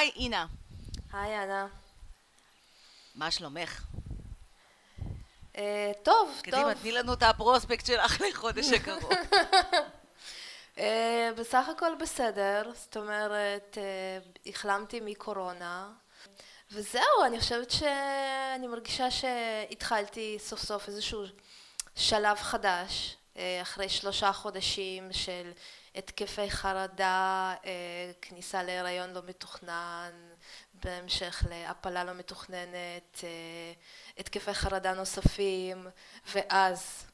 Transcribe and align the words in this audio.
היי, 0.00 0.10
אינה. 0.16 0.46
היי, 1.12 1.44
אנה. 1.44 1.66
מה 3.14 3.30
שלומך? 3.30 3.82
אה, 5.56 5.92
טוב, 6.02 6.40
קדימה, 6.42 6.62
טוב. 6.62 6.82
תני 6.82 6.92
לנו 6.92 7.12
את 7.12 7.22
הפרוספקט 7.22 7.86
שלך 7.86 8.20
לחודש 8.28 8.72
הקרוב. 8.72 9.10
אה, 10.78 11.30
בסך 11.36 11.68
הכל 11.68 11.92
בסדר, 12.00 12.70
זאת 12.74 12.96
אומרת, 12.96 13.78
אה, 13.80 14.18
החלמתי 14.46 15.00
מקורונה, 15.00 15.88
וזהו, 16.72 17.24
אני 17.26 17.40
חושבת 17.40 17.70
שאני 17.70 18.66
מרגישה 18.66 19.10
שהתחלתי 19.10 20.36
סוף 20.38 20.60
סוף 20.60 20.88
איזשהו 20.88 21.24
שלב 21.96 22.36
חדש, 22.36 23.16
אה, 23.36 23.58
אחרי 23.62 23.88
שלושה 23.88 24.32
חודשים 24.32 25.12
של 25.12 25.50
התקפי 25.94 26.50
חרדה, 26.50 27.54
אה, 27.64 27.70
כניסה 28.22 28.62
להיריון 28.62 29.12
לא 29.12 29.20
מתוכנן, 29.28 30.10
בהמשך 30.84 31.44
להפלה 31.50 32.04
לא 32.04 32.12
מתוכננת, 32.12 33.20
אה, 33.24 33.28
התקפי 34.18 34.54
חרדה 34.54 34.94
נוספים, 34.94 35.86
ואז 36.34 37.04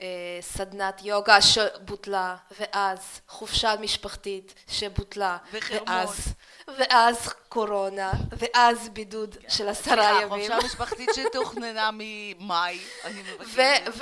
אה, 0.00 0.38
סדנת 0.40 1.00
יוגה 1.04 1.42
שבוטלה, 1.42 2.36
ואז 2.60 3.20
חופשה 3.28 3.74
משפחתית 3.80 4.54
שבוטלה, 4.68 5.36
וחרמון. 5.52 5.88
ואז, 5.88 6.34
ואז 6.78 7.34
קורונה, 7.48 8.12
ואז 8.38 8.88
בידוד 8.88 9.36
של 9.48 9.68
עשרה 9.68 9.94
סליחה, 9.94 10.22
ימים. 10.22 10.28
חופשה 10.28 10.66
משפחתית 10.66 11.08
שתוכננה 11.14 11.90
ממאי, 11.92 12.80
אני 13.04 13.22
מבקשת. 13.22 13.92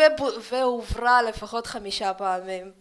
והועברה 0.51 1.23
לפחות 1.23 1.67
חמישה 1.67 2.15
פעמים, 2.15 2.73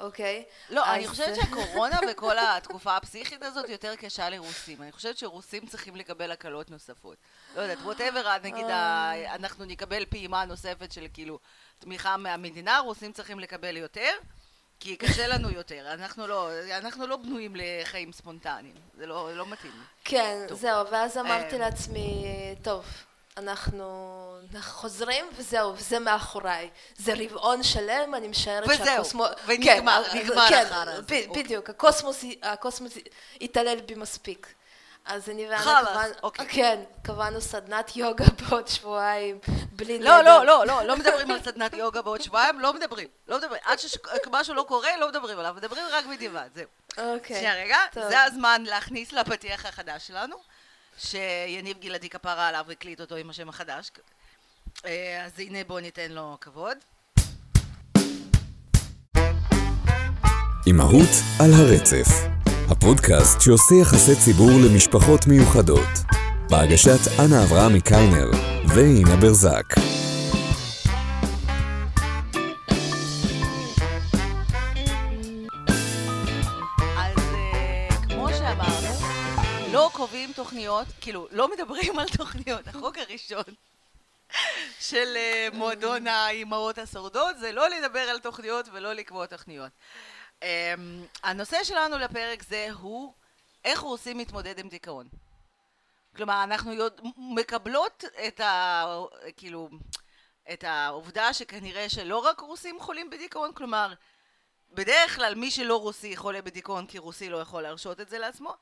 אוקיי? 0.00 0.44
לא, 0.70 0.92
אני 0.94 1.04
אז- 1.04 1.10
חושבת 1.10 1.34
שהקורונה 1.36 1.98
וכל 2.10 2.36
התקופה 2.38 2.96
הפסיכית 2.96 3.42
הזאת 3.42 3.68
יותר 3.68 3.96
קשה 3.96 4.30
לרוסים. 4.30 4.82
אני 4.82 4.92
חושבת 4.92 5.18
שרוסים 5.18 5.66
צריכים 5.66 5.96
לקבל 5.96 6.30
הקלות 6.30 6.70
נוספות. 6.70 7.16
לא 7.56 7.60
יודעת, 7.62 7.78
ווטאבר, 7.84 8.36
נגיד, 8.42 8.64
אה. 8.66 8.74
ה- 8.76 9.34
אנחנו 9.34 9.64
נקבל 9.64 10.04
פעימה 10.04 10.44
נוספת 10.44 10.92
של 10.92 11.06
כאילו 11.12 11.38
תמיכה 11.78 12.16
מהמדינה, 12.16 12.78
רוסים 12.78 13.12
צריכים 13.12 13.40
לקבל 13.40 13.76
יותר, 13.76 14.10
כי 14.80 14.96
קשה 14.96 15.26
לנו 15.28 15.50
יותר. 15.50 15.92
אנחנו 15.92 16.26
לא, 16.26 16.48
אנחנו 16.76 17.06
לא 17.06 17.16
בנויים 17.16 17.56
לחיים 17.56 18.12
ספונטניים. 18.12 18.74
זה 18.98 19.06
לא, 19.06 19.36
לא 19.36 19.46
מתאים. 19.46 19.72
כן, 20.04 20.44
טוב. 20.48 20.58
זהו, 20.58 20.90
ואז 20.90 21.16
אמרתי 21.18 21.54
אה, 21.54 21.58
לעצמי, 21.58 22.24
טוב, 22.62 22.84
אנחנו 23.36 24.36
חוזרים 24.60 25.26
וזהו, 25.36 25.74
זה 25.78 25.98
מאחוריי. 25.98 26.70
זה 26.96 27.12
רבעון 27.16 27.62
שלם, 27.62 28.14
אני 28.14 28.28
משערת 28.28 28.68
וזהו, 28.68 28.86
שהקוסמוס... 28.86 29.28
ונגמר, 29.46 30.04
כן, 30.12 30.18
נגמר 30.18 30.48
כן, 30.48 30.66
החרא 30.66 30.92
הזה, 30.92 31.02
ב- 31.02 31.28
אוקיי. 31.28 31.28
בדיוק, 31.28 31.70
הקוסמוס, 31.70 32.24
הקוסמוס 32.42 32.92
התעלל 33.40 33.80
בי 33.80 33.94
מספיק. 33.94 34.54
אז 35.04 35.28
אני 35.28 35.44
ואנה 35.46 35.58
חלאס, 35.58 35.88
קבענו, 35.88 36.14
אוקיי. 36.22 36.48
כן, 36.48 36.80
קבענו 37.02 37.40
סדנת 37.40 37.96
יוגה 37.96 38.24
בעוד 38.40 38.68
שבועיים, 38.68 39.38
בלי 39.72 39.98
לא, 39.98 40.18
נדר. 40.20 40.38
לא, 40.38 40.46
לא, 40.46 40.66
לא, 40.66 40.82
לא 40.82 40.96
מדברים 40.96 41.30
על 41.30 41.42
סדנת 41.42 41.74
יוגה 41.74 42.02
בעוד 42.02 42.20
שבועיים, 42.20 42.60
לא 42.60 42.72
מדברים. 42.72 43.08
לא 43.28 43.38
מדברים. 43.38 43.60
עד 43.64 43.78
שמשהו 43.78 44.54
לא 44.54 44.62
קורה, 44.62 44.96
לא 44.96 45.08
מדברים 45.08 45.38
עליו. 45.38 45.54
מדברים 45.56 45.84
רק 45.92 46.04
בדיעבד, 46.06 46.48
זהו. 46.54 46.66
אוקיי. 46.98 47.36
שנייה 47.36 47.54
רגע, 47.54 47.76
טוב. 47.92 48.08
זה 48.08 48.22
הזמן 48.22 48.62
להכניס 48.66 49.12
לפתיח 49.12 49.66
החדש 49.66 50.06
שלנו, 50.06 50.36
שיניב 50.98 51.76
גלעדי 51.80 52.08
כפרה 52.08 52.48
עליו 52.48 52.64
הקליט 52.72 53.00
אותו 53.00 53.16
עם 53.16 53.30
השם 53.30 53.48
החדש. 53.48 53.90
אה, 54.84 55.24
אז 55.26 55.32
הנה 55.38 55.58
בואו 55.66 55.80
ניתן 55.80 56.12
לו 56.12 56.36
כבוד. 56.40 56.78
אימהות 60.66 61.10
על 61.40 61.50
הרצף, 61.52 62.06
הפודקאסט 62.70 63.40
שעושה 63.40 63.74
יחסי 63.82 64.16
ציבור 64.24 64.50
למשפחות 64.64 65.26
מיוחדות, 65.26 65.98
בהגשת 66.50 67.20
אנה 67.20 67.44
אברהמי 67.44 67.80
קיינר 67.80 68.30
ואינה 68.74 69.16
ברזק. 69.16 69.99
תוכניות, 80.50 80.86
כאילו, 81.00 81.28
לא 81.30 81.50
מדברים 81.50 81.98
על 81.98 82.08
תוכניות. 82.16 82.68
החוק 82.68 82.98
הראשון 82.98 83.44
של 84.80 85.16
אה, 85.16 85.48
מועדון 85.52 86.06
האימהות 86.06 86.78
השורדות 86.78 87.38
זה 87.38 87.52
לא 87.52 87.68
לדבר 87.68 88.00
על 88.00 88.18
תוכניות 88.18 88.68
ולא 88.72 88.92
לקבוע 88.92 89.26
תוכניות. 89.26 89.70
אמ, 90.42 90.48
הנושא 91.22 91.64
שלנו 91.64 91.98
לפרק 91.98 92.42
זה 92.42 92.68
הוא 92.72 93.12
איך 93.64 93.80
רוסים 93.80 94.18
מתמודד 94.18 94.58
עם 94.58 94.68
דיכאון. 94.68 95.08
כלומר, 96.16 96.44
אנחנו 96.44 96.72
יודע, 96.72 97.02
מקבלות 97.16 98.04
את 98.26 98.40
ה... 98.40 98.84
כאילו, 99.36 99.68
את 100.52 100.64
העובדה 100.64 101.32
שכנראה 101.32 101.88
שלא 101.88 102.18
רק 102.18 102.40
רוסים 102.40 102.80
חולים 102.80 103.10
בדיכאון, 103.10 103.52
כלומר, 103.54 103.94
בדרך 104.72 105.16
כלל 105.16 105.34
מי 105.34 105.50
שלא 105.50 105.76
רוסי 105.76 106.16
חולה 106.16 106.42
בדיכאון 106.42 106.86
כי 106.86 106.98
רוסי 106.98 107.28
לא 107.28 107.36
יכול 107.36 107.62
להרשות 107.62 108.00
את 108.00 108.08
זה 108.08 108.18
לעצמו, 108.18 108.54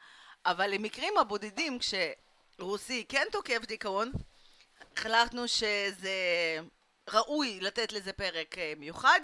אבל 0.47 0.71
למקרים 0.71 1.19
הבודדים 1.19 1.79
כשרוסי 1.79 3.05
כן 3.09 3.27
תוקף 3.33 3.65
דיכאון, 3.67 4.13
החלטנו 4.97 5.49
שזה 5.49 6.11
ראוי 7.09 7.61
לתת 7.61 7.93
לזה 7.93 8.13
פרק 8.13 8.59
אה, 8.59 8.73
מיוחד, 8.77 9.21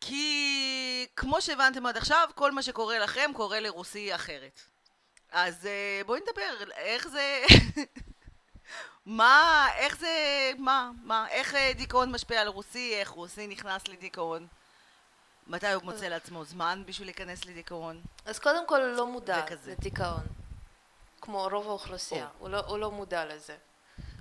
כי 0.00 1.06
כמו 1.16 1.40
שהבנתם 1.40 1.86
עד 1.86 1.96
עכשיו, 1.96 2.28
כל 2.34 2.52
מה 2.52 2.62
שקורה 2.62 2.98
לכם 2.98 3.30
קורה 3.34 3.60
לרוסי 3.60 4.14
אחרת. 4.14 4.60
אז 5.30 5.66
אה, 5.66 6.00
בואי 6.06 6.20
נדבר, 6.20 6.72
איך 6.76 7.08
זה... 7.08 7.42
מה, 9.06 9.66
איך 9.76 9.96
זה, 9.98 10.50
מה, 10.58 10.90
מה, 11.02 11.28
איך 11.28 11.54
אה, 11.54 11.72
דיכאון 11.76 12.12
משפיע 12.12 12.40
על 12.40 12.48
רוסי, 12.48 12.94
איך 12.94 13.08
רוסי 13.08 13.46
נכנס 13.46 13.88
לדיכאון, 13.88 14.46
מתי 15.46 15.72
הוא 15.72 15.82
מוצא 15.82 16.06
לעצמו 16.06 16.44
זמן 16.44 16.82
בשביל 16.86 17.08
להיכנס 17.08 17.44
לדיכאון. 17.44 18.00
אז 18.26 18.38
קודם 18.38 18.66
כל 18.66 18.80
הוא 18.80 18.96
לא 18.96 19.06
מודע 19.06 19.42
וכזה. 19.46 19.70
לדיכאון, 19.70 20.26
כמו 21.20 21.48
רוב 21.52 21.68
האוכלוסייה, 21.68 22.28
הוא 22.38 22.48
לא, 22.48 22.60
הוא 22.66 22.78
לא 22.78 22.90
מודע 22.90 23.24
לזה. 23.24 23.56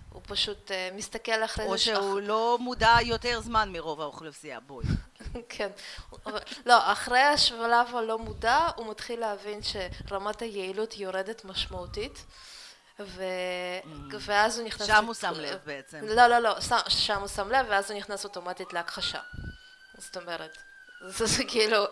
הוא 0.09 0.21
פשוט 0.27 0.71
uh, 0.71 0.73
מסתכל 0.93 1.43
אחרי 1.45 1.65
או 1.65 1.71
זה 1.71 1.77
שהוא 1.77 2.19
לא 2.21 2.57
מודע 2.59 2.95
יותר 3.01 3.41
זמן 3.41 3.69
מרוב 3.71 4.01
האוכלוסייה, 4.01 4.59
בואי. 4.59 4.85
כן. 5.49 5.69
לא, 6.65 6.91
אחרי 6.91 7.19
השלב 7.19 7.95
הלא 7.95 8.17
מודע, 8.17 8.67
הוא 8.75 8.91
מתחיל 8.91 9.19
להבין 9.19 9.59
שרמת 9.63 10.41
היעילות 10.41 10.97
יורדת 10.97 11.45
משמעותית, 11.45 12.25
ו... 12.99 13.23
ואז 14.19 14.59
הוא 14.59 14.67
נכנס... 14.67 14.87
שם 14.87 15.05
הוא 15.05 15.13
שם 15.13 15.33
לב 15.35 15.59
בעצם. 15.65 15.99
לא, 16.07 16.27
לא, 16.27 16.39
לא, 16.39 16.61
שם- 16.61 16.89
שם 16.89 17.19
הוא 17.19 17.27
שם 17.27 17.51
לב, 17.51 17.65
ואז 17.69 17.91
הוא 17.91 17.97
נכנס 17.97 18.23
אוטומטית 18.23 18.73
להכחשה. 18.73 19.19
זאת 19.97 20.17
אומרת, 20.17 20.57
זה, 21.07 21.43
כאילו 21.43 21.85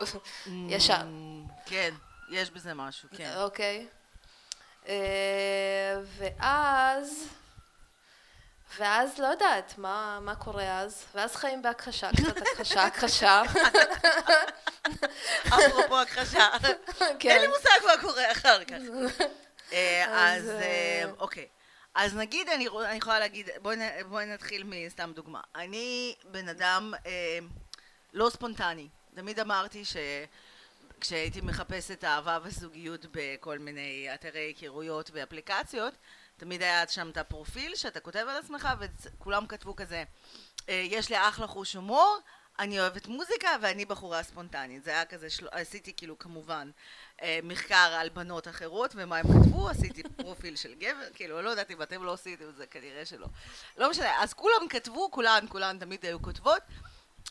ישר. 0.68 1.02
Mm, 1.02 1.52
כן, 1.66 1.94
יש 2.30 2.52
בזה 2.52 2.74
משהו, 2.74 3.10
כן. 3.18 3.34
אוקיי. 3.38 3.88
אה, 4.88 6.00
ואז... 6.18 7.28
ואז 8.78 9.20
לא 9.20 9.28
יודעת 9.28 9.74
מה, 9.78 10.20
מה 10.22 10.36
קורה 10.36 10.80
אז, 10.80 11.06
ואז 11.16 11.36
חיים 11.36 11.62
בהכחשה, 11.62 12.10
קצת 12.18 12.38
הכחשה, 12.38 12.84
הכחשה. 12.84 13.42
אפרופו 15.48 16.00
הכחשה, 16.00 16.48
כן. 17.20 17.30
אין 17.30 17.42
לי 17.42 17.48
מושג 17.48 17.86
מה 17.86 18.02
קורה 18.02 18.32
אחר 18.32 18.64
כך. 18.64 18.78
אה, 19.74 20.36
אז, 20.36 20.50
אה, 20.50 21.04
אוקיי. 21.20 21.48
אז 21.96 22.16
נגיד, 22.16 22.50
אני 22.50 22.68
אני 22.86 22.98
יכולה 22.98 23.20
להגיד, 23.20 23.50
בואי 23.62 24.04
בואי 24.04 24.26
נתחיל 24.26 24.64
מסתם 24.66 25.12
דוגמה. 25.16 25.42
אני 25.56 26.16
בן 26.24 26.50
אדם 26.50 26.94
לא 28.14 28.30
ספונטני. 28.30 28.90
תמיד 29.16 29.40
אמרתי 29.40 29.86
ש... 29.86 29.96
כשהייתי 31.02 31.42
מחפשת 31.42 32.04
אהבה 32.04 32.40
וזוגיות 32.44 33.06
בכל 33.12 33.60
מיני 33.60 34.08
אתרי 34.14 34.40
היכרויות 34.40 35.10
ואפליקציות, 35.14 35.94
תמיד 36.38 36.62
היה 36.62 36.88
שם 36.88 37.10
את 37.10 37.18
הפרופיל 37.18 37.76
שאתה 37.76 38.00
כותב 38.00 38.26
על 38.30 38.38
עצמך 38.38 38.70
וכולם 38.80 39.48
כתבו 39.48 39.76
כזה, 39.76 40.04
אה, 40.70 40.84
יש 40.90 41.10
לי 41.10 41.18
אחלה 41.28 41.48
חוש 41.48 41.74
הומור, 41.74 42.20
אני 42.60 42.80
אוהבת 42.80 43.08
מוזיקה 43.08 43.50
ואני 43.62 43.86
בחורה 43.86 44.24
ספונטנית. 44.24 44.84
זה 44.84 44.92
היה 44.92 45.06
כזה, 45.06 45.30
של... 45.30 45.48
עשיתי 45.52 45.94
כאילו 45.98 46.20
כמובן 46.20 46.72
אה, 47.22 47.40
מחקר 47.44 47.76
על 48.00 48.10
בנות 48.10 48.48
אחרות 48.48 48.92
ומה 48.96 49.18
הם 49.18 49.26
כתבו, 49.28 49.70
עשיתי 49.70 50.04
פרופיל 50.22 50.56
של 50.56 50.74
גבר, 50.76 51.06
כאילו 51.14 51.42
לא 51.42 51.50
יודעת 51.50 51.72
אם 51.72 51.82
אתם 51.82 52.04
לא 52.04 52.14
עשיתם 52.14 52.50
את 52.50 52.56
זה, 52.56 52.66
כנראה 52.66 53.06
שלא. 53.06 53.28
לא 53.78 53.90
משנה, 53.90 54.24
אז 54.24 54.34
כולם 54.34 54.68
כתבו, 54.70 55.12
כולן, 55.12 55.46
כולן 55.50 55.80
תמיד 55.80 56.06
היו 56.06 56.22
כותבות. 56.22 56.62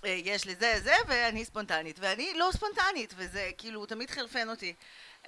אה, 0.05 0.11
יש 0.25 0.45
לי 0.45 0.55
זה, 0.55 0.81
זה, 0.83 0.95
ואני 1.09 1.45
ספונטנית. 1.45 1.97
ואני 2.01 2.33
לא 2.37 2.49
ספונטנית, 2.53 3.15
וזה 3.17 3.51
כאילו 3.59 3.87
תמיד 3.87 4.11
חרפן 4.11 4.49
אותי. 4.49 4.75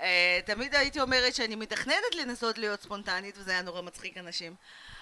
אה, 0.00 0.40
תמיד 0.46 0.75
הייתי 0.75 1.00
אומרת 1.00 1.34
שאני 1.34 1.56
מתכננת 1.56 2.14
לנסות 2.14 2.58
להיות 2.58 2.82
ספונטנית, 2.82 3.38
וזה 3.38 3.50
היה 3.50 3.62
נורא 3.62 3.82
מצחיק 3.82 4.19
אנשים. 4.19 4.55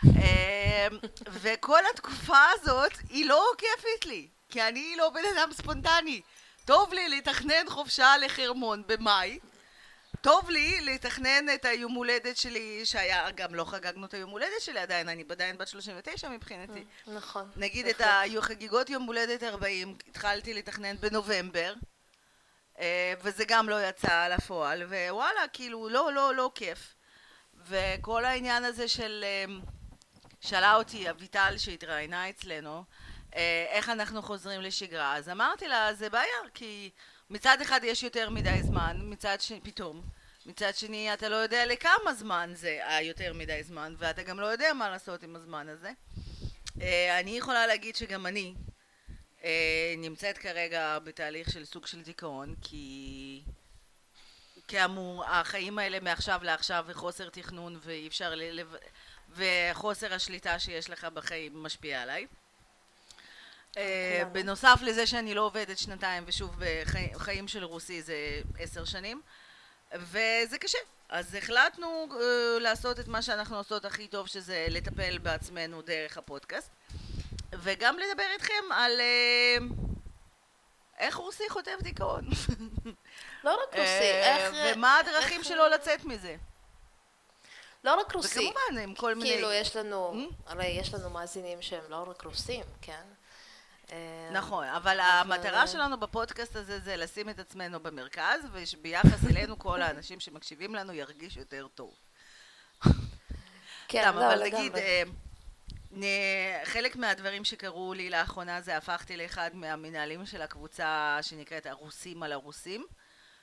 אה, 0.04 0.88
וכל 1.28 1.80
התקופה 1.94 2.42
הזאת 2.54 2.92
היא 3.08 3.26
לא 3.26 3.44
כיפית 3.58 4.06
לי, 4.06 4.26
כי 4.48 4.62
אני 4.62 4.94
לא 4.96 5.10
בן 5.10 5.22
אדם 5.36 5.52
ספונטני. 5.52 6.20
טוב 6.64 6.92
לי 6.92 7.08
לתכנן 7.08 7.68
חופשה 7.68 8.16
לחרמון 8.16 8.82
במאי, 8.86 9.38
טוב 10.20 10.50
לי 10.50 10.80
לתכנן 10.80 11.46
את 11.54 11.64
היום 11.64 11.92
הולדת 11.92 12.36
שלי, 12.36 12.86
שהיה, 12.86 13.30
גם 13.30 13.54
לא 13.54 13.64
חגגנו 13.64 14.06
את 14.06 14.14
היום 14.14 14.30
הולדת 14.30 14.60
שלי 14.60 14.78
עדיין, 14.78 15.08
אני 15.08 15.24
עדיין 15.30 15.58
בת 15.58 15.68
39 15.68 16.28
מבחינתי. 16.28 16.84
נכון. 17.06 17.50
נגיד 17.56 17.86
את. 17.86 18.00
החגיגות 18.38 18.90
יום 18.90 19.02
הולדת 19.02 19.42
40, 19.42 19.96
התחלתי 20.08 20.54
לתכנן 20.54 20.96
בנובמבר, 20.96 21.74
אה, 22.78 23.14
וזה 23.22 23.44
גם 23.48 23.68
לא 23.68 23.88
יצא 23.88 24.28
לפועל, 24.28 24.82
ווואלה, 24.82 25.48
כאילו, 25.52 25.88
לא, 25.88 26.12
לא, 26.12 26.34
לא 26.34 26.50
כיף. 26.54 26.94
וכל 27.66 28.24
העניין 28.24 28.64
הזה 28.64 28.88
של... 28.88 29.24
אה, 29.24 29.54
שאלה 30.40 30.74
אותי 30.74 31.10
אביטל 31.10 31.54
שהתראיינה 31.58 32.30
אצלנו, 32.30 32.84
אה, 33.36 33.66
איך 33.68 33.88
אנחנו 33.88 34.22
חוזרים 34.22 34.60
לשגרה, 34.60 35.16
אז 35.16 35.28
אמרתי 35.28 35.68
לה, 35.68 35.94
זה 35.94 36.10
בעיה, 36.10 36.38
כי 36.54 36.90
מצד 37.30 37.60
אחד 37.62 37.80
יש 37.84 38.02
יותר 38.02 38.30
מדי 38.30 38.58
זמן, 38.62 39.00
מצד 39.02 39.40
שני, 39.40 39.60
פתאום, 39.60 40.02
מצד 40.46 40.76
שני 40.76 41.14
אתה 41.14 41.28
לא 41.28 41.36
יודע 41.36 41.66
לכמה 41.66 42.14
זמן 42.14 42.50
זה 42.54 42.78
היותר 42.82 43.32
מדי 43.34 43.62
זמן, 43.62 43.94
ואתה 43.98 44.22
גם 44.22 44.40
לא 44.40 44.46
יודע 44.46 44.72
מה 44.72 44.90
לעשות 44.90 45.22
עם 45.22 45.36
הזמן 45.36 45.68
הזה. 45.68 45.92
אה, 46.80 47.20
אני 47.20 47.30
יכולה 47.30 47.66
להגיד 47.66 47.96
שגם 47.96 48.26
אני 48.26 48.54
אה, 49.44 49.94
נמצאת 49.98 50.38
כרגע 50.38 50.98
בתהליך 50.98 51.50
של 51.50 51.64
סוג 51.64 51.86
של 51.86 52.02
דיכאון, 52.02 52.54
כי 52.62 53.42
כאמור, 54.68 55.24
החיים 55.24 55.78
האלה 55.78 56.00
מעכשיו 56.00 56.40
לעכשיו 56.42 56.84
וחוסר 56.88 57.28
תכנון 57.28 57.78
ואי 57.82 58.08
אפשר 58.08 58.34
ל... 58.34 58.60
וחוסר 59.30 60.14
השליטה 60.14 60.58
שיש 60.58 60.90
לך 60.90 61.04
בחיים 61.04 61.62
משפיע 61.62 62.02
עליי. 62.02 62.26
אה, 63.76 64.16
כולנו. 64.18 64.32
בנוסף 64.32 64.78
לזה 64.82 65.06
שאני 65.06 65.34
לא 65.34 65.40
עובדת 65.40 65.78
שנתיים 65.78 66.24
ושוב 66.26 66.56
בחיים 66.58 67.48
של 67.48 67.64
רוסי 67.64 68.02
זה 68.02 68.40
עשר 68.58 68.84
שנים 68.84 69.22
וזה 69.94 70.58
קשה 70.60 70.78
אז 71.08 71.34
החלטנו 71.34 72.08
אה, 72.20 72.58
לעשות 72.60 73.00
את 73.00 73.08
מה 73.08 73.22
שאנחנו 73.22 73.56
עושות 73.56 73.84
הכי 73.84 74.06
טוב 74.06 74.26
שזה 74.26 74.66
לטפל 74.68 75.18
בעצמנו 75.18 75.82
דרך 75.82 76.18
הפודקאסט 76.18 76.70
וגם 77.52 77.96
לדבר 77.98 78.26
איתכם 78.32 78.72
על 78.72 79.00
אה, 79.00 79.56
איך 80.98 81.16
רוסי 81.16 81.48
חוטף 81.48 81.76
דיכאון 81.82 82.24
לא 83.44 83.62
רק 83.62 83.76
רוסי, 83.76 84.12
איך... 84.12 84.54
ומה 84.76 84.98
הדרכים 84.98 85.44
שלו 85.44 85.68
לצאת 85.68 86.04
מזה 86.04 86.36
לא 87.84 88.00
רק 88.00 88.12
רוסי. 88.12 88.38
וכמובן 88.38 88.82
עם 88.82 88.94
כל 88.94 89.14
מיני 89.14 89.30
כאילו, 89.30 89.52
יש 89.52 89.76
לנו? 89.76 90.28
הרי 90.46 90.66
יש 90.66 90.94
לנו 90.94 91.10
מאזינים 91.10 91.62
שהם 91.62 91.84
לא 91.88 92.04
רק 92.10 92.22
רוסים, 92.22 92.64
כן? 92.82 93.02
אה, 93.92 94.30
נכון, 94.32 94.66
אבל 94.66 95.00
המטרה 95.00 95.66
שלנו 95.66 96.00
בפודקאסט 96.00 96.56
הזה 96.56 96.80
זה 96.80 96.96
לשים 96.96 97.28
את 97.28 97.38
עצמנו 97.38 97.80
במרכז, 97.80 98.40
וביחס 98.52 99.24
אלינו 99.30 99.58
כל 99.58 99.82
האנשים 99.82 100.20
שמקשיבים 100.20 100.74
לנו 100.74 100.92
ירגישו 100.92 101.40
יותר 101.40 101.66
טוב. 101.74 101.94
כן, 103.88 104.02
לא, 104.04 104.08
אבל 104.08 104.42
נגיד. 104.44 104.76
אה, 104.76 105.02
חלק 106.64 106.96
מהדברים 106.96 107.44
שקרו 107.44 107.94
לי 107.94 108.10
לאחרונה 108.10 108.60
זה 108.60 108.76
הפכתי 108.76 109.16
לאחד 109.16 109.50
מהמנהלים 109.54 110.26
של 110.26 110.42
הקבוצה 110.42 111.18
שנקראת 111.22 111.66
הרוסים 111.66 112.22
על 112.22 112.32
הרוסים, 112.32 112.86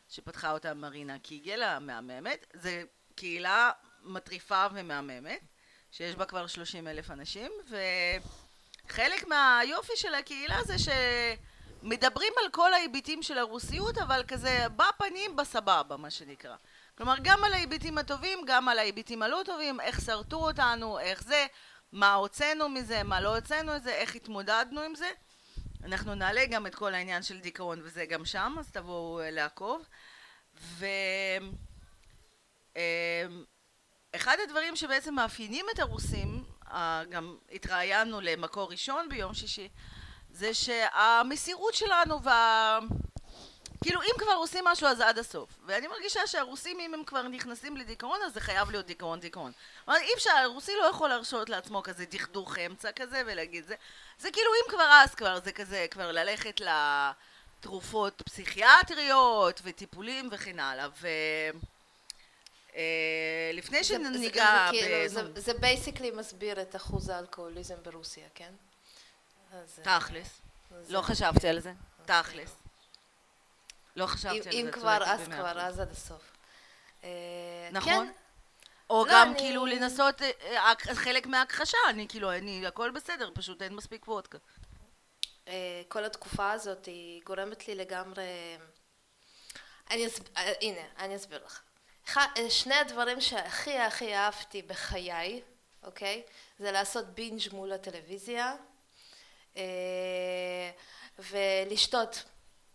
שפתחה 0.09 0.51
אותה 0.51 0.73
מרינה 0.73 1.19
קיגל 1.19 1.63
המהממת. 1.63 2.45
זה 2.53 2.83
קהילה 3.15 3.71
מטריפה 4.03 4.65
ומהממת, 4.73 5.39
שיש 5.91 6.15
בה 6.15 6.25
כבר 6.25 6.47
30 6.47 6.87
אלף 6.87 7.11
אנשים, 7.11 7.51
וחלק 8.89 9.27
מהיופי 9.27 9.93
של 9.95 10.15
הקהילה 10.15 10.63
זה 10.63 10.75
שמדברים 10.77 12.33
על 12.43 12.49
כל 12.51 12.73
ההיבטים 12.73 13.23
של 13.23 13.37
הרוסיות, 13.37 13.97
אבל 13.97 14.23
כזה 14.27 14.65
בפנים 14.75 15.35
בסבבה, 15.35 15.97
מה 15.97 16.09
שנקרא. 16.09 16.55
כלומר, 16.97 17.15
גם 17.21 17.43
על 17.43 17.53
ההיבטים 17.53 17.97
הטובים, 17.97 18.39
גם 18.47 18.69
על 18.69 18.79
ההיבטים 18.79 19.21
הלא 19.21 19.41
טובים, 19.45 19.79
איך 19.79 20.01
שרטו 20.01 20.47
אותנו, 20.47 20.99
איך 20.99 21.23
זה, 21.23 21.45
מה 21.91 22.13
הוצאנו 22.13 22.69
מזה, 22.69 23.03
מה 23.03 23.21
לא 23.21 23.35
הוצאנו 23.35 23.73
מזה, 23.75 23.93
איך 23.93 24.15
התמודדנו 24.15 24.81
עם 24.81 24.95
זה. 24.95 25.09
אנחנו 25.83 26.15
נעלה 26.15 26.45
גם 26.45 26.67
את 26.67 26.75
כל 26.75 26.93
העניין 26.93 27.23
של 27.23 27.39
דיכאון 27.39 27.81
וזה 27.83 28.05
גם 28.05 28.25
שם, 28.25 28.55
אז 28.59 28.71
תבואו 28.71 29.19
אה, 29.19 29.31
לעקוב. 29.31 29.85
ו... 30.61 30.85
אמ, 32.75 32.81
אחד 34.15 34.37
הדברים 34.43 34.75
שבעצם 34.75 35.15
מאפיינים 35.15 35.65
את 35.73 35.79
הרוסים, 35.79 36.43
אה, 36.43 36.54
גם 37.09 37.37
התראיינו 37.51 38.21
למקור 38.21 38.71
ראשון 38.71 39.09
ביום 39.09 39.33
שישי, 39.33 39.69
זה 40.31 40.53
שהמסירות 40.53 41.73
שלנו 41.73 42.23
וה... 42.23 42.79
כאילו 43.83 44.01
אם 44.01 44.17
כבר 44.17 44.31
עושים 44.31 44.65
משהו 44.65 44.87
אז 44.87 44.99
עד 44.99 45.17
הסוף. 45.17 45.49
ואני 45.65 45.87
מרגישה 45.87 46.27
שהרוסים 46.27 46.79
אם 46.79 46.93
הם 46.93 47.03
כבר 47.03 47.27
נכנסים 47.27 47.77
לדיכאון 47.77 48.19
אז 48.25 48.33
זה 48.33 48.41
חייב 48.41 48.71
להיות 48.71 48.85
דיכאון 48.85 49.19
דיכאון. 49.19 49.51
כלומר 49.85 49.99
אי 49.99 50.13
אפשר, 50.15 50.29
הרוסי 50.29 50.71
לא 50.81 50.85
יכול 50.85 51.09
להרשות 51.09 51.49
לעצמו 51.49 51.83
כזה 51.83 52.05
דכדוך 52.05 52.59
אמצע 52.59 52.91
כזה 52.91 53.21
ולהגיד 53.25 53.65
זה. 53.65 53.75
זה 54.19 54.31
כאילו 54.31 54.51
אם 54.53 54.69
כבר 54.71 54.89
אז 54.91 55.15
כבר 55.15 55.39
זה 55.43 55.51
כזה 55.51 55.85
כבר 55.91 56.11
ללכת 56.11 56.61
לתרופות 57.59 58.21
פסיכיאטריות 58.25 59.61
וטיפולים 59.63 60.29
וכן 60.31 60.59
הלאה. 60.59 60.87
ו... 61.01 61.07
אה, 62.75 63.51
לפני 63.53 63.83
שניגע 63.83 64.69
זה 64.71 65.21
כאילו, 65.45 65.59
basically 65.59 66.11
מסביר 66.11 66.61
את 66.61 66.75
אחוז 66.75 67.09
האלכוהוליזם 67.09 67.75
ברוסיה, 67.83 68.27
כן? 68.35 68.53
אה, 69.53 69.61
תכלס. 69.83 70.41
לא 70.89 71.01
חשבתי 71.01 71.47
על 71.47 71.59
זה. 71.59 71.73
תכלס. 72.05 72.55
לא 73.95 74.05
חשבתי 74.05 74.37
על 74.37 74.43
זה. 74.43 74.49
אם 74.49 74.67
כבר, 74.71 75.03
אז 75.05 75.21
כבר. 75.25 75.59
אז 75.59 75.79
עד 75.79 75.91
הסוף. 75.91 76.31
אה, 77.03 77.69
נכון. 77.71 78.07
כן, 78.07 78.11
או 78.89 79.05
לא, 79.05 79.11
גם 79.11 79.29
אני- 79.31 79.39
כאילו 79.39 79.65
לנסות 79.65 80.21
חלק 80.93 81.25
מההכחשה, 81.25 81.77
אני 81.89 82.07
כאילו, 82.07 82.31
אני, 82.31 82.67
הכל 82.67 82.91
בסדר, 82.91 83.29
פשוט 83.33 83.61
אין 83.61 83.73
מספיק 83.75 84.07
וודקה. 84.07 84.37
כל 85.87 86.05
התקופה 86.05 86.51
הזאת 86.51 86.85
היא 86.85 87.21
גורמת 87.23 87.67
לי 87.67 87.75
לגמרי... 87.75 88.23
אני 89.91 90.07
אסב... 90.07 90.21
אה, 90.37 90.53
הנה, 90.61 90.81
אני 90.97 91.15
אסביר 91.15 91.45
לך. 91.45 91.61
אה, 92.17 92.49
שני 92.49 92.75
הדברים 92.75 93.21
שהכי 93.21 93.77
הכי 93.77 94.15
אהבתי 94.15 94.61
בחיי, 94.61 95.41
אוקיי? 95.83 96.23
זה 96.59 96.71
לעשות 96.71 97.05
בינג' 97.05 97.41
מול 97.51 97.73
הטלוויזיה, 97.73 98.55
אה, 99.57 100.71
ולשתות 101.19 102.23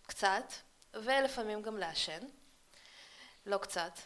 קצת, 0.06 0.53
ולפעמים 0.94 1.62
גם 1.62 1.79
לעשן. 1.79 2.21
לא 3.47 3.59
קצת. 3.59 3.99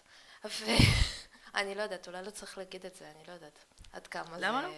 ואני 0.44 1.75
לא 1.79 1.82
יודעת, 1.82 2.09
אולי 2.09 2.23
לא 2.25 2.31
צריך 2.31 2.59
להגיד 2.59 2.87
את 2.87 2.94
זה, 2.94 3.11
אני 3.11 3.25
לא 3.29 3.32
יודעת 3.32 3.65
עד 3.93 4.07
כמה 4.07 4.38
זה... 4.38 4.47
למה 4.47 4.62
לא? 4.62 4.69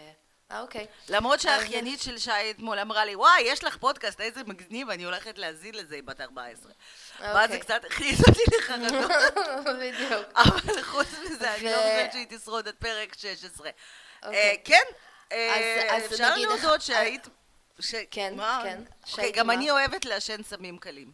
אה, 0.50 0.60
אוקיי. 0.60 0.86
למרות 1.08 1.34
אז- 1.34 1.42
שהאחיינית 1.42 2.00
של 2.00 2.18
שי 2.18 2.30
אתמול 2.50 2.78
אמרה 2.78 3.04
לי, 3.04 3.14
וואי, 3.16 3.40
יש 3.44 3.64
לך 3.64 3.76
פודקאסט, 3.76 4.20
איזה 4.20 4.44
מגניב, 4.44 4.90
אני 4.90 5.04
הולכת 5.04 5.38
להאזין 5.38 5.74
לזה, 5.74 5.94
היא 5.94 6.02
בת 6.02 6.20
14. 6.20 6.72
ואז 7.20 7.32
זה 7.34 7.42
אוקיי. 7.44 7.60
קצת 7.60 7.84
הכניס 7.84 8.20
אותי 8.28 8.40
לחרדות, 8.58 9.10
בדיוק. 9.80 10.26
אבל 10.36 10.82
חוץ 10.82 11.06
מזה, 11.24 11.54
אני 11.54 11.64
לא 11.64 11.76
חושבת 11.76 12.12
שהיא 12.12 12.26
תשרוד 12.30 12.68
עד 12.68 12.74
פרק 12.74 13.14
16. 13.18 13.70
אוקיי. 14.22 14.38
אה, 14.50 14.54
כן, 14.64 14.82
אה, 15.32 15.98
אפשר 16.06 16.36
להודות 16.36 16.82
שהיית... 16.82 17.28
כן? 18.10 18.34
כן. 18.62 18.82
אוקיי, 19.12 19.32
גם? 19.32 19.50
אני 19.50 19.70
אוהבת 19.70 20.04
לעשן 20.04 20.42
סמים 20.42 20.78
קלים. 20.78 21.12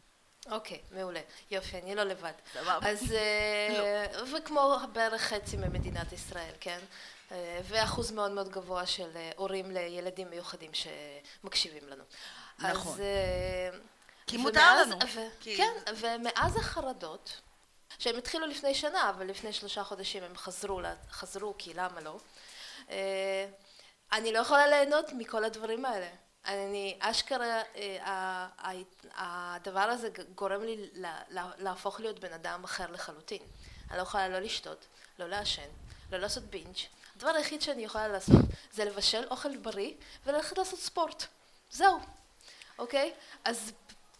אוקיי, 0.50 0.78
מעולה. 0.90 1.20
יופי, 1.50 1.78
אני 1.78 1.94
לא 1.94 2.02
לבד. 2.02 2.32
סבבה. 2.52 2.90
אז, 2.90 3.12
אה, 3.12 4.06
וכמו 4.36 4.78
בערך 4.92 5.22
חצי 5.22 5.56
ממדינת 5.56 6.12
ישראל, 6.12 6.52
כן? 6.60 6.78
אה, 7.32 7.60
ואחוז 7.64 8.10
מאוד 8.10 8.30
מאוד 8.30 8.48
גבוה 8.48 8.86
של 8.86 9.10
אה, 9.16 9.30
הורים 9.36 9.70
לילדים 9.70 10.30
מיוחדים 10.30 10.70
שמקשיבים 10.74 11.88
לנו. 11.88 12.04
נכון. 12.58 12.92
אז, 12.92 13.00
אה, 13.00 13.78
כי 14.26 14.36
מותר 14.36 14.60
ומאז- 14.60 14.88
לנו. 14.88 14.98
ו- 15.14 15.40
כי- 15.40 15.56
כן, 15.56 15.72
ומאז 15.96 16.56
החרדות, 16.56 17.40
שהם 17.98 18.16
התחילו 18.18 18.46
לפני 18.46 18.74
שנה, 18.74 19.10
אבל 19.10 19.26
לפני 19.26 19.52
שלושה 19.52 19.84
חודשים 19.84 20.22
הם 20.22 20.36
חזרו, 20.36 20.80
חזרו 21.10 21.54
כי 21.58 21.74
למה 21.74 22.00
לא? 22.00 22.16
אני 24.12 24.32
לא 24.32 24.38
יכולה 24.38 24.66
ליהנות 24.66 25.12
מכל 25.12 25.44
הדברים 25.44 25.84
האלה. 25.84 26.08
אני, 26.46 26.96
אשכרה, 27.00 27.62
הדבר 29.14 29.80
הזה 29.80 30.08
גורם 30.34 30.62
לי 30.62 30.90
לה- 30.94 31.20
לה- 31.28 31.50
להפוך 31.58 32.00
להיות 32.00 32.18
בן 32.18 32.32
אדם 32.32 32.64
אחר 32.64 32.90
לחלוטין. 32.90 33.42
אני 33.90 33.96
לא 33.98 34.02
יכולה 34.02 34.28
לא 34.28 34.38
לשתות, 34.38 34.86
לא 35.18 35.28
לעשן, 35.28 35.68
לא 36.12 36.18
לעשות 36.18 36.42
בינג'. 36.44 36.76
הדבר 37.22 37.36
היחיד 37.36 37.62
שאני 37.62 37.84
יכולה 37.84 38.08
לעשות 38.08 38.36
זה 38.72 38.84
לבשל 38.84 39.24
אוכל 39.30 39.56
בריא 39.56 39.92
וללכת 40.26 40.58
לעשות 40.58 40.78
ספורט. 40.78 41.24
זהו, 41.70 42.00
אוקיי? 42.78 43.12
אז 43.44 43.72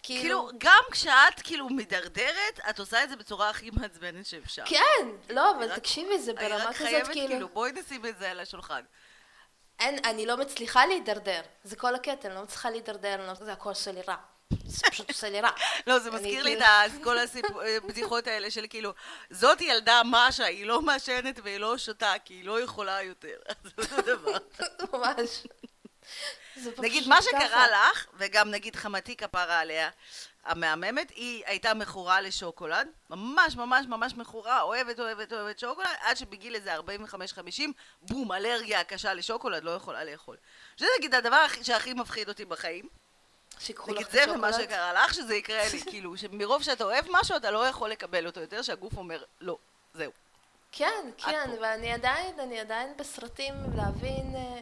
כאילו... 0.02 0.21
כאילו, 0.23 0.49
גם 0.59 0.82
כשאת 0.90 1.40
כאילו 1.44 1.68
מדרדרת, 1.68 2.61
את 2.71 2.78
עושה 2.78 3.04
את 3.04 3.09
זה 3.09 3.16
בצורה 3.16 3.50
הכי 3.50 3.71
מעצבנת 3.71 4.26
שאפשר. 4.26 4.64
כן, 4.66 5.06
לא, 5.30 5.50
אני 5.50 5.59
אבל 5.59 5.73
רק- 5.73 5.78
תקשיבי, 5.78 6.18
זה 6.18 6.30
אני 6.30 6.49
ברמה 6.49 6.64
רק 6.64 6.76
כזאת 6.76 6.76
חייבת 6.76 7.09
כאילו... 7.09 7.28
כאילו, 7.28 7.49
בואי 7.49 7.73
נשים 7.73 8.06
את 8.06 8.18
זה 8.18 8.30
על 8.30 8.40
השולחן. 8.40 8.82
אין, 9.80 10.04
אני 10.04 10.26
לא 10.26 10.37
מצליחה 10.37 10.87
להידרדר, 10.87 11.40
זה 11.64 11.76
כל 11.76 11.94
הקטע, 11.94 12.28
אני 12.28 12.35
לא 12.35 12.42
מצליחה 12.42 12.71
להידרדר, 12.71 13.14
אני 13.14 13.26
לא, 13.26 13.35
זה 13.35 13.52
הכל 13.52 13.68
עושה 13.68 13.92
לי 13.92 14.00
רע. 14.09 14.16
זה 14.66 14.87
פשוט 14.90 15.09
עושה 15.11 15.30
לי 15.30 15.40
רע. 15.40 15.50
לא, 15.87 15.99
זה 15.99 16.11
מזכיר 16.11 16.42
לי 16.42 16.54
את 16.54 16.59
כאילו- 16.59 17.00
ה- 17.00 17.04
כל 17.04 17.16
הבדיחות 17.76 18.26
האלה 18.26 18.50
של 18.50 18.66
כאילו, 18.71 18.92
זאת 19.30 19.61
ילדה 19.61 20.02
משה, 20.04 20.44
היא 20.44 20.66
לא 20.66 20.82
מעשנת 20.82 21.40
והיא 21.44 21.59
לא 21.59 21.78
שותה, 21.78 22.12
כי 22.25 22.35
היא 22.35 22.44
לא 22.44 22.61
יכולה 22.61 23.02
יותר. 23.02 23.37
זה 23.64 23.97
אותו 23.97 24.02
דבר. 24.02 24.37
ממש. 24.92 25.42
נגיד, 26.78 27.09
מה 27.09 27.23
שקרה. 27.23 27.66
לך, 27.90 28.06
וגם 28.14 28.50
נגיד 28.50 28.76
חמתי 28.76 29.16
כפרה 29.16 29.59
עליה, 29.61 29.90
המהממת, 30.44 31.11
היא 31.11 31.42
הייתה 31.47 31.75
מכורה 31.75 32.21
לשוקולד, 32.21 32.88
ממש 33.11 33.56
ממש 33.56 33.87
ממש 33.88 34.12
מכורה, 34.16 34.62
אוהבת 34.62 35.00
אוהבת 35.00 35.32
אוהבת 35.32 35.59
שוקולד, 35.59 35.87
עד 36.00 36.16
שבגיל 36.16 36.54
איזה 36.54 36.76
45-50, 36.78 36.80
בום, 38.02 38.32
אלרגיה 38.32 38.85
קשה 38.85 39.14
לשוקולד, 39.14 39.64
לא 39.64 39.71
יכולה 39.71 40.04
לאכול. 40.04 40.37
שזה 40.76 40.87
נגיד 40.99 41.14
הדבר 41.14 41.37
הכי- 41.37 41.64
שהכי 41.64 41.94
מפחיד 41.94 42.28
אותי 42.28 42.44
בחיים. 42.44 42.88
שיקחו 43.62 43.90
לך 43.90 43.97
נגיד 43.97 44.07
את 44.07 44.12
זה 44.12 44.33
ומה 44.35 44.49
השוקולד. 44.49 44.69
שקרה 44.69 44.92
לך, 44.92 45.14
שזה 45.14 45.35
יקרה 45.35 45.69
לי, 45.73 45.81
כאילו, 45.90 46.16
שמרוב 46.16 46.62
שאתה 46.62 46.85
אוהב 46.85 47.04
משהו, 47.11 47.37
אתה 47.37 47.50
לא 47.50 47.66
יכול 47.66 47.90
לקבל 47.90 48.26
אותו 48.26 48.40
יותר, 48.40 48.62
שהגוף 48.62 48.97
אומר, 48.97 49.23
לא, 49.40 49.57
זהו. 49.95 50.12
כן, 50.73 51.11
כן. 51.19 51.50
ואני 51.61 51.92
עדיין, 51.92 52.40
אני 52.40 52.61
עדיין 52.61 52.92
בסרטים 52.99 53.54
להבין 53.76 54.35
אה, 54.37 54.61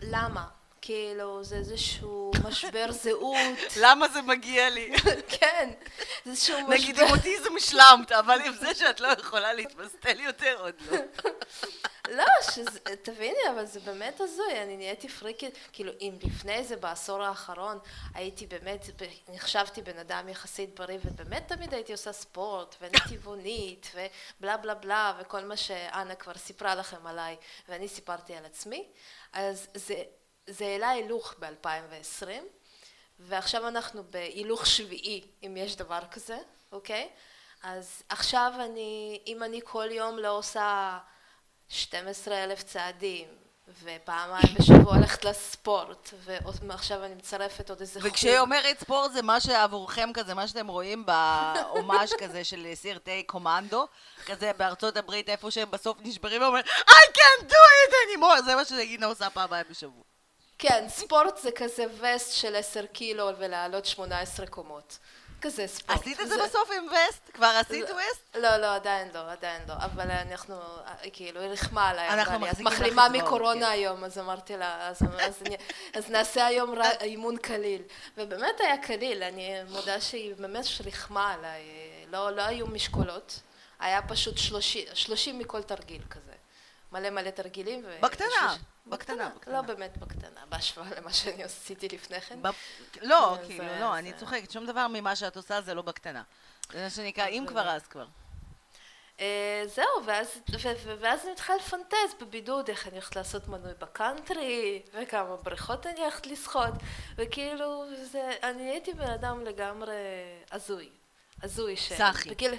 למה. 0.00 0.46
כאילו, 0.82 1.44
זה 1.44 1.56
איזשהו 1.56 2.32
משבר 2.48 2.92
זהות. 2.92 3.58
למה 3.82 4.08
זה 4.08 4.22
מגיע 4.22 4.70
לי? 4.70 4.92
כן, 5.28 5.70
זה 6.24 6.30
איזשהו 6.30 6.68
נגיד 6.68 6.94
משבר. 6.94 7.06
עם 7.06 7.12
אוטיזם 7.12 7.56
השלמת, 7.56 8.12
אבל 8.12 8.40
עם 8.40 8.52
זה 8.52 8.74
שאת 8.74 9.00
לא 9.00 9.08
יכולה 9.08 9.52
להתמסטל 9.52 10.20
יותר, 10.20 10.56
עוד 10.60 10.74
לא. 10.90 10.98
שזה, 12.50 12.96
תביני, 13.02 13.38
אבל 13.54 13.64
זה 13.64 13.80
באמת 13.80 14.20
הזוי, 14.20 14.62
אני 14.62 14.76
נהייתי 14.76 15.08
פריקית, 15.08 15.58
כאילו, 15.72 15.92
אם 16.00 16.14
לפני 16.22 16.64
זה, 16.64 16.76
בעשור 16.76 17.22
האחרון, 17.22 17.78
הייתי 18.14 18.46
באמת, 18.46 18.86
נחשבתי 19.28 19.82
בן 19.82 19.98
אדם 19.98 20.28
יחסית 20.28 20.80
בריא, 20.80 20.98
ובאמת 21.04 21.48
תמיד 21.48 21.74
הייתי 21.74 21.92
עושה 21.92 22.12
ספורט, 22.12 22.74
ואני 22.80 22.98
טבעונית, 23.08 23.90
ובלה 23.94 24.56
בלה 24.56 24.74
בלה, 24.74 25.12
וכל 25.20 25.44
מה 25.44 25.56
שאנה 25.56 26.14
כבר 26.14 26.34
סיפרה 26.34 26.74
לכם 26.74 27.06
עליי, 27.06 27.36
ואני 27.68 27.88
סיפרתי 27.88 28.34
על 28.34 28.44
עצמי, 28.44 28.88
אז 29.32 29.66
זה, 29.74 30.02
זה 30.46 30.64
העלה 30.64 30.88
הילוך 30.88 31.34
ב-2020, 31.38 32.26
ועכשיו 33.18 33.68
אנחנו 33.68 34.02
בהילוך 34.10 34.66
שביעי, 34.66 35.26
אם 35.46 35.56
יש 35.56 35.76
דבר 35.76 36.00
כזה, 36.10 36.38
אוקיי? 36.72 37.08
אז 37.62 38.02
עכשיו 38.08 38.52
אני, 38.58 39.20
אם 39.26 39.42
אני 39.42 39.60
כל 39.64 39.88
יום 39.90 40.18
לא 40.18 40.38
עושה 40.38 40.98
12 41.70 42.44
אלף 42.44 42.62
צעדים, 42.62 43.28
ופעמיים 43.82 44.54
בשבוע 44.58 44.96
הולכת 44.96 45.24
לספורט, 45.24 46.10
ועכשיו 46.66 47.04
אני 47.04 47.14
מצרפת 47.14 47.70
עוד 47.70 47.80
איזה 47.80 48.00
חוג. 48.00 48.10
וכשהיא 48.10 48.38
אומרת 48.38 48.80
ספורט 48.80 49.12
זה 49.12 49.22
מה 49.22 49.40
שעבורכם 49.40 50.10
כזה, 50.14 50.34
מה 50.34 50.48
שאתם 50.48 50.66
רואים 50.68 51.06
בהומאז' 51.06 52.12
כזה 52.22 52.44
של 52.44 52.66
סרטי 52.74 53.22
קומנדו, 53.22 53.86
כזה 54.26 54.52
בארצות 54.56 54.96
הברית, 54.96 55.28
איפה 55.28 55.50
שהם 55.50 55.70
בסוף 55.70 55.98
נשברים 56.00 56.42
ואומרים 56.42 56.64
I 56.64 57.06
can't 57.16 57.44
do 57.44 57.62
it 57.82 57.92
anymore, 57.92 58.42
זה 58.44 58.56
מה 58.56 58.64
שגינה 58.64 59.06
עושה 59.06 59.30
פעמיים 59.30 59.64
בשבוע. 59.70 60.02
כן, 60.58 60.84
ספורט 60.88 61.36
זה 61.36 61.50
כזה 61.50 61.84
וסט 62.00 62.32
של 62.32 62.56
10 62.56 62.86
קילו 62.86 63.28
ולעלות 63.38 63.86
18 63.86 64.46
קומות. 64.46 64.98
כזה 65.40 65.66
ספורט. 65.66 66.00
עשית 66.00 66.20
את 66.20 66.28
זה 66.28 66.34
בסוף 66.44 66.70
עם 66.76 66.86
וסט? 66.88 67.30
כבר 67.34 67.46
עשית 67.60 67.88
לא. 67.90 67.94
וסט? 67.94 68.36
לא, 68.36 68.56
לא, 68.56 68.74
עדיין 68.74 69.08
לא, 69.14 69.30
עדיין 69.32 69.62
לא, 69.68 69.74
אבל 69.78 70.10
אנחנו, 70.10 70.60
כאילו, 71.12 71.40
היא 71.40 71.48
ריחמה 71.50 71.88
עליי, 71.88 72.08
אנחנו 72.08 72.34
את 72.36 72.40
מחזיקים 72.40 72.66
לך 72.66 72.72
מחלימה 72.72 73.06
אצבעות, 73.06 73.22
מקורונה 73.24 73.66
כן. 73.66 73.72
היום, 73.72 74.04
אז 74.04 74.18
אמרתי 74.18 74.56
לה, 74.56 74.88
אז, 74.88 74.98
אז, 75.20 75.42
אני, 75.46 75.56
אז 75.94 76.10
נעשה 76.10 76.46
היום 76.46 76.74
ר- 76.78 77.00
אימון 77.00 77.36
קליל. 77.36 77.82
ובאמת 78.16 78.60
היה 78.60 78.78
קליל, 78.78 79.22
אני 79.22 79.54
מודה 79.68 80.00
שהיא 80.00 80.34
באמת 80.38 80.64
ריחמה 80.84 81.32
עליי, 81.34 81.62
לא, 82.12 82.30
לא 82.36 82.42
היו 82.42 82.66
משקולות, 82.66 83.40
היה 83.80 84.02
פשוט 84.02 84.38
30, 84.38 84.84
30 84.94 85.38
מכל 85.38 85.62
תרגיל 85.62 86.02
כזה. 86.10 86.32
מלא 86.92 87.10
מלא 87.10 87.30
תרגילים. 87.30 87.84
בקטנה, 88.00 88.56
בקטנה, 88.90 89.28
בקטנה. 89.36 89.54
לא 89.54 89.62
באמת 89.62 89.96
בקטנה, 89.98 90.40
בהשוואה 90.48 90.88
למה 91.00 91.12
שאני 91.12 91.44
עשיתי 91.44 91.88
לפני 91.88 92.20
כן. 92.20 92.38
לא, 93.02 93.36
כאילו, 93.46 93.64
זה- 93.64 93.76
לא, 93.80 93.98
אני 93.98 94.10
זה- 94.12 94.16
צוחקת, 94.18 94.50
שום 94.50 94.66
דבר 94.66 94.86
ממה 94.88 95.16
שאת 95.16 95.36
עושה 95.36 95.60
זה 95.60 95.74
לא 95.74 95.82
בקטנה. 95.82 96.22
זה 96.72 96.82
מה 96.82 96.90
שנקרא, 96.90 97.26
אם 97.26 97.42
זה- 97.46 97.48
כבר 97.52 97.68
אז 97.68 97.86
כבר. 97.86 98.06
אה, 99.20 99.62
זהו, 99.66 99.86
ואז, 100.06 100.26
ו, 100.50 100.56
ו, 100.84 100.94
ואז 101.00 101.22
אני 101.24 101.32
מתחילה 101.32 101.58
לפנטז 101.58 102.14
בבידוד 102.20 102.68
איך 102.70 102.86
אני 102.86 102.92
הולכת 102.94 103.16
לעשות 103.16 103.48
מנוי 103.48 103.72
בקאנטרי, 103.78 104.82
וכמה 104.94 105.36
בריכות 105.36 105.86
אני 105.86 106.00
הולכת 106.00 106.26
לשחות, 106.26 106.74
וכאילו, 107.16 107.84
זה, 108.04 108.30
אני 108.42 108.62
הייתי 108.70 108.92
בן 108.94 109.10
אדם 109.10 109.44
לגמרי 109.44 109.94
הזוי. 110.52 110.88
הזוי. 111.42 111.76
ש... 111.76 111.92
סאחי. 111.92 112.30
בגיל... 112.30 112.54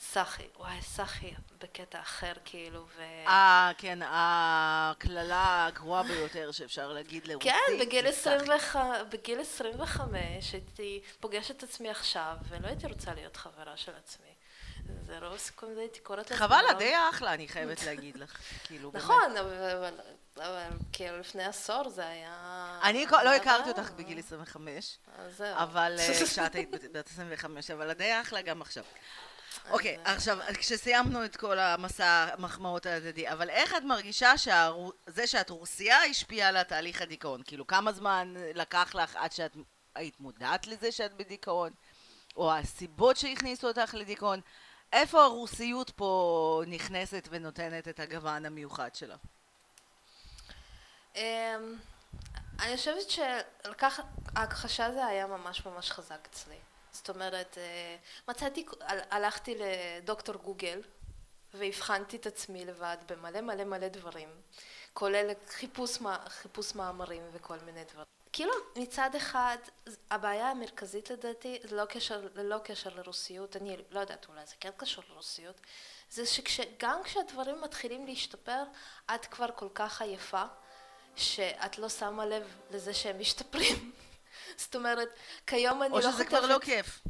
סאחי. 0.00 0.46
וואי, 0.58 0.82
סאחי 0.82 1.34
בקטע 1.62 2.00
אחר, 2.00 2.32
כאילו, 2.44 2.86
ו... 2.96 3.02
אה, 3.26 3.70
כן, 3.78 3.98
הקללה 4.02 5.66
הגרועה 5.66 6.02
ביותר 6.02 6.52
שאפשר 6.52 6.92
להגיד 6.92 7.26
לרוסית. 7.26 7.52
כן, 7.52 7.78
בגיל. 7.80 8.06
25, 8.06 8.62
בגיל 9.10 9.40
25 9.40 10.52
הייתי 10.52 11.00
פוגשת 11.20 11.50
את 11.56 11.62
עצמי 11.62 11.90
עכשיו, 11.90 12.36
ולא 12.48 12.66
הייתי 12.68 12.86
רוצה 12.86 13.14
להיות 13.14 13.36
חברה 13.36 13.76
של 13.76 13.92
עצמי. 14.04 14.26
זה 15.06 15.18
רוב 15.18 15.38
סיכום 15.38 15.74
זה 15.74 15.80
הייתי 15.80 16.00
קוראת 16.00 16.18
לעצמי. 16.30 16.36
חבל, 16.36 16.62
לא- 16.68 16.78
די 16.78 16.92
אחלה, 17.10 17.34
אני 17.34 17.48
חייבת 17.48 17.82
להגיד 17.86 18.16
לך. 18.16 18.38
כאילו, 18.64 18.90
באמת. 18.90 19.04
נכון, 19.04 19.36
אבל, 19.36 19.94
אבל, 20.36 20.64
כאילו 20.92 21.18
לפני 21.18 21.44
עשור 21.44 21.88
זה 21.88 22.06
היה... 22.08 22.78
אני 22.82 23.06
לא 23.06 23.34
הכרתי. 23.34 23.68
אותך 23.68 23.90
בגיל 23.90 24.18
25, 24.18 24.98
אז 25.18 25.36
זהו. 25.36 25.56
אבל 25.56 25.96
אה, 25.98 26.24
כשאת 26.26 26.54
היית 26.54 26.70
בת- 26.74 26.84
בת 26.92 27.06
25, 27.06 27.70
אבל 27.70 27.92
די 27.92 28.20
אחלה 28.20 28.42
גם 28.42 28.62
עכשיו. 28.62 28.84
אוקיי, 29.70 29.98
עכשיו, 30.04 30.38
כשסיימנו 30.58 31.24
את 31.24 31.36
כל 31.36 31.58
המסע 31.58 32.28
המחמאות 32.32 32.86
ההדדי, 32.86 33.28
אבל 33.28 33.50
איך 33.50 33.74
את 33.74 33.82
מרגישה 33.82 34.38
שזה 34.38 35.26
שאת 35.26 35.50
רוסיה 35.50 36.02
השפיע 36.02 36.48
על 36.48 36.56
התהליך 36.56 37.02
הדיכאון? 37.02 37.42
כאילו, 37.46 37.66
כמה 37.66 37.92
זמן 37.92 38.34
לקח 38.54 38.94
לך 38.94 39.16
עד 39.16 39.32
שאת 39.32 39.56
היית 39.94 40.20
מודעת 40.20 40.66
לזה 40.66 40.92
שאת 40.92 41.14
בדיכאון? 41.14 41.70
או 42.36 42.54
הסיבות 42.54 43.16
שהכניסו 43.16 43.68
אותך 43.68 43.94
לדיכאון? 43.94 44.40
איפה 44.92 45.24
הרוסיות 45.24 45.90
פה 45.90 46.62
נכנסת 46.66 47.28
ונותנת 47.30 47.88
את 47.88 48.00
הגוון 48.00 48.46
המיוחד 48.46 48.94
שלה? 48.94 49.16
אמ, 51.16 51.22
אני 52.60 52.76
חושבת 52.76 53.10
שלקח... 53.10 54.00
ההכחשה 54.36 54.92
זה 54.92 55.06
היה 55.06 55.26
ממש 55.26 55.66
ממש 55.66 55.90
חזק 55.90 56.28
אצלי. 56.30 56.56
זאת 57.06 57.16
אומרת, 57.16 57.58
אה, 57.58 57.96
מצאתי... 58.28 58.66
הל- 58.80 59.00
הלכתי 59.10 59.54
לדוקטור 59.58 60.34
גוגל 60.34 60.80
והבחנתי 61.54 62.16
את 62.16 62.26
עצמי 62.26 62.64
לבד 62.64 62.96
במלא 63.08 63.40
מלא 63.40 63.64
מלא 63.64 63.88
דברים, 63.88 64.28
כולל 64.92 65.30
חיפוש, 65.48 65.98
חיפוש 66.28 66.74
מאמרים 66.74 67.22
וכל 67.32 67.56
מיני 67.66 67.84
דברים. 67.84 68.06
כאילו 68.32 68.52
מצד 68.76 69.10
אחד 69.16 69.56
הבעיה 70.10 70.50
המרכזית 70.50 71.10
לדעתי 71.10 71.58
זה 71.62 71.76
לא 71.76 71.84
קשר, 71.84 72.28
ללא 72.34 72.58
קשר 72.64 72.90
לרוסיות, 72.94 73.56
אני 73.56 73.76
לא 73.90 74.00
יודעת 74.00 74.26
אולי 74.28 74.46
זה 74.46 74.54
כן 74.60 74.70
קשור 74.76 75.04
לרוסיות, 75.10 75.60
זה 76.10 76.26
שגם 76.26 77.02
כשהדברים 77.04 77.60
מתחילים 77.60 78.06
להשתפר 78.06 78.62
את 79.14 79.26
כבר 79.26 79.48
כל 79.56 79.68
כך 79.74 80.02
עייפה 80.02 80.44
שאת 81.16 81.78
לא 81.78 81.88
שמה 81.88 82.26
לב 82.26 82.56
לזה 82.70 82.94
שהם 82.94 83.18
משתפרים. 83.18 83.92
זאת 84.56 84.76
אומרת, 84.76 85.08
כיום 85.46 85.82
אני 85.82 85.90
או 85.92 85.98
לא 85.98 86.02
שזה 86.02 86.12
חוטפת... 86.12 86.28
כבר 86.28 86.46
לא 86.46 86.58
כיף? 86.58 87.00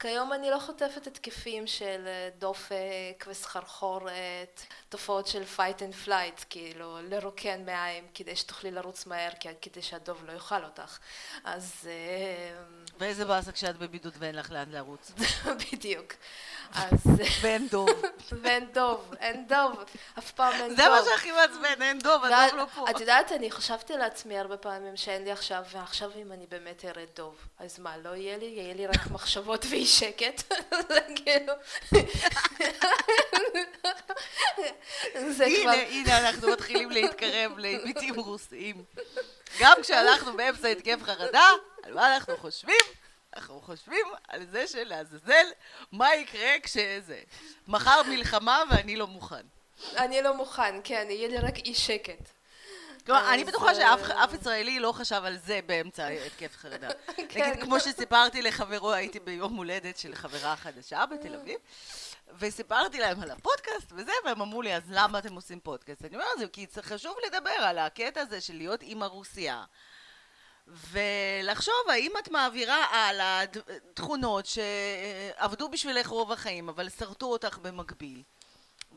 כיום 0.00 0.32
אני 0.32 0.50
לא 0.50 0.58
חוטפת 0.58 1.06
התקפים 1.06 1.66
של 1.66 2.06
אה, 2.06 2.28
דופק 2.38 3.24
וסחרחורת, 3.26 4.62
תופעות 4.88 5.26
של 5.26 5.42
fight 5.56 5.78
and 5.78 6.06
flight, 6.06 6.44
כאילו 6.50 6.98
לרוקן 7.02 7.64
מעיים 7.66 8.06
כדי 8.14 8.36
שתוכלי 8.36 8.70
לרוץ 8.70 9.06
מהר, 9.06 9.30
כדי 9.62 9.82
שהדוב 9.82 10.24
לא 10.24 10.32
יאכל 10.32 10.64
אותך. 10.64 10.98
אז 11.44 11.72
אה, 11.86 12.62
ואיזה 12.98 13.24
באסה 13.24 13.52
כשאת 13.52 13.76
בבידוד 13.76 14.12
ואין 14.18 14.34
לך 14.34 14.50
לאן 14.50 14.70
לרוץ. 14.70 15.12
בדיוק. 15.72 16.12
אז... 16.74 17.00
ואין 17.40 17.68
דוב. 17.68 17.88
ואין 18.42 18.72
דוב, 18.72 19.14
אין 19.20 19.46
דוב, 19.48 19.84
אף 20.18 20.30
פעם 20.30 20.52
אין 20.54 20.68
דוב. 20.68 20.76
זה 20.76 20.88
מה 20.88 20.98
שהכי 21.04 21.32
מעצבן, 21.32 21.82
אין 21.82 21.98
דוב, 21.98 22.24
הדוב 22.24 22.58
לא 22.58 22.66
פה. 22.74 22.90
את 22.90 23.00
יודעת, 23.00 23.32
אני 23.32 23.50
חשבתי 23.50 23.96
לעצמי 23.96 24.38
הרבה 24.38 24.56
פעמים 24.56 24.96
שאין 24.96 25.24
לי 25.24 25.32
עכשיו, 25.32 25.62
ועכשיו 25.72 26.10
אם 26.16 26.32
אני 26.32 26.46
באמת 26.46 26.84
אראה 26.84 27.04
דוב, 27.16 27.36
אז 27.58 27.78
מה, 27.78 27.96
לא 27.96 28.16
יהיה 28.16 28.38
לי? 28.38 28.46
יהיה 28.46 28.74
לי 28.74 28.86
רק 28.86 29.10
מחשבות 29.10 29.64
ואי 29.70 29.86
שקט? 29.90 30.52
זה 30.88 31.00
כאילו... 31.16 31.52
זה 35.36 35.44
הנה, 35.44 35.62
כבר... 35.62 35.84
הנה, 35.88 36.18
אנחנו 36.18 36.52
מתחילים 36.52 36.90
להתקרב 36.90 37.58
לעימיתים 37.58 38.14
רוסיים. 38.14 38.84
גם 39.60 39.76
כשהלכנו 39.82 40.36
באמצע 40.36 40.68
התקף 40.68 41.02
חרדה, 41.02 41.48
על 41.82 41.94
מה 41.94 42.14
אנחנו 42.14 42.36
חושבים? 42.36 42.80
אנחנו 43.36 43.60
חושבים 43.60 44.06
על 44.28 44.46
זה 44.50 44.66
שלעזאזל, 44.66 45.46
מה 45.92 46.14
יקרה 46.14 46.60
כשזה. 46.62 47.20
מחר 47.68 48.02
מלחמה 48.02 48.62
ואני 48.70 48.96
לא 48.96 49.06
מוכן. 49.06 49.46
אני 49.96 50.22
לא 50.22 50.34
מוכן, 50.34 50.80
כן, 50.84 51.06
יהיה 51.10 51.28
לי 51.28 51.38
רק 51.38 51.56
אי 51.56 51.74
שקט. 51.74 52.39
כלומר, 53.06 53.34
אני 53.34 53.44
בטוחה 53.44 53.74
שאף 53.74 54.10
אה, 54.10 54.24
ישראלי 54.40 54.80
לא 54.80 54.92
חשב 54.92 55.22
על 55.24 55.36
זה 55.38 55.60
באמצע 55.66 56.06
התקף 56.06 56.56
חרדה. 56.56 56.88
כן. 57.28 57.50
נגיד, 57.50 57.62
כמו 57.62 57.80
שסיפרתי 57.80 58.42
לחברו, 58.42 58.92
הייתי 58.92 59.20
ביום 59.20 59.56
הולדת 59.56 59.96
של 59.98 60.14
חברה 60.14 60.56
חדשה 60.56 61.06
בתל 61.06 61.34
אביב, 61.34 61.58
וסיפרתי 62.38 63.00
להם 63.00 63.20
על 63.20 63.30
הפודקאסט 63.30 63.92
וזה, 63.92 64.12
והם 64.24 64.40
אמרו 64.40 64.62
לי, 64.62 64.74
אז 64.76 64.82
למה 64.90 65.18
אתם 65.18 65.34
עושים 65.34 65.60
פודקאסט? 65.60 66.04
אני 66.04 66.14
אומרת, 66.14 66.38
זה 66.38 66.46
כי 66.52 66.66
חשוב 66.82 67.14
לדבר 67.26 67.50
על 67.50 67.78
הקטע 67.78 68.20
הזה 68.20 68.40
של 68.40 68.54
להיות 68.54 68.82
אימא 68.82 69.04
רוסייה. 69.04 69.64
ולחשוב 70.90 71.74
האם 71.88 72.12
את 72.18 72.28
מעבירה 72.30 72.84
הלאה 72.84 73.46
ד- 73.46 73.58
תכונות 73.94 74.46
שעבדו 74.46 75.68
בשבילך 75.68 76.06
רוב 76.06 76.32
החיים, 76.32 76.68
אבל 76.68 76.88
שרטו 76.88 77.26
אותך 77.26 77.58
במקביל. 77.58 78.22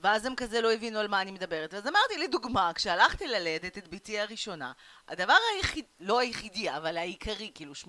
ואז 0.04 0.26
הם 0.26 0.36
כזה 0.36 0.62
לא 0.62 0.74
הבינו 0.74 1.00
על 1.00 1.08
מה 1.08 1.22
אני 1.22 1.32
מדברת. 1.32 1.74
אז 1.74 1.88
אמרתי, 1.88 2.18
לדוגמה, 2.18 2.72
כשהלכתי 2.76 3.28
ללדת 3.28 3.78
את 3.78 3.88
בתי 3.88 4.20
הראשונה, 4.20 4.72
הדבר 5.08 5.36
היחיד, 5.56 5.86
לא 6.00 6.20
היחידי, 6.20 6.70
אבל 6.72 6.98
העיקרי, 6.98 7.52
כאילו 7.56 7.74
80% 7.86 7.88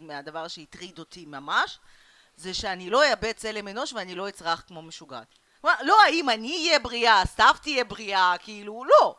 מהדבר 0.00 0.48
שהטריד 0.48 0.98
אותי 0.98 1.24
ממש, 1.26 1.78
זה 2.36 2.54
שאני 2.54 2.90
לא 2.90 3.10
אאבד 3.10 3.32
צלם 3.32 3.68
אנוש 3.68 3.92
ואני 3.92 4.14
לא 4.14 4.28
אצרח 4.28 4.62
כמו 4.66 4.82
משוגעת. 4.82 5.26
כלומר, 5.60 5.76
לא 5.82 5.96
האם 6.06 6.30
אני 6.30 6.56
אהיה 6.66 6.78
בריאה, 6.78 7.22
סתיו 7.26 7.54
תהיה 7.62 7.84
בריאה, 7.84 8.34
כאילו, 8.38 8.84
לא. 8.84 9.14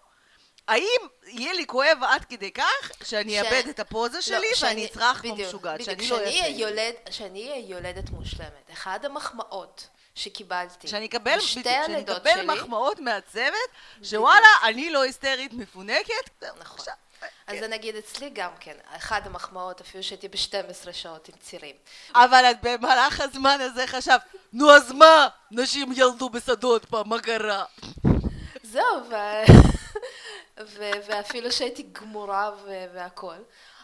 האם 0.67 1.01
יהיה 1.27 1.53
לי 1.53 1.65
כואב 1.67 1.97
עד 2.01 2.25
כדי 2.25 2.51
כך 2.51 2.91
שאני 3.03 3.31
ש- 3.31 3.37
אאבד 3.45 3.67
את 3.69 3.79
הפוזה 3.79 4.17
לא, 4.17 4.21
שלי 4.21 4.35
ואני 4.37 4.55
שאני- 4.55 4.85
אצרח 4.85 5.21
כמו 5.21 5.35
משוגעת. 5.35 5.83
שאני 5.83 6.09
לא 6.09 6.15
כשאני 6.15 6.25
אעשה 6.25 6.39
אהיה 6.39 6.49
את 6.49 6.55
זה. 6.55 6.61
יולד- 6.61 6.95
כשאני 7.09 7.49
אהיה 7.49 7.69
יולדת 7.69 8.09
מושלמת, 8.09 8.71
אחת 8.73 9.05
המחמאות 9.05 9.87
שקיבלתי 10.17 10.87
שאני 10.87 11.05
אקבל, 11.05 11.37
בשתי 11.37 11.59
בדיוק, 11.59 11.75
שאני 11.83 11.95
הלידות 11.95 12.17
אקבל 12.17 12.33
שלי, 12.33 12.45
מחמאות 12.45 12.99
מהצוות, 12.99 13.69
שוואלה, 14.03 14.47
אני 14.63 14.89
לא 14.89 15.01
היסטרית 15.01 15.53
מפונקת. 15.53 16.43
נכון. 16.59 16.77
עכשיו, 16.77 16.93
אז 17.47 17.59
זה 17.59 17.67
נגיד 17.67 17.95
אצלי 17.95 18.29
גם 18.29 18.51
כן, 18.59 18.75
אחת 18.85 19.25
המחמאות 19.25 19.81
אפילו 19.81 20.03
שהייתי 20.03 20.27
ב-12 20.27 20.93
שעות 20.93 21.29
עם 21.29 21.35
צירים. 21.41 21.75
אבל 22.15 22.45
את 22.51 22.57
במהלך 22.61 23.21
הזמן 23.21 23.57
הזה 23.61 23.87
חשבת, 23.87 24.21
נו 24.53 24.71
אז 24.71 24.91
מה? 24.91 25.27
נשים 25.51 25.91
ילדו 25.95 26.29
בשדות 26.29 26.85
פעם, 26.85 27.09
מה 27.09 27.19
קרה? 27.21 27.65
זהו, 28.63 29.09
ו... 29.09 29.13
ו... 30.77 30.91
ואפילו 31.07 31.51
שהייתי 31.51 31.83
גמורה 31.91 32.51
ו... 32.65 32.85
והכל. 32.93 33.35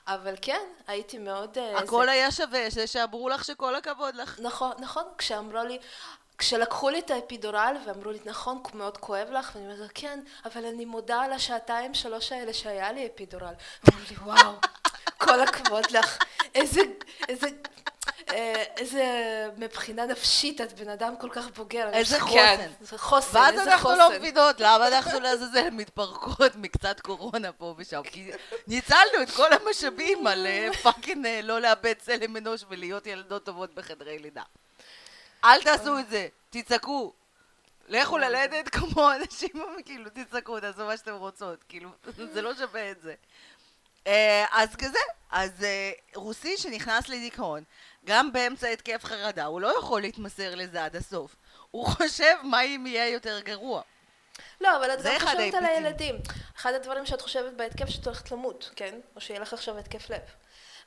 אבל 0.08 0.36
כן, 0.42 0.62
הייתי 0.88 1.18
מאוד... 1.18 1.58
אה, 1.58 1.78
הכל 1.78 2.06
זה- 2.06 2.12
היה 2.12 2.32
שווה, 2.32 2.70
זה 2.70 2.88
שאמרו 2.88 3.30
לך 3.30 3.46
שכל 3.46 3.76
הכבוד 3.76 4.16
לך. 4.16 4.40
נכון, 4.40 4.72
נכון, 4.80 5.04
כשאמרו 5.18 5.64
לי, 5.64 5.78
כשלקחו 6.38 6.90
לי 6.90 7.00
את 7.00 7.12
האפידורל 7.12 7.78
ואמרו 7.86 8.12
לי, 8.12 8.20
נכון, 8.26 8.62
מאוד 8.74 8.98
כואב 8.98 9.28
לך, 9.32 9.52
ואני 9.56 9.74
אומרת, 9.74 9.92
כן, 9.94 10.20
אבל 10.46 10.66
אני 10.66 10.86
מודה 10.86 11.22
על 11.22 11.34
השעתיים 11.34 11.94
שלוש 11.94 12.32
האלה 12.32 12.54
שהיה 12.54 12.92
לי 12.92 13.08
אפידורל. 13.08 13.54
ואמרו 13.84 14.04
לי, 14.10 14.16
וואו, 14.16 14.54
כל 15.18 15.42
הכבוד 15.42 15.92
לך, 15.92 16.18
איזה, 16.56 16.82
איזה, 17.30 17.48
אה, 18.32 18.64
איזה, 18.78 19.04
מבחינה 19.58 20.06
נפשית 20.06 20.62
את 20.62 20.74
בן 20.80 20.90
אדם 20.90 21.16
כל 21.18 21.30
כך 21.32 21.46
בוגר. 21.56 21.88
אני 21.88 21.98
איזה 21.98 22.20
כן, 22.20 22.26
חוסן. 22.26 22.72
זה 22.82 22.98
חוסן, 22.98 23.38
ואז 23.38 23.60
איזה 23.60 23.74
אנחנו 23.74 23.96
לא. 23.96 24.10
מבינות 24.10 24.56
למה 24.60 24.88
אנחנו 24.88 25.20
לעזאזל 25.20 25.70
מתפרקות 25.70 26.56
מקצת 26.56 27.00
קורונה 27.00 27.52
פה 27.52 27.76
ושם. 27.78 28.02
כי 28.04 28.32
ניצלנו 28.68 29.22
את 29.22 29.30
כל 29.30 29.50
המשאבים 29.54 30.28
על 30.28 30.48
אה, 30.48 30.70
fucking 30.84 31.26
אה, 31.26 31.40
לא 31.44 31.62
לאבד 31.62 31.94
צלם 31.94 32.38
אנוש 32.38 32.66
ולהיות 32.70 33.08
ילדות 33.08 33.46
טובות 33.46 33.76
בחדרי 33.76 34.20
לידה. 34.20 34.44
אל 35.44 35.64
תעשו 35.64 36.00
את 36.00 36.10
זה, 36.10 36.28
תצעקו. 36.50 37.14
לכו 37.88 38.18
ללדת 38.18 38.70
כמו 38.76 39.12
אנשים, 39.14 39.64
כאילו, 39.86 40.10
תצעקו, 40.10 40.60
תעשו 40.60 40.86
מה 40.86 40.98
שאתם 40.98 41.16
רוצות. 41.16 41.64
כאילו, 41.70 41.90
זה 42.34 42.42
לא 42.42 42.56
שווה 42.56 42.92
את 42.92 43.02
זה. 43.02 43.16
אה, 44.08 44.46
אז 44.52 44.76
כזה, 44.76 45.00
אז 45.32 45.64
אה, 45.64 45.92
רוסי 46.16 46.58
שנכנס 46.58 47.10
לדיכאון, 47.10 47.64
גם 48.06 48.34
באמצע 48.34 48.68
התקף 48.68 49.06
חרדה, 49.06 49.46
הוא 49.46 49.62
לא 49.62 49.78
יכול 49.78 50.02
להתמסר 50.02 50.56
לזה 50.56 50.86
עד 50.86 50.96
הסוף. 50.96 51.36
הוא 51.72 51.86
חושב 51.88 52.36
מה 52.44 52.62
אם 52.62 52.88
יהיה 52.88 53.10
יותר 53.10 53.40
גרוע. 53.40 53.82
לא, 54.62 54.78
אבל 54.78 54.94
את 54.94 55.00
גם 55.04 55.20
חושבת 55.20 55.54
על. 55.54 55.66
הילדים. 55.66 56.16
אחד 56.58 56.74
הדברים 56.74 57.06
שאת 57.06 57.22
חושבת 57.22 57.54
בהתקף 57.54 57.90
שאת 57.90 58.06
הולכת 58.06 58.32
למות, 58.32 58.70
כן? 58.76 59.00
או 59.16 59.22
שיהיה 59.22 59.40
לך 59.40 59.54
עכשיו 59.54 59.78
התקף 59.78 60.10
לב. 60.10 60.22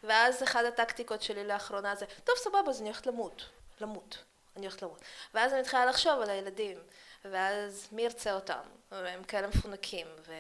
ואז 0.05 0.43
אחד 0.43 0.65
הטקטיקות 0.65 1.23
שלי 1.23 1.47
לאחרונה 1.47 1.95
זה, 1.95 2.07
טוב 2.25 2.35
סבבה, 2.39 2.71
אז 2.71 2.81
אני 2.81 2.89
הולכת 2.89 3.07
למות. 3.07 3.49
למות. 3.81 4.25
אני 4.57 4.67
הולכת 4.67 4.83
למות. 4.83 5.01
ואז 5.35 5.53
אני 5.53 5.61
מתחילה 5.61 5.87
לחשוב 5.87 6.21
על 6.21 6.31
הילדים. 6.31 6.79
ואז 7.25 7.89
מי 7.93 8.03
ירצה 8.03 8.33
אותם? 8.33 8.59
והם 8.91 9.25
כאלה 9.25 9.47
מפונקים, 9.47 10.07
ו... 10.27 10.33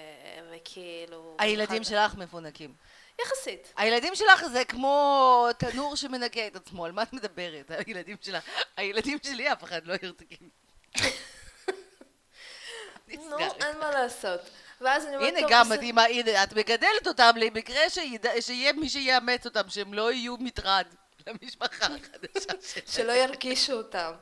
וכאילו... 0.51 1.37
הילדים 1.39 1.83
אחד- 1.83 1.91
שלך 1.91 2.15
מפונקים. 2.15 2.75
יחסית. 3.23 3.73
הילדים 3.77 4.15
שלך 4.15 4.45
זה 4.47 4.65
כמו 4.65 5.47
תנור 5.59 5.97
שמנקה 5.97 6.47
את 6.47 6.57
עצמו, 6.57 6.85
על 6.85 6.93
מה 6.93 7.03
את 7.03 7.13
מדברת? 7.13 7.71
הילדים 7.87 8.17
שלך. 8.21 8.45
הילדים 8.77 9.19
שלי 9.23 9.53
אף 9.53 9.65
אחד 9.65 9.87
לא 9.87 9.95
ירתקים. 10.03 10.51
נו, 13.09 13.39
אין 13.39 13.79
מה 13.79 13.91
לעשות. 13.91 14.41
ואז 14.81 15.07
אני 15.07 15.17
אומרת, 15.17 15.35
הנה 15.37 15.47
גם. 15.51 15.69
מדהימה, 15.69 16.05
הנה 16.05 16.45
את 16.45 16.53
מגדלת 16.53 17.07
אותם 17.07 17.33
למקרה 17.37 17.91
שיהיה 18.41 18.73
מי 18.73 18.89
שיאמץ 18.89 19.45
אותם, 19.47 19.69
שהם 19.69 19.95
לא 19.95 20.13
יהיו 20.13 20.37
מטרד 20.37 20.87
למשפחה 21.27 21.87
החדשה 21.87 22.53
שלהם. 22.61 22.87
שלא 22.87 23.13
ירגישו 23.13 23.73
אותם. 23.73 24.13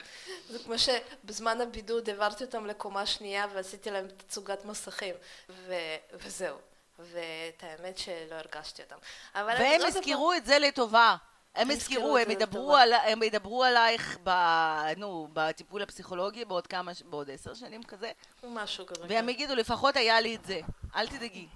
זה 0.50 0.58
כמו 0.58 0.74
שבזמן 0.78 1.60
הבידוד 1.60 2.08
העברתי 2.08 2.44
אותם 2.44 2.66
לקומה 2.66 3.06
שנייה 3.06 3.46
ועשיתי 3.54 3.90
להם 3.90 4.08
תצוגת 4.08 4.64
מסכים. 4.64 5.14
ו... 5.50 5.74
וזהו. 6.12 6.56
ואת 6.98 7.62
האמת 7.62 7.98
שלא 7.98 8.34
הרגשתי 8.34 8.82
אותם. 8.82 8.96
והם 9.34 9.46
לא 9.46 9.64
יודעת 9.64 9.96
יזכרו 9.96 10.32
את 10.32 10.46
זה 10.46 10.58
לטובה. 10.58 11.16
הם 11.54 11.70
יזכרו, 11.70 12.18
את 12.18 12.22
הם 12.26 12.30
ידברו. 12.30 12.76
על, 12.76 12.92
הם 12.92 13.22
ידברו 13.22 13.64
עלייך 13.64 14.18
ב, 14.24 14.30
נו, 14.96 15.28
בטיפול 15.32 15.82
הפסיכולוגי 15.82 16.44
בעוד 16.44 16.66
כמה, 16.66 16.92
בעוד 17.04 17.30
עשר 17.30 17.54
שנים 17.54 17.82
כזה, 17.82 18.12
משהו 18.44 18.86
כזה. 18.86 19.02
והם 19.08 19.24
כן. 19.24 19.28
יגידו, 19.28 19.54
לפחות 19.54 19.96
היה 19.96 20.20
לי 20.20 20.36
את 20.36 20.44
זה, 20.44 20.60
אל 20.96 21.08
תדאגי. 21.08 21.46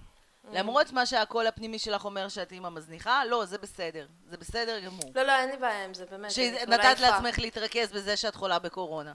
Mm. 0.52 0.54
למרות 0.56 0.92
מה 0.92 1.06
שהקול 1.06 1.46
הפנימי 1.46 1.78
שלך 1.78 2.04
אומר 2.04 2.28
שאת 2.28 2.52
אימא 2.52 2.68
מזניחה, 2.68 3.24
לא, 3.24 3.44
זה 3.44 3.58
בסדר, 3.58 4.06
זה 4.30 4.36
בסדר 4.36 4.80
גמור. 4.80 5.12
לא, 5.14 5.22
לא, 5.22 5.32
אין 5.38 5.50
לי 5.50 5.56
בעיה 5.56 5.84
עם 5.84 5.94
זה, 5.94 6.04
באמת. 6.06 6.30
שנתת. 6.30 7.00
לעצמך 7.00 7.38
להתרכז 7.38 7.92
בזה 7.92 8.16
שאת 8.16 8.34
חולה 8.34 8.58
בקורונה, 8.58 9.12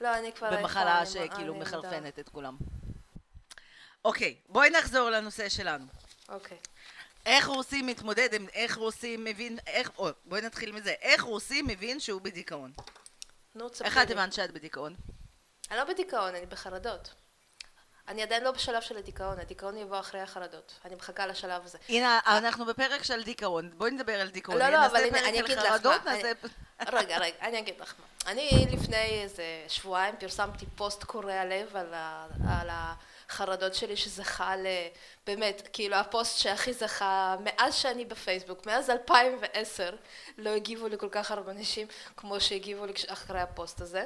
לא, 0.00 0.14
אני 0.14 0.32
כבר. 0.32 0.50
במחלה 0.56 1.06
שכאילו 1.06 1.54
מחרפנת 1.54 2.18
את 2.18 2.28
כולם. 2.28 2.56
אוקיי, 4.04 4.36
בואי 4.48 4.70
נחזור 4.70 5.10
לנושא 5.10 5.48
שלנו. 5.48 5.84
אוקיי. 6.28 6.58
איך 7.26 7.46
רוסי 7.46 7.82
מתמודד, 7.82 8.34
עם- 8.34 8.48
איך 8.54 8.76
רוסי 8.76 9.16
מבין, 9.18 9.58
איך, 9.66 9.90
או, 9.98 10.08
בואי 10.24 10.40
נתחיל 10.40 10.72
מזה, 10.72 10.94
איך 11.02 11.22
רוסי 11.22 11.62
מבין 11.62 12.00
שהוא 12.00 12.20
בדיכאון? 12.20 12.72
נו, 13.54 13.68
תספרי 13.68 13.86
איך 13.88 13.98
את. 13.98 14.10
הבנת 14.10 14.32
שאת 14.32 14.50
בדיכאון? 14.50 14.94
אני 15.70 15.78
לא 15.78 15.84
בדיכאון, 15.84 16.34
אני 16.34 16.46
בחרדות. 16.46 17.14
אני 18.08 18.22
עדיין 18.22 18.44
לא 18.44 18.50
בשלב 18.50 18.82
של 18.82 18.96
הדיכאון, 18.96 19.38
הדיכאון 19.38 19.76
יבוא 19.76 20.00
אחרי 20.00 20.20
החרדות. 20.20 20.72
אני 20.84 20.94
מחכה 20.94 21.26
לשלב 21.26 21.64
הזה. 21.64 21.78
הנה, 21.88 22.20
אנחנו 22.26 22.64
בפרק 22.64 23.02
של 23.02 23.22
דיכאון, 23.22 23.70
בואי 23.76 23.90
נדבר 23.90 24.20
על 24.20 24.28
דיכאון. 24.28 24.58
לא, 24.58 24.68
לא, 24.68 24.86
אבל 24.86 25.04
הנה, 25.04 25.18
אני 25.18 25.40
אגיד 25.40 25.58
לך 25.58 25.86
מה. 25.86 26.12
רגע, 26.92 27.18
רגע, 27.18 27.36
אני 27.42 27.58
אגיד 27.58 27.80
לך 27.80 27.94
מה. 27.98 28.30
אני 28.32 28.66
לפני 28.72 29.22
איזה 29.22 29.44
שבועיים 29.68 30.14
פרסמתי 30.16 30.66
פוסט 30.76 31.04
קורע 31.04 31.44
לב 31.44 31.76
על, 31.76 32.68
החרדות 33.28 33.74
שלי 33.74 33.96
שזכה 33.96 34.56
ל... 34.56 34.66
באמת, 35.26 35.68
כאילו 35.72 35.96
הפוסט 35.96 36.38
שהכי 36.38 36.72
זכה 36.72 37.36
מאז 37.44 37.74
שאני 37.74 38.04
בפייסבוק, 38.04 38.66
מאז 38.66 38.90
2010, 38.90 39.96
לא 40.38 40.50
הגיבו 40.50 40.88
לי 40.88 40.98
כל 40.98 41.08
כך 41.10 41.30
הרבה 41.30 41.52
אנשים 41.52 41.86
כמו 42.16 42.40
שהגיבו 42.40 42.86
לי 42.86 42.92
אחרי 43.06 43.40
הפוסט 43.40 43.80
הזה. 43.80 44.04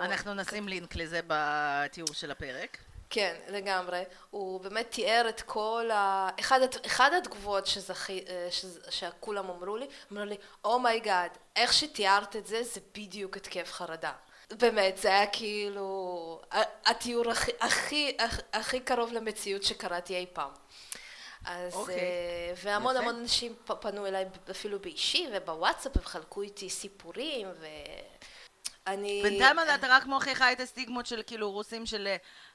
אנחנו 0.00 0.34
נשים 0.34 0.68
לינק 0.68 0.96
לזה 0.96 1.20
בתיאור 1.26 2.14
של 2.14 2.30
הפרק. 2.30 2.78
כן, 3.12 3.36
לגמרי. 3.48 4.02
הוא 4.30 4.60
באמת 4.60 4.90
תיאר 4.90 5.26
את 5.28 5.40
כל 5.40 5.90
ה... 5.92 6.28
אחד, 6.40 6.60
אחד 6.86 7.10
התגובות 7.18 7.66
שזכה, 7.66 8.24
אה, 8.28 8.48
שזה- 8.50 8.80
שכולם 8.90 9.50
אמרו 9.50 9.76
לי, 9.76 9.86
אמרו 10.12 10.24
לי, 10.24 10.36
oh 10.64 10.81
my 10.81 10.97
God, 10.97 11.30
איך 11.56 11.72
שתיארת 11.72 12.36
את 12.36 12.46
זה, 12.46 12.62
זה 12.62 12.80
בדיוק 12.94 13.36
התקף 13.36 13.72
חרדה. 13.72 14.12
באמת, 14.52 14.96
זה 14.98 15.08
היה 15.08 15.26
כאילו 15.26 16.40
התיאור 16.84 17.30
הכי, 17.30 17.50
הכי, 17.60 18.16
הכ- 18.20 18.42
הכי 18.52 18.80
קרוב 18.80 19.12
למציאות 19.12 19.62
שקראתי 19.62 20.16
אי 20.16 20.26
פעם. 20.32 20.50
אז, 21.46 21.74
אוקיי. 21.74 21.94
אה, 21.94 22.54
והמון 22.64 22.94
יפה. 22.96 23.02
המון 23.04 23.20
אנשים 23.20 23.54
פנו 23.80 24.06
אליי 24.06 24.24
אפילו 24.50 24.78
באישי 24.78 25.26
ובוואטסאפ, 25.32 25.96
הם 25.96 26.04
חלקו 26.04 26.42
איתי 26.42 26.70
סיפורים, 26.70 27.48
ואני... 28.86 29.20
בינתיים 29.22 29.56
אתה 29.74 29.86
רק 29.90 30.06
מוכיחה 30.06 30.52
את 30.52 30.60
הסטיגמות 30.60 31.06
של 31.06 31.22
כאילו 31.26 31.50
רוסים 31.50 31.86
של 31.86 32.08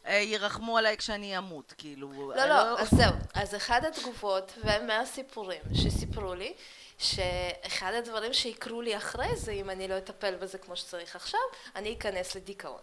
ירחמו 0.10 0.78
עליי 0.78 0.98
כשאני 0.98 1.38
אמות, 1.38 1.74
כאילו... 1.78 2.32
לא, 2.36 2.46
לא, 2.46 2.80
אז 2.80 2.90
זהו. 2.92 3.14
אז 3.34 3.56
אחד 3.56 3.86
התגובות 3.86 4.52
ומהסיפורים 4.58 5.62
שסיפרו 5.74 6.36
לי, 6.36 6.54
שאחד 6.98 7.94
הדברים 7.94 8.34
שיקרו 8.34 8.82
לי 8.82 8.98
אחרי 8.98 9.36
זה, 9.36 9.52
אם 9.52 9.70
אני 9.70 9.88
לא 9.88 9.98
אטפל 9.98 10.36
בזה 10.36 10.58
כמו 10.58 10.76
שצריך 10.76 11.16
עכשיו, 11.16 11.40
אני 11.76 11.94
אכנס 11.94 12.36
לדיכאון. 12.36 12.82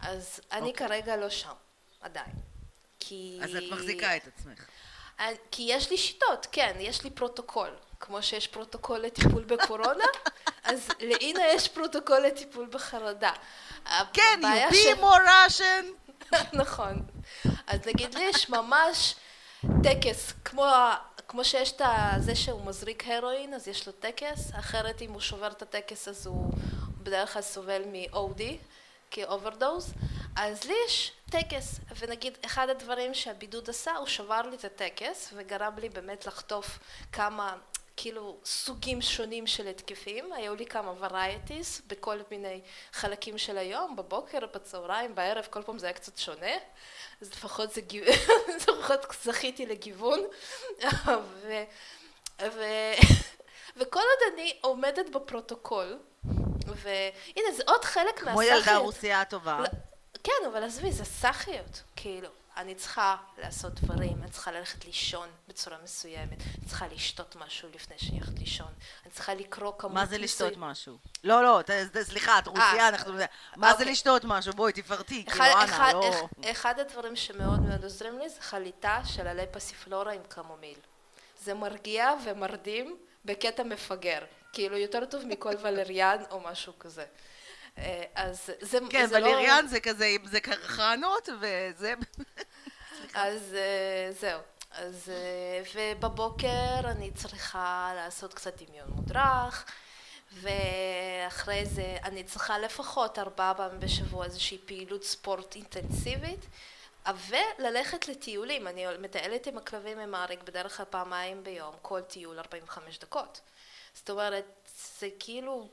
אז 0.00 0.40
אני 0.52 0.70
אוקיי. 0.70 0.88
כרגע 0.88 1.16
לא 1.16 1.30
שם, 1.30 1.52
עדיין. 2.00 2.32
כי... 3.00 3.40
אז 3.42 3.56
את 3.56 3.62
מחזיקה 3.70 4.16
את 4.16 4.22
עצמך. 4.26 4.64
אני- 5.18 5.36
כי 5.50 5.62
יש 5.68 5.90
לי 5.90 5.98
שיטות, 5.98 6.46
כן, 6.52 6.76
יש 6.80 7.04
לי 7.04 7.10
פרוטוקול. 7.10 7.70
כמו 8.00 8.22
שיש 8.22 8.46
פרוטוקול 8.46 8.98
לטיפול 8.98 9.44
בקורונה, 9.44 10.04
אז 10.64 10.88
לאינה 11.00 11.40
יש 11.46 11.68
פרוטוקול 11.68 12.18
לטיפול 12.26 12.66
בחרדה. 12.70 13.32
כן, 14.12 14.40
you 14.42 14.72
be 14.72 15.00
more 15.00 15.26
Russian. 15.26 16.07
נכון. 16.62 17.02
אז 17.66 17.80
נגיד 17.86 18.14
לי 18.14 18.24
יש 18.24 18.48
ממש 18.48 19.14
טקס, 19.82 20.32
כמו, 20.44 20.66
כמו 21.28 21.44
שיש 21.44 21.72
את 21.72 21.82
זה 22.18 22.36
שהוא 22.36 22.66
מזריק 22.66 23.04
הרואין, 23.06 23.54
אז 23.54 23.68
יש 23.68 23.86
לו 23.86 23.92
טקס, 23.92 24.50
אחרת 24.54 25.02
אם 25.02 25.12
הוא 25.12 25.20
שובר 25.20 25.48
את 25.48 25.62
הטקס 25.62 26.08
אז 26.08 26.26
הוא 26.26 26.52
בדרך 27.02 27.32
כלל 27.32 27.42
סובל 27.42 27.82
מ-OD, 27.92 28.42
כאוברדוז, 29.10 29.94
אז 30.36 30.64
לי 30.64 30.74
יש 30.86 31.12
טקס, 31.30 31.80
ונגיד 31.98 32.38
אחד 32.44 32.68
הדברים 32.68 33.14
שהבידוד 33.14 33.70
עשה, 33.70 33.96
הוא 33.96 34.06
שבר 34.06 34.42
לי 34.42 34.56
את 34.56 34.64
הטקס, 34.64 35.32
וגרם 35.36 35.72
לי 35.78 35.88
באמת 35.88 36.26
לחטוף 36.26 36.78
כמה... 37.12 37.56
כאילו 38.00 38.36
סוגים 38.44 39.02
שונים 39.02 39.46
של 39.46 39.68
התקפים, 39.68 40.32
היו 40.32 40.54
לי 40.54 40.66
כמה 40.66 40.92
varieties 41.00 41.82
בכל 41.86 42.18
מיני 42.30 42.60
חלקים 42.92 43.38
של 43.38 43.58
היום, 43.58 43.96
בבוקר, 43.96 44.38
בצהריים, 44.54 45.14
בערב, 45.14 45.46
כל 45.50 45.62
פעם 45.62 45.78
זה 45.78 45.86
היה 45.86 45.92
קצת 45.92 46.18
שונה, 46.18 46.56
אז 47.22 47.30
לפחות 47.30 47.72
זה. 47.72 47.80
לפחות 48.56 49.06
זכיתי 49.22 49.66
לגיוון, 49.66 50.20
ו... 51.42 51.62
ו... 52.42 52.62
וכל 53.76 54.00
עוד 54.00 54.32
אני 54.34 54.58
עומדת 54.60 55.10
בפרוטוקול, 55.10 55.98
והנה 56.66 57.52
זה 57.56 57.62
עוד 57.66 57.84
חלק 57.84 58.18
כמו 58.18 58.42
ילדה. 58.42 58.76
רוסייה 58.76 59.24
טובה. 59.24 59.62
כן, 60.24 60.46
אבל 60.52 60.64
עזבי, 60.64 60.92
זה 60.92 61.04
סאחיות, 61.04 61.82
כאילו. 61.96 62.28
אני 62.58 62.74
צריכה 62.74 63.16
לעשות 63.38 63.74
דברים, 63.74 64.22
אני 64.22 64.30
צריכה 64.30 64.52
ללכת 64.52 64.84
לישון 64.84 65.28
בצורה 65.48 65.76
מסוימת, 65.84 66.42
אני 66.58 66.66
צריכה 66.66 66.86
לשתות 66.88 67.36
משהו 67.36 67.68
לפני 67.74 67.98
שאני 67.98 68.18
הולכת 68.18 68.38
לישון, 68.38 68.72
אני 69.04 69.12
צריכה 69.12 69.34
לקרוא 69.34 69.72
כמות 69.78 69.94
מה 69.94 70.06
זה 70.06 70.18
לשתות 70.18 70.52
משהו? 70.56 70.98
לא, 71.24 71.42
לא, 71.42 71.62
ת- 71.62 71.70
ת- 71.70 72.02
סליחה, 72.02 72.38
את 72.38 72.48
אה, 72.48 72.88
אנחנו... 72.88 73.12
מה 73.56 73.68
זה 73.68 73.72
אוקיי. 73.72 73.92
לשתות 73.92 74.24
משהו? 74.24 74.52
בואי, 74.52 74.72
תפרטי, 74.72 75.24
כאילו, 75.24 75.44
אחד, 75.44 75.50
אנא, 75.56 75.64
אחד, 75.64 75.92
לא... 75.94 76.08
אחד, 76.08 76.50
אחד 76.50 76.80
הדברים 76.80 77.16
שמאוד 77.16 77.60
מאוד 77.60 77.84
עוזרים 77.84 78.18
לי 78.18 78.28
זה 78.28 78.40
חליטה 78.40 79.00
של 79.04 79.26
עלי 79.26 79.46
פסיפלורה 79.52 80.12
עם 80.12 80.22
קמומיל. 80.28 80.78
זה 81.40 81.54
מרגיע 81.54 82.14
ומרדים 82.24 82.96
בקטע 83.24 83.62
מפגר, 83.62 84.20
כאילו 84.52 84.76
יותר 84.76 85.04
טוב 85.04 85.22
מכל 85.26 85.54
ולריאן 85.62 86.22
או 86.30 86.40
משהו 86.40 86.72
כזה. 86.78 87.04
אה, 87.78 88.02
אז 88.14 88.50
זה, 88.60 88.78
כן, 88.90 89.06
זה 89.06 89.18
לא... 89.18 89.26
ולריאן 89.26 89.66
זה 89.66 89.80
כזה, 89.80 90.16
זה 90.24 90.40
קרחנות, 90.40 91.28
וזה... 91.40 91.94
אז 93.14 93.54
אה, 93.54 94.12
זהו. 94.12 94.40
אז 94.70 95.10
אה, 95.12 95.62
ובבוקר 95.74 96.80
אני 96.84 97.10
צריכה 97.10 97.92
לעשות 97.96 98.34
קצת 98.34 98.62
דמיון 98.62 98.88
מודרך, 98.90 99.64
ואחרי 100.32 101.66
זה 101.66 101.96
אני 102.04 102.24
צריכה 102.24 102.58
לפחות 102.58 103.18
ארבעה 103.18 103.54
פעמים 103.54 103.80
בשבוע 103.80 104.24
איזושהי 104.24 104.58
פעילות 104.66 105.04
ספורט 105.04 105.54
אינטנסיבית, 105.54 106.46
וללכת 107.28 108.08
לטיולים. 108.08 108.68
אני 108.68 108.84
מטיילת 109.00 109.46
עם 109.46 109.58
הכלבים 109.58 109.98
עם 109.98 110.14
אריק 110.14 110.42
בדרך 110.42 110.76
כלל 110.76 110.86
פעמיים 110.90 111.44
ביום, 111.44 111.74
כל 111.82 112.00
טיול 112.00 112.38
45 112.38 112.98
דקות. 112.98 113.40
זאת 113.94 114.10
אומרת, 114.10 114.44
זה 114.98 115.08
כאילו... 115.18 115.68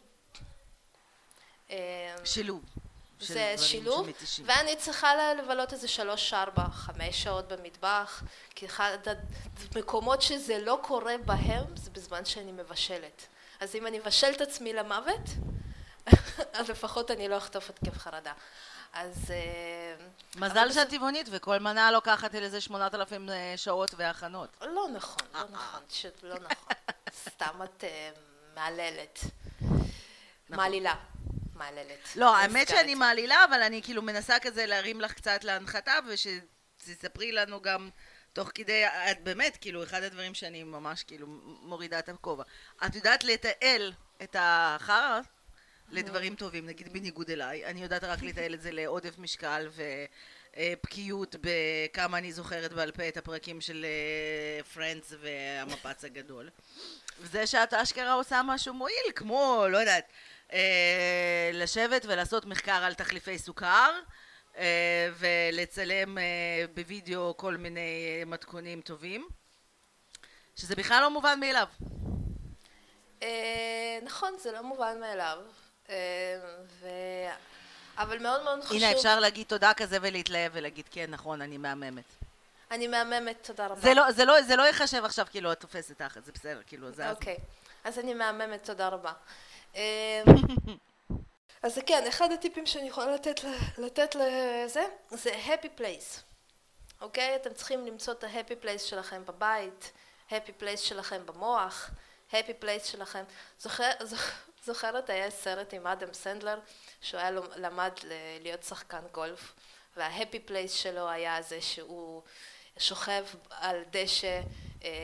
אה, 1.70 2.16
שילוב. 2.26 2.64
זה 3.20 3.56
שילוב. 3.58 4.08
ואני 4.46 4.76
צריכה 4.76 5.34
לבלות 5.34 5.74
איזה 5.74 5.88
שלוש, 5.88 6.34
ארבע, 6.34 6.66
חמש 6.72 7.24
שעות 7.24 7.48
במטבח, 7.48 8.24
כי 8.56 8.66
אחד 8.66 8.98
המקומות 9.76 10.22
שזה 10.22 10.60
לא 10.60 10.80
קורה 10.82 11.16
בהם 11.26 11.64
זה 11.76 11.92
בזמן 11.92 12.26
שאני 12.26 12.52
מבשלת. 12.52 13.28
אז 13.60 13.76
אם 13.76 13.88
אני 13.88 14.00
אבשל 14.00 14.32
את 14.36 14.42
עצמי 14.42 14.74
למוות, 14.74 15.22
אז 16.54 16.70
לפחות 16.70 17.12
אני 17.12 17.28
לא 17.28 17.38
אחטוף 17.38 17.70
התקף 17.70 17.98
חרדה. 17.98 18.34
אז... 18.94 19.32
אה, 19.32 20.06
מזל 20.36 20.72
שאת 20.72 20.90
טבעונית, 20.90 21.28
וכל 21.32 21.60
מנה 21.60 21.92
לוקחת 21.92 22.36
איזה 22.36 22.62
8,000 22.62 23.30
שעות 23.56 23.92
והכנות. 23.98 24.50
לא 24.62 24.88
נכון, 24.94 25.28
לא 25.34 25.44
נכון, 25.52 25.80
פשוט 25.88 26.24
לא 26.24 26.36
נכון. 26.36 26.74
סתם 27.26 27.60
את 27.64 27.84
אה, 27.84 28.10
מהללת. 28.56 29.20
מעלילה. 30.50 30.96
מעללת. 31.56 32.10
לא, 32.16 32.36
האמת. 32.36 32.68
שאני 32.68 32.96
מעלילה, 32.96 33.44
אבל 33.50 33.62
אני 33.62 33.82
כאילו 33.84 34.02
מנסה 34.02 34.40
כזה 34.40 34.66
להרים 34.66 35.02
לך 35.02 35.14
קצת 35.14 35.44
להנחתה, 35.44 35.94
ושתספרי 36.08 37.32
לנו 37.32 37.62
גם 37.62 37.90
תוך 38.34 38.52
כדי, 38.56 38.86
את 38.86 39.24
באמת, 39.24 39.58
כאילו, 39.62 39.84
אחד 39.84 40.04
הדברים 40.04 40.34
שאני 40.34 40.64
ממש 40.64 41.04
כאילו 41.04 41.28
מורידה 41.62 42.00
את 42.00 42.10
הכובע. 42.10 42.44
את 42.86 42.96
יודעת 42.96 43.24
לתעל 43.24 43.94
את 44.24 44.36
החרא 44.40 45.20
לדברים 45.90 46.36
טובים, 46.36 46.66
נגיד 46.66 46.94
בניגוד 46.94 47.30
אליי, 47.30 47.66
אני 47.66 47.84
יודעת 47.84 48.04
רק 48.04 48.22
לתעל 48.22 48.54
את 48.54 48.62
זה 48.62 48.72
לעודף 48.72 49.18
משקל 49.18 49.70
ובקיאות 50.58 51.36
בכמה 51.42 52.18
אני 52.18 52.32
זוכרת 52.32 52.74
בעל 52.74 52.92
פה 52.92 53.08
את 53.08 53.18
הפרקים 53.18 53.62
של 53.62 53.86
פרנדס 54.74 55.14
והמפץ 55.22 56.06
הגדול. 56.06 56.50
וזה 57.20 57.48
שאת 57.48 57.74
אשכרה 57.74 58.14
עושה 58.14 58.42
משהו 58.46 58.74
מועיל, 58.74 59.12
כמו, 59.16 59.66
לא 59.70 59.78
יודעת, 59.78 60.06
אה, 60.54 61.50
לשבת 61.54 62.06
ולעשות 62.06 62.46
מחקר 62.46 62.72
על 62.84 62.94
תחליפי 62.94 63.40
סוכר, 63.40 63.92
אה, 64.58 65.10
ולצלם 65.18 66.18
אה, 66.18 66.24
בווידאו 66.74 67.38
כל 67.38 67.58
מיני 67.58 68.20
אה, 68.20 68.26
מתכונים 68.26 68.82
טובים, 68.82 69.28
שזה 70.56 70.76
בכלל 70.76 71.02
לא 71.02 71.10
מובן 71.10 71.40
מאליו. 71.40 71.68
אה, 73.24 74.00
נכון, 74.04 74.34
זה 74.40 74.52
לא 74.52 74.64
מובן 74.64 75.00
מאליו. 75.00 75.38
אה, 75.90 75.96
ו... 76.82 76.88
אבל 77.98 78.20
מאוד 78.20 78.44
מאוד 78.44 78.64
חשוב... 78.64 78.78
הנה, 78.78 78.92
אפשר 78.92 79.20
להגיד 79.20 79.48
תודה 79.48 79.74
כזה 79.74 79.98
ולהתלהב 80.02 80.52
ולהגיד, 80.56 80.86
כן, 80.92 81.12
נכון, 81.12 81.42
אני 81.42 81.58
מהממת. 81.58 82.04
אני 82.72 82.88
מהממת, 82.88 83.38
תודה 83.48 83.66
רבה. 83.66 83.82
זה 83.82 83.94
לא, 83.94 84.12
זה 84.12 84.26
לא, 84.26 84.42
זה 84.42 84.56
לא 84.56 84.64
ייחשב 84.64 85.06
עכשיו 85.06 85.26
כאילו 85.32 85.52
את 85.52 85.60
תופסת 85.60 85.98
תחת, 85.98 86.26
זה 86.26 86.32
בסדר, 86.32 86.62
כאילו, 86.68 86.92
זה... 86.92 87.04
הזמן. 87.04 87.16
אוקיי, 87.16 87.38
אז 87.86 88.00
אני 88.00 88.14
מהממת, 88.14 88.64
תודה 88.64 88.88
רבה. 88.88 89.14
אה, 89.76 90.24
אז 91.64 91.80
כן, 91.86 92.04
אחד 92.08 92.32
הטיפים 92.32 92.66
שאני 92.66 92.88
יכולה 92.88 93.12
לתת, 93.16 93.40
לתת 93.78 94.16
לזה, 94.16 94.86
זה 95.10 95.36
happy 95.46 95.80
place. 95.80 96.22
אוקיי? 97.02 97.36
אתם 97.36 97.54
צריכים 97.54 97.86
למצוא 97.86 98.14
את 98.14 98.24
ה-happy 98.24 98.66
place 98.66 98.80
שלכם 98.80 99.26
בבית, 99.26 99.92
happy 100.30 100.62
place 100.62 100.78
שלכם 100.78 101.26
במוח, 101.26 101.90
happy 102.32 102.64
place 102.64 102.84
שלכם. 102.84 103.24
זוכר, 103.60 103.92
זוכ- 104.04 104.50
זוכרת, 104.66 105.10
היה 105.10 105.32
סרט 105.32 105.74
עם 105.74 105.88
אדם 105.88 106.14
סנדלר, 106.14 106.60
שהוא 107.02 107.20
היה 107.20 107.32
למד 107.56 107.92
להיות 108.42 108.64
שחקן 108.64 109.02
גולף, 109.12 109.54
וה-happy 109.98 110.50
place 110.50 110.70
שלו 110.70 111.10
היה 111.10 111.42
זה 111.42 111.62
שהוא 111.62 112.22
שוכב 112.78 113.26
על 113.50 113.84
דשא 113.92 114.42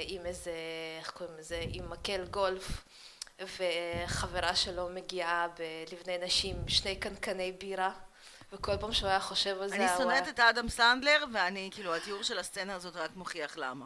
עם 0.07 0.25
איזה, 0.25 0.51
איך 0.99 1.11
קוראים 1.11 1.37
לזה, 1.37 1.63
עם 1.71 1.89
מקל 1.89 2.25
גולף. 2.25 2.83
וחברה 3.57 4.55
שלו 4.55 4.89
מגיעה 4.89 5.47
בלבני 5.89 6.17
נשים 6.17 6.55
שני 6.67 6.95
קנקני 6.95 7.51
בירה 7.51 7.91
וכל 8.53 8.77
פעם 8.77 8.93
שהוא 8.93 9.09
היה 9.09 9.19
חושב 9.19 9.61
על 9.61 9.69
זה 9.69 9.75
אני 9.75 9.87
שונאת 9.97 10.27
את 10.27 10.39
האדם 10.39 10.69
סנדלר, 10.69 11.25
ואני, 11.33 11.69
כאילו, 11.73 11.95
התיאור 11.95 12.23
של 12.23 12.39
הסצנה 12.39 12.75
הזאת 12.75 12.95
רק 12.95 13.11
מוכיח 13.15 13.57
למה. 13.57 13.85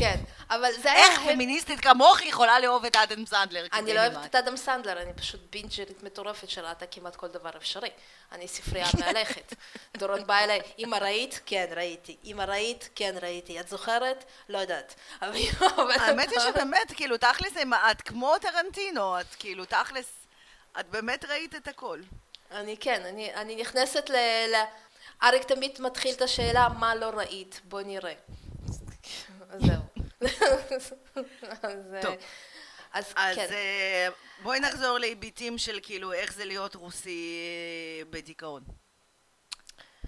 כן, 0.00 0.16
אבל 0.50 0.72
זה 0.82 0.92
היה... 0.92 1.06
איך 1.06 1.20
פמיניסטית 1.20 1.80
כמוך 1.80 2.22
יכולה 2.22 2.60
לאהוב 2.60 2.84
את 2.84 2.96
האדם 2.96 3.26
סנדלר? 3.26 3.66
אני 3.72 3.94
לא? 3.94 4.00
אוהבת 4.00 4.24
את 4.24 4.34
אדם 4.34 4.56
סנדלר, 4.56 5.02
אני 5.02 5.14
פשוט 5.14 5.40
binge'רית 5.50 6.02
מטורפת 6.02 6.50
שראתה 6.50 6.86
כמעט 6.86 7.16
כל 7.16 7.28
דבר 7.28 7.50
אפשרי. 7.56 7.90
אני 8.32 8.48
ספרייה 8.48 8.86
מהלכת. 8.98 9.54
דורון 9.98 10.26
בא 10.26 10.38
אליי, 10.38 10.60
אמא 10.78 10.96
ראית? 10.96 11.40
כן, 11.46 11.66
ראיתי. 11.76 12.16
אמא 12.24 12.42
ראית? 12.42 12.88
כן, 12.94 13.14
ראיתי. 13.22 13.60
את 13.60 13.68
זוכרת? 13.68 14.24
לא 14.48 14.58
יודעת. 14.58 14.94
האמת 15.20 16.30
היא 16.30 16.40
שבאמת, 16.40 16.92
כאילו, 16.96 17.16
תכלס, 17.16 17.52
את 17.90 18.02
כמו 18.02 18.38
טרנטינו, 18.38 19.20
את 19.20 19.34
כאילו, 19.38 19.64
תכלס, 19.64 20.12
את 20.80 20.88
באמת 20.90 21.24
ראית 21.24 21.54
את 21.54 21.68
הכל. 21.68 22.00
אני 22.50 22.76
כן, 22.76 23.02
אני, 23.04 23.34
אני 23.34 23.56
נכנסת 23.56 24.10
ל... 24.10 24.16
ל... 24.52 24.54
אריק 25.22 25.44
תמיד 25.44 25.80
מתחיל 25.80 26.14
את 26.14 26.22
השאלה 26.22 26.68
מה 26.68 26.94
לא 26.94 27.06
ראית, 27.06 27.60
בוא 27.64 27.82
נראה. 27.82 28.12
אז 29.56 29.62
זהו. 29.66 29.82
אז, 31.62 31.96
טוב. 32.02 32.14
אז, 32.92 33.12
אז 33.16 33.36
כן. 33.36 33.46
אה, 33.50 34.08
בואי 34.42 34.60
נחזור 34.60 34.98
להיבטים 34.98 35.58
של 35.58 35.78
כאילו 35.82 36.12
איך 36.12 36.32
זה 36.32 36.44
להיות 36.44 36.74
רוסי 36.74 37.38
אה, 37.98 38.04
בדיכאון. 38.10 38.62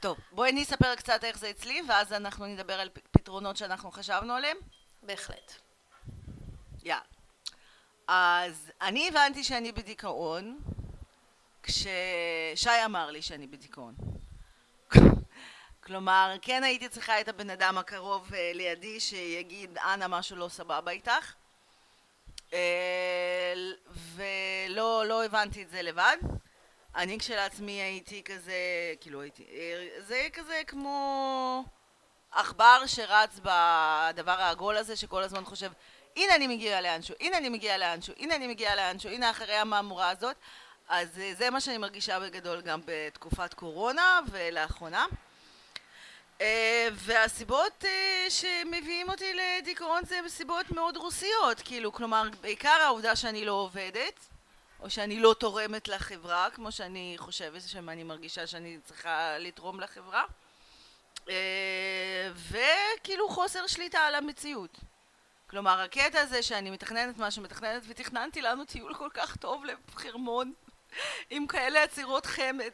טוב, 0.00 0.18
בואי 0.32 0.50
אני 0.50 0.62
אספר 0.62 0.94
קצת 0.94 1.24
איך 1.24 1.38
זה 1.38 1.50
אצלי, 1.50 1.82
ואז 1.88 2.12
אנחנו 2.12 2.46
נדבר 2.46 2.80
על 2.80 2.88
פתרונות 3.10 3.56
שאנחנו 3.56 3.90
חשבנו 3.90 4.34
עליהם. 4.34 4.56
בהחלט. 5.02 5.52
יאללה. 6.82 7.02
אז 8.08 8.72
אני 8.80 9.08
הבנתי 9.08 9.44
שאני 9.44 9.72
בדיכאון 9.72 10.58
כששי 11.62 12.84
אמר 12.84 13.10
לי 13.10 13.22
שאני 13.22 13.46
בדיכאון. 13.46 13.94
כלומר, 15.88 16.36
כן 16.42 16.64
הייתי 16.64 16.88
צריכה 16.88 17.20
את 17.20 17.28
הבן 17.28 17.50
אדם 17.50 17.78
הקרוב 17.78 18.34
אה, 18.34 18.50
לידי 18.54 19.00
שיגיד, 19.00 19.78
אנא, 19.78 20.06
משהו 20.08 20.36
לא 20.36 20.48
סבבה 20.48 20.90
איתך. 20.90 21.32
אה, 22.52 23.54
ולא 24.14 25.04
לא 25.06 25.24
הבנתי 25.24 25.62
את 25.62 25.70
זה 25.70 25.82
לבד. 25.82 26.16
אני 26.96 27.18
כשלעצמי 27.18 27.72
הייתי 27.72 28.22
כזה, 28.22 28.52
כאילו 29.00 29.22
הייתי, 29.22 29.46
אה, 29.52 29.88
זה 29.98 30.26
כזה 30.32 30.62
כמו 30.66 31.64
עכבר 32.32 32.82
שרץ 32.86 33.40
בדבר 33.42 34.40
העגול 34.40 34.76
הזה 34.76 34.96
שכל 34.96 35.22
הזמן 35.22 35.44
חושב 35.44 35.72
הנה 36.16 36.34
אני 36.34 36.46
מגיע 36.46 36.80
לאנשהו, 36.80 37.14
הנה 37.20 37.36
אני 37.38 37.48
מגיע 37.48 37.78
לאנשהו, 37.78 38.14
הנה 38.18 38.36
אני 38.36 38.46
מגיע 38.46 38.76
לאנשהו, 38.76 39.10
הנה 39.10 39.30
אחרי 39.30 39.54
המהמורה 39.54 40.10
הזאת 40.10 40.36
אז 40.88 41.20
זה 41.38 41.50
מה 41.50 41.60
שאני 41.60 41.78
מרגישה 41.78 42.20
בגדול 42.20 42.60
גם 42.60 42.80
בתקופת 42.86 43.54
קורונה 43.54 44.20
ולאחרונה 44.30 45.06
והסיבות 46.92 47.84
אה, 47.84 48.26
שמביאים 48.30 49.08
אותי 49.08 49.34
לדיכאון 49.34 50.04
זה 50.04 50.20
סיבות 50.28 50.70
מאוד 50.70 50.96
רוסיות, 50.96 51.60
כאילו, 51.64 51.92
כלומר, 51.92 52.28
בעיקר 52.40 52.78
העובדה 52.84 53.16
שאני 53.16 53.44
לא 53.44 53.52
עובדת, 53.52 54.20
או 54.80 54.90
שאני 54.90 55.20
לא 55.20 55.34
תורמת 55.38 55.88
לחברה, 55.88 56.48
כמו 56.54 56.72
שאני 56.72 57.14
חושבת 57.18 57.62
שאני 57.66 58.04
מרגישה 58.04 58.46
שאני 58.46 58.78
צריכה 58.84 59.38
לתרום 59.38 59.80
לחברה, 59.80 60.24
וכאילו 62.50 63.28
חוסר 63.28 63.66
שליטה 63.66 63.98
על 63.98 64.14
המציאות. 64.14 64.78
כלומר, 65.50 65.80
הקטע 65.80 66.20
הזה 66.20 66.42
שאני 66.42 66.70
מתכננת 66.70 67.18
מה 67.18 67.30
שמתכננת, 67.30 67.82
ותכננתי 67.88 68.42
לנו 68.42 68.64
טיול 68.64 68.94
כל 68.94 69.08
כך 69.14 69.36
טוב 69.36 69.64
לחרמון, 69.64 70.52
עם 71.30 71.46
כאלה 71.46 71.82
עצירות 71.82 72.26
חמד, 72.26 72.72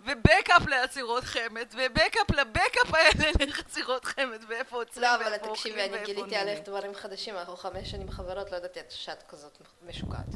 ובקאפ 0.00 0.66
לעצירות 0.68 1.24
חמד, 1.24 1.66
ובקאפ 1.72 2.30
לבקאפ 2.30 2.94
האלה 2.94 3.30
לעצירות 3.56 4.04
חמד, 4.04 4.44
ואיפה 4.48 4.76
עוצרים 4.76 5.02
לא, 5.04 5.14
אבל 5.14 5.36
תקשיבי, 5.36 5.82
אני 5.82 6.04
גיליתי 6.04 6.36
עליך 6.36 6.58
דברים 6.64 6.94
חדשים, 6.94 7.36
אנחנו 7.36 7.56
חמש 7.56 7.90
שנים 7.90 8.10
חברות, 8.10 8.52
לא 8.52 8.56
ידעתי 8.56 8.80
שאת 8.90 9.22
כזאת 9.28 9.58
משוקעת. 9.82 10.26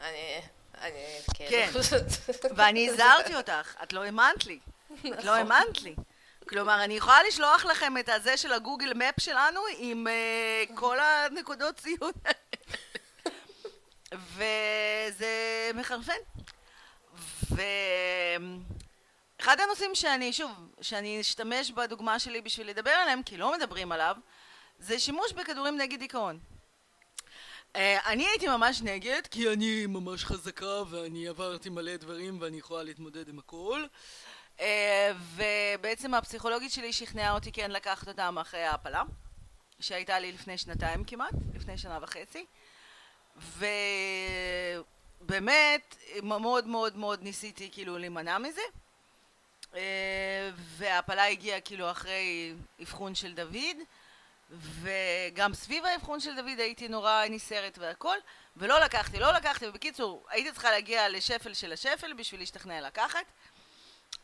אני... 0.00 0.40
אני... 0.80 1.18
כן, 1.34 1.70
ואני 2.56 2.90
הזהרתי 2.90 3.34
אותך, 3.34 3.74
את 3.82 3.92
לא 3.92 4.04
האמנת 4.04 4.46
לי. 4.46 4.58
את 4.92 5.04
לא 5.04 5.12
נכון. 5.12 5.28
האמנת 5.28 5.82
לי. 5.82 5.94
כלומר, 6.48 6.84
אני 6.84 6.94
יכולה 6.94 7.22
לשלוח 7.28 7.64
לכם 7.64 7.98
את 7.98 8.08
הזה 8.08 8.36
של 8.36 8.52
הגוגל 8.52 8.94
מפ 8.94 9.20
שלנו 9.20 9.60
עם 9.78 10.06
uh, 10.06 10.74
כל 10.74 10.98
הנקודות 11.00 11.76
ציון 11.76 12.12
וזה 14.34 15.70
מחרפן. 15.74 16.12
ואחד 19.38 19.60
הנושאים 19.60 19.94
שאני, 19.94 20.32
שוב, 20.32 20.50
שאני 20.80 21.20
אשתמש 21.20 21.70
בדוגמה 21.70 22.18
שלי 22.18 22.40
בשביל 22.40 22.68
לדבר 22.68 22.90
עליהם, 22.90 23.22
כי 23.22 23.36
לא 23.36 23.52
מדברים 23.52 23.92
עליו, 23.92 24.16
זה 24.78 24.98
שימוש 24.98 25.32
בכדורים 25.32 25.76
נגד 25.76 25.98
דיכאון. 25.98 26.38
אה, 27.76 28.12
אני 28.12 28.26
הייתי 28.26 28.48
ממש 28.48 28.82
נגד, 28.82 29.22
כי 29.30 29.48
אני 29.48 29.86
ממש 29.86 30.24
חזקה 30.24 30.82
ואני 30.90 31.28
עברתי 31.28 31.68
מלא 31.68 31.96
דברים 31.96 32.38
ואני 32.40 32.56
יכולה 32.56 32.82
להתמודד 32.82 33.28
עם 33.28 33.38
הכל. 33.38 33.84
אה, 34.60 35.12
ובעצם 35.34 36.14
הפסיכולוגית 36.14 36.72
שלי 36.72 36.92
שכנעה 36.92 37.34
אותי 37.34 37.52
כן 37.52 37.70
לקחת 37.70 38.08
אותם 38.08 38.38
אחרי 38.38 38.62
ההפלה, 38.62 39.02
שהייתה 39.80 40.18
לי 40.18 40.32
לפני 40.32 40.58
שנתיים 40.58 41.04
כמעט, 41.04 41.34
לפני 41.54 41.78
שנה 41.78 41.98
וחצי. 42.02 42.44
ו... 43.36 43.66
באמת 45.20 45.96
מאוד 46.22 46.66
מאוד 46.66 46.96
מאוד 46.96 47.22
ניסיתי 47.22 47.68
כאילו 47.72 47.98
להימנע 47.98 48.38
מזה. 48.38 48.62
אה, 49.74 50.50
וההפלה 50.56 51.26
הגיעה 51.26 51.60
כאילו 51.60 51.90
אחרי 51.90 52.54
אבחון 52.82 53.14
של 53.14 53.34
דוד 53.34 53.76
וגם 54.50 55.54
סביב 55.54 55.84
האבחון 55.84 56.20
של 56.20 56.36
דוד 56.36 56.58
הייתי 56.60 56.88
נורא 56.88 57.24
נסערת 57.30 57.78
והכל 57.78 58.16
ולא 58.56 58.80
לקחתי, 58.80 59.18
לא 59.18 59.32
לקחתי, 59.32 59.68
ובקיצור 59.68 60.26
הייתי 60.28 60.52
צריכה 60.52 60.70
להגיע 60.70 61.08
לשפל 61.08 61.54
של 61.54 61.72
השפל 61.72 62.12
בשביל 62.12 62.40
להשתכנע 62.40 62.80
לקחת. 62.80 63.24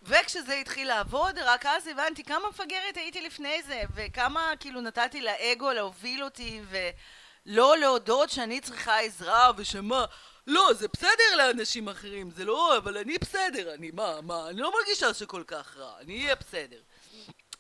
וכשזה 0.03 0.55
התחיל 0.55 0.89
לעבוד 0.89 1.39
רק 1.39 1.67
אז 1.67 1.87
הבנתי 1.87 2.25
כמה 2.25 2.49
מפגרת 2.49 2.97
הייתי 2.97 3.21
לפני 3.21 3.63
זה 3.63 3.83
וכמה 3.95 4.53
כאילו 4.61 4.81
נתתי 4.81 5.21
לאגו 5.21 5.73
להוביל 5.73 6.25
אותי 6.25 6.61
ולא 6.69 7.79
להודות 7.79 8.31
שאני 8.31 8.61
צריכה 8.61 8.99
עזרה 8.99 9.51
ושמה 9.57 10.05
לא, 10.47 10.71
זה 10.75 10.89
בסדר 10.89 11.37
לאנשים 11.37 11.89
אחרים, 11.89 12.31
זה 12.31 12.45
לא, 12.45 12.77
אבל 12.77 12.99
אני 12.99 13.19
בסדר, 13.19 13.75
אני 13.75 13.91
מה, 13.91 14.21
מה, 14.21 14.49
אני 14.49 14.61
לא 14.61 14.73
מרגישה 14.73 15.15
שכל 15.15 15.43
כך 15.47 15.77
רע, 15.77 15.93
אני 16.01 16.23
אהיה 16.23 16.35
בסדר. 16.35 16.81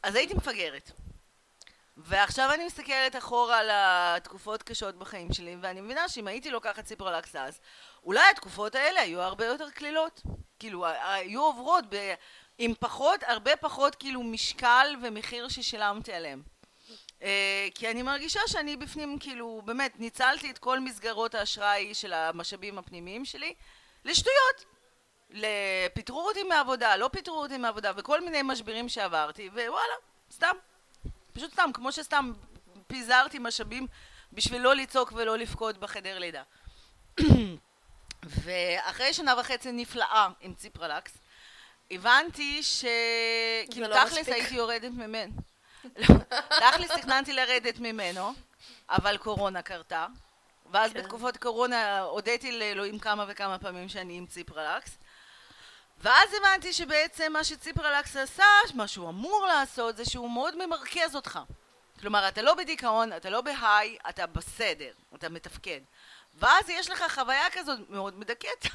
אז 0.02 0.14
הייתי 0.14 0.34
מפגרת. 0.34 0.90
ועכשיו 1.96 2.50
אני 2.54 2.66
מסתכלת 2.66 3.16
אחורה 3.16 3.58
על 3.58 3.68
התקופות 3.72 4.62
קשות 4.62 4.94
בחיים 4.94 5.32
שלי, 5.32 5.56
ואני 5.60 5.80
מבינה 5.80 6.08
שאם 6.08 6.26
הייתי 6.26 6.50
לוקחת 6.50 6.84
ציפרלקס 6.84 7.36
אז, 7.36 7.60
אולי 8.04 8.30
התקופות 8.30 8.74
האלה 8.74 9.00
היו 9.00 9.20
הרבה 9.20 9.46
יותר 9.46 9.70
קלילות. 9.70 10.22
כאילו, 10.58 10.86
היו 10.86 11.42
עוברות 11.42 11.84
ב... 11.88 12.14
עם 12.58 12.72
פחות, 12.80 13.22
הרבה 13.22 13.56
פחות 13.56 13.94
כאילו 13.94 14.22
משקל 14.22 14.86
ומחיר 15.02 15.48
ששילמתי 15.48 16.12
עליהם. 16.12 16.42
אה, 17.22 17.68
כי 17.74 17.90
אני 17.90 18.02
מרגישה 18.02 18.40
שאני 18.46 18.76
בפנים 18.76 19.18
כאילו 19.18 19.62
באמת 19.64 20.00
ניצלתי 20.00 20.50
את 20.50 20.58
כל 20.58 20.80
מסגרות 20.80 21.34
האשראי 21.34 21.94
של 21.94 22.12
המשאבים 22.12 22.78
הפנימיים 22.78 23.24
שלי 23.24 23.54
לשטויות. 24.04 24.64
פיטרו 25.94 26.28
אותי 26.28 26.42
מעבודה, 26.42 26.96
לא 26.96 27.10
פיטרו 27.12 27.42
אותי 27.42 27.56
מעבודה 27.56 27.92
וכל 27.96 28.24
מיני 28.24 28.42
משברים 28.42 28.88
שעברתי 28.88 29.48
ווואלה, 29.48 29.94
סתם. 30.32 30.56
פשוט 31.32 31.52
סתם, 31.52 31.70
כמו 31.74 31.92
שסתם 31.92 32.32
פיזרתי 32.86 33.38
משאבים 33.38 33.86
בשביל 34.32 34.62
לא 34.62 34.74
לצעוק 34.74 35.12
ולא 35.16 35.38
לבכות 35.38 35.78
בחדר 35.78 36.18
לידה. 36.18 36.42
ואחרי 38.24 39.14
שנה 39.14 39.34
וחצי 39.40 39.72
נפלאה 39.72 40.28
עם 40.40 40.54
ציפרלקס 40.54 41.18
הבנתי 41.90 42.62
שכאילו 42.62 43.88
לא 43.88 44.04
תכלס 44.04 44.28
הייתי 44.28 44.54
יורדת 44.54 44.90
ממנו 44.90 45.32
תכלס 46.48 46.90
תכננתי 46.96 47.32
לרדת 47.32 47.78
ממנו, 47.78 48.32
אבל 48.90 49.16
קורונה 49.16 49.62
קרתה. 49.62 50.06
ואז 50.72 50.92
כן. 50.92 50.98
בתקופות 50.98 51.36
קורונה 51.36 52.00
הודיתי 52.00 52.58
לאלוהים 52.58 52.98
כמה 52.98 53.24
וכמה 53.28 53.58
פעמים 53.58 53.88
שאני 53.88 54.16
עם 54.16 54.26
ציפרלקס. 54.26 54.98
ואז 55.98 56.28
הבנתי 56.40 56.72
שבעצם 56.72 57.32
מה 57.32 57.44
שציפרלקס 57.44 58.16
עשה, 58.16 58.44
מה 58.74 58.88
שהוא 58.88 59.08
אמור 59.08 59.46
לעשות, 59.46 59.96
זה 59.96 60.04
שהוא 60.04 60.30
מאוד 60.30 60.66
ממרכז 60.66 61.16
אותך. 61.16 61.38
כלומר, 62.00 62.28
אתה 62.28 62.42
לא 62.42 62.54
בדיכאון, 62.54 63.12
אתה 63.12 63.30
לא 63.30 63.40
בהיי, 63.40 63.96
אתה 64.08 64.26
בסדר, 64.26 64.90
אתה 65.14 65.28
מתפקד. 65.28 65.80
ואז 66.34 66.68
יש 66.68 66.90
לך 66.90 67.04
חוויה 67.14 67.50
כזאת 67.52 67.78
מאוד 67.90 68.18
מדכאת, 68.18 68.66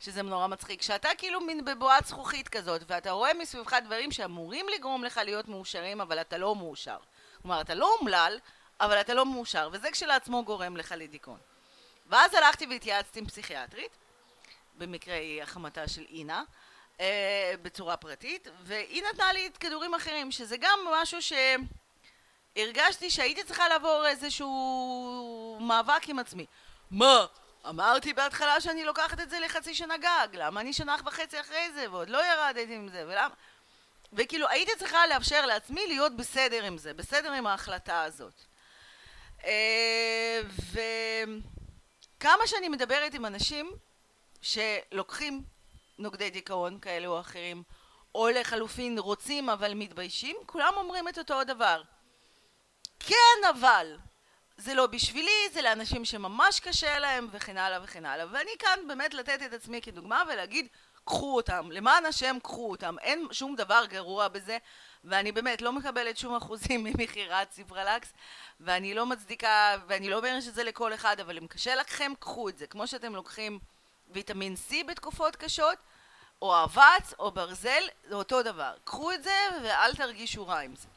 שזה 0.00 0.22
נורא 0.22 0.46
מצחיק, 0.46 0.82
שאתה 0.82 1.08
כאילו 1.18 1.40
מין 1.40 1.64
בבועת 1.64 2.06
זכוכית 2.06 2.48
כזאת, 2.48 2.82
ואתה 2.86 3.10
רואה 3.10 3.34
מסביבך 3.34 3.76
דברים 3.84 4.12
שאמורים 4.12 4.66
לגרום 4.68 5.04
לך 5.04 5.20
להיות 5.24 5.48
מאושרים, 5.48 6.00
אבל 6.00 6.20
אתה 6.20 6.38
לא 6.38 6.56
מאושר. 6.56 6.96
כלומר, 7.42 7.60
אתה 7.60 7.74
לא 7.74 7.96
אומלל, 8.00 8.38
אבל 8.80 9.00
אתה 9.00 9.14
לא 9.14 9.26
מאושר, 9.26 9.68
וזה 9.72 9.90
כשלעצמו 9.90 10.44
גורם 10.44 10.76
לך 10.76 10.94
לדיכאון. 10.96 11.38
ואז 12.06 12.34
הלכתי 12.34 12.66
והתייעצתי 12.66 13.18
עם 13.18 13.26
פסיכיאטרית, 13.26 13.90
במקרה 14.78 15.14
היא 15.14 15.42
החמתה 15.42 15.88
של 15.88 16.04
אינה, 16.08 16.42
אה, 17.00 17.54
בצורה 17.62 17.96
פרטית, 17.96 18.48
והיא 18.62 19.02
נתנה 19.10 19.32
לי 19.32 19.46
את 19.46 19.56
כדורים 19.56 19.94
אחרים, 19.94 20.32
שזה 20.32 20.56
גם 20.56 20.78
משהו 20.92 21.18
שהרגשתי 22.56 23.10
שהייתי 23.10 23.44
צריכה 23.44 23.68
לעבור 23.68 24.06
איזשהו 24.06 25.58
מאבק 25.60 26.08
עם 26.08 26.18
עצמי. 26.18 26.46
מה? 26.90 27.26
אמרתי 27.68 28.12
בהתחלה 28.12 28.60
שאני 28.60 28.84
לוקחת 28.84 29.20
את 29.20 29.30
זה 29.30 29.40
לחצי 29.40 29.74
שנה 29.74 29.96
גג, 29.96 30.28
למה 30.32 30.60
אני 30.60 30.72
שנה 30.72 30.96
וחצי 31.06 31.40
אחרי 31.40 31.72
זה 31.74 31.90
ועוד 31.90 32.08
לא 32.08 32.18
ירדתי 32.24 32.74
עם 32.74 32.88
זה, 32.88 33.04
ולמה? 33.06 33.34
וכאילו 34.12 34.48
הייתי 34.48 34.72
צריכה 34.78 35.06
לאפשר 35.06 35.46
לעצמי 35.46 35.86
להיות 35.86 36.16
בסדר 36.16 36.64
עם 36.64 36.78
זה, 36.78 36.94
בסדר 36.94 37.32
עם 37.32 37.46
ההחלטה 37.46 38.02
הזאת. 38.02 38.34
אה, 39.44 40.40
וכמה 42.18 42.46
שאני 42.46 42.68
מדברת 42.68 43.14
עם 43.14 43.26
אנשים 43.26 43.72
שלוקחים 44.42 45.44
נוגדי 45.98 46.30
דיכאון 46.30 46.78
כאלה 46.78 47.06
או 47.06 47.20
אחרים, 47.20 47.62
או 48.14 48.28
לחלופין 48.28 48.98
רוצים 48.98 49.48
אבל 49.48 49.74
מתביישים, 49.74 50.36
כולם 50.46 50.72
אומרים 50.76 51.08
את 51.08 51.18
אותו 51.18 51.40
הדבר. 51.40 51.82
כן 53.00 53.48
אבל, 53.50 53.96
זה 54.56 54.74
לא 54.74 54.86
בשבילי, 54.86 55.48
זה 55.52 55.62
לאנשים 55.62 56.04
שממש 56.04 56.60
קשה 56.60 56.98
להם 56.98 57.28
וכן 57.32 57.56
הלאה 57.56 57.78
וכן 57.82 58.06
הלאה 58.06 58.26
ואני 58.32 58.50
כאן 58.58 58.78
באמת 58.88 59.14
לתת 59.14 59.42
את 59.46 59.52
עצמי 59.52 59.80
כדוגמה 59.80 60.22
ולהגיד 60.28 60.68
קחו 61.04 61.36
אותם, 61.36 61.68
למען 61.72 62.06
השם 62.06 62.36
קחו 62.42 62.70
אותם, 62.70 62.96
אין 63.00 63.26
שום 63.32 63.56
דבר 63.56 63.84
גרוע 63.88 64.28
בזה 64.28 64.58
ואני 65.04 65.32
באמת 65.32 65.62
לא 65.62 65.72
מקבלת 65.72 66.18
שום 66.18 66.34
אחוזים 66.36 66.84
ממכירת 66.84 67.50
ציפרלקס 67.50 68.12
ואני 68.60 68.94
לא 68.94 69.06
מצדיקה 69.06 69.76
ואני 69.86 70.10
לא 70.10 70.16
אומרת 70.16 70.42
שזה 70.42 70.64
לכל 70.64 70.94
אחד 70.94 71.20
אבל 71.20 71.36
אם 71.38 71.46
קשה 71.46 71.74
לכם 71.74 72.12
קחו 72.18 72.48
את 72.48 72.58
זה 72.58 72.66
כמו 72.66 72.86
שאתם 72.86 73.14
לוקחים 73.14 73.58
ויטמין 74.10 74.54
C 74.68 74.74
בתקופות 74.86 75.36
קשות 75.36 75.78
או 76.42 76.64
אבץ 76.64 77.14
או 77.18 77.30
ברזל, 77.30 77.82
זה 78.08 78.14
אותו 78.14 78.42
דבר. 78.42 78.74
קחו 78.84 79.12
את 79.12 79.22
זה 79.22 79.36
ואל 79.62 79.94
תרגישו 79.94 80.46
רע 80.46 80.58
עם 80.58 80.74
זה. 80.76 80.88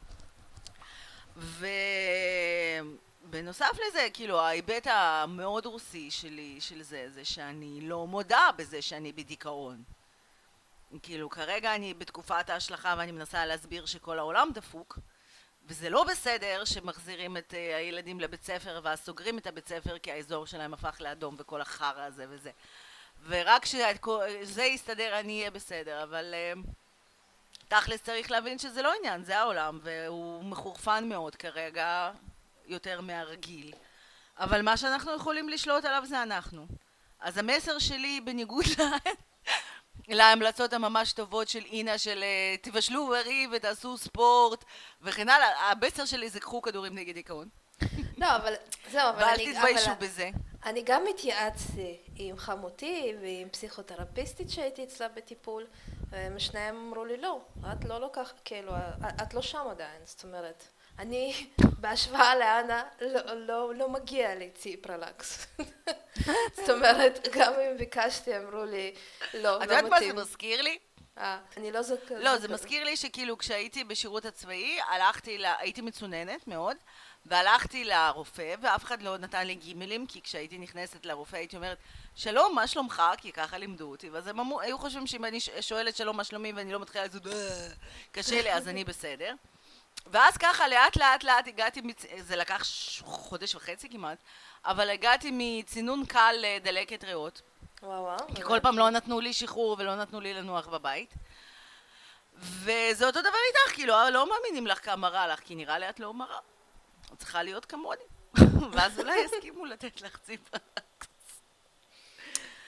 ובנוסף 3.28 3.78
לזה, 3.88 4.08
כאילו 4.12 4.40
ההיבט 4.40 4.86
המאוד 4.86 5.66
רוסי 5.66 6.10
שלי, 6.10 6.60
של 6.60 6.82
זה, 6.82 7.10
זה 7.10 7.24
שאני 7.24 7.80
לא 7.80 8.06
מודה 8.06 8.48
בזה 8.56 8.82
שאני 8.82 9.12
בדיכאון. 9.12 9.82
כאילו 11.02 11.30
כרגע 11.30 11.74
אני 11.74 11.94
בתקופת 11.94 12.50
ההשלכה 12.50 12.94
ואני 12.98 13.12
מנסה 13.12 13.46
להסביר 13.46 13.86
שכל 13.86 14.18
העולם 14.18 14.48
דפוק 14.54 14.98
וזה 15.66 15.90
לא 15.90 16.04
בסדר 16.04 16.64
שמחזירים 16.64 17.36
את 17.36 17.54
אה, 17.54 17.76
הילדים 17.76 18.20
לבית 18.20 18.42
ספר 18.42 18.80
ואז 18.82 19.00
סוגרים 19.00 19.38
את 19.38 19.46
הבית 19.46 19.68
ספר 19.68 19.98
כי 19.98 20.12
האזור 20.12 20.46
שלהם 20.46 20.74
הפך 20.74 21.00
לאדום 21.00 21.34
וכל 21.38 21.60
החרא 21.60 22.02
הזה 22.04 22.26
וזה 22.28 22.50
ורק 23.26 23.62
כשזה 23.62 24.62
יסתדר 24.62 25.20
אני 25.20 25.38
אהיה 25.38 25.50
בסדר 25.50 26.02
אבל 26.02 26.34
uh, 26.34 26.68
תכלס 27.68 28.02
צריך 28.02 28.30
להבין 28.30 28.58
שזה 28.58 28.82
לא 28.82 28.92
עניין 28.98 29.24
זה 29.24 29.38
העולם 29.38 29.78
והוא 29.82 30.44
מחורפן 30.44 31.08
מאוד 31.08 31.36
כרגע 31.36 32.10
יותר 32.68 33.00
מהרגיל 33.00 33.72
אבל 34.38 34.62
מה 34.62 34.76
שאנחנו 34.76 35.14
יכולים 35.14 35.48
לשלוט 35.48 35.84
עליו 35.84 36.02
זה 36.06 36.22
אנחנו 36.22 36.66
אז 37.20 37.38
המסר 37.38 37.78
שלי 37.78 38.20
בניגוד 38.20 38.64
להמלצות 40.08 40.72
הממש 40.72 41.12
טובות 41.12 41.48
של 41.48 41.64
אינה 41.64 41.98
של 41.98 42.22
אה, 42.22 42.56
תבשלו 42.62 43.06
בריא 43.06 43.48
ותעשו 43.52 43.98
ספורט 43.98 44.64
וכן 45.02 45.28
הלאה. 45.28 45.70
המסר 45.70 46.04
שלי 46.04 46.28
זה 46.28 46.40
קחו 46.40 46.62
כדורים 46.62 46.94
נגד 46.94 47.14
דיכאון. 47.14 47.48
לא, 48.18 48.36
אבל 48.36 48.54
זהו, 48.90 49.10
אבל 49.10 49.22
אני... 49.22 49.44
ואל 49.44 49.54
תתביישו 49.54 49.90
בזה. 49.98 50.30
אני 50.64 50.82
גם 50.84 51.02
התייעצתי 51.10 51.96
עם 52.16 52.36
חמותי 52.36 53.14
ועם 53.20 53.48
פסיכותרפיסטית 53.48 54.50
שהייתי 54.50 54.84
אצלה 54.84 55.08
בטיפול, 55.08 55.66
והם 56.10 56.38
שניהם 56.38 56.76
אמרו 56.76 57.04
לי, 57.04 57.16
לא, 57.16 57.40
את 57.72 57.84
לא 57.84 58.00
לוקחת, 58.00 58.40
כאילו, 58.44 58.72
את 59.22 59.34
לא 59.34 59.42
שם 59.42 59.66
עדיין, 59.70 60.00
זאת 60.04 60.24
אומרת, 60.24 60.64
אני, 60.98 61.46
בהשוואה 61.78 62.36
לאנה, 62.36 62.82
לא, 63.00 63.20
לא, 63.34 63.74
לא 63.74 63.88
מגיע 63.88 64.34
לי 64.34 64.50
ציפרלקס. 64.50 65.46
זאת 66.56 66.70
אומרת, 66.70 67.28
גם 67.32 67.52
אם 67.52 67.76
ביקשתי, 67.76 68.38
אמרו 68.38 68.64
לי, 68.64 68.94
לא, 69.34 69.40
לא 69.42 69.56
מתאים. 69.56 69.62
את 69.62 69.76
יודעת 69.76 69.90
מה 69.90 70.00
זה 70.00 70.12
מזכיר 70.12 70.62
לי? 70.62 70.78
אה, 71.18 71.38
אני 71.56 71.72
לא 71.72 71.82
זוכרת. 71.82 72.24
לא, 72.24 72.38
זה 72.38 72.48
מזכיר 72.48 72.84
לי 72.84 72.96
שכאילו 72.96 73.38
כשהייתי 73.38 73.84
בשירות 73.84 74.24
הצבאי, 74.24 74.78
הלכתי, 74.88 75.38
לה, 75.38 75.54
הייתי 75.58 75.80
מצוננת 75.80 76.48
מאוד, 76.48 76.76
והלכתי 77.26 77.84
לרופא, 77.84 78.54
ואף 78.60 78.84
אחד 78.84 79.02
לא 79.02 79.18
נתן 79.18 79.46
לי 79.46 79.54
גימלים, 79.54 80.06
כי 80.06 80.22
כשהייתי 80.22 80.58
נכנסת 80.58 81.06
לרופא 81.06 81.36
הייתי 81.36 81.56
אומרת, 81.56 81.78
שלום, 82.14 82.54
מה 82.54 82.66
שלומך? 82.66 83.02
כי 83.16 83.32
ככה 83.32 83.58
לימדו 83.58 83.90
אותי, 83.90 84.10
ואז 84.10 84.26
הם 84.26 84.58
היו 84.60 84.78
חושבים 84.78 85.06
שאם 85.06 85.24
אני 85.24 85.40
שואלת 85.60 85.96
שלום, 85.96 86.16
מה 86.16 86.24
שלומי, 86.24 86.52
ואני 86.52 86.72
לא 86.72 86.80
מתחילה 86.80 87.04
לעשות, 87.04 87.22
קשה 88.12 88.42
לי, 88.42 88.52
אז 88.52 88.68
אני 88.68 88.84
בסדר. 88.84 89.34
ואז 90.06 90.36
ככה 90.36 90.68
לאט 90.68 90.96
לאט 90.96 91.24
לאט 91.24 91.48
הגעתי, 91.48 91.80
מצ... 91.80 92.04
זה 92.18 92.36
לקח 92.36 92.64
ש... 92.64 93.02
חודש 93.04 93.54
וחצי 93.54 93.88
כמעט, 93.88 94.18
אבל 94.64 94.90
הגעתי 94.90 95.30
מצינון 95.32 96.06
קל 96.06 96.34
לדלקת 96.38 97.04
ריאות. 97.04 97.42
וואו 97.82 98.02
וואו. 98.02 98.34
כי 98.34 98.42
כל 98.42 98.60
פעם 98.60 98.78
לא 98.78 98.90
נתנו 98.90 99.20
לי 99.20 99.32
שחרור 99.32 99.76
ולא 99.78 99.96
נתנו 99.96 100.20
לי 100.20 100.34
לנוח 100.34 100.68
בבית. 100.68 101.14
וזה 102.34 103.06
אותו 103.06 103.20
דבר 103.20 103.38
איתך, 103.48 103.74
כאילו, 103.74 103.94
לא 104.12 104.30
מאמינים 104.30 104.66
לך 104.66 104.84
כמה 104.84 105.08
רע 105.08 105.32
לך, 105.32 105.40
כי 105.40 105.54
נראה 105.54 105.78
לי 105.78 105.88
את 105.88 106.00
לא 106.00 106.14
מראה. 106.14 106.38
את 107.12 107.18
צריכה 107.18 107.42
להיות 107.42 107.64
כמוני. 107.64 108.02
ואז 108.72 109.00
אולי 109.00 109.20
יסכימו 109.24 109.64
לתת 109.64 110.02
לך 110.02 110.18
ציפה. 110.18 110.56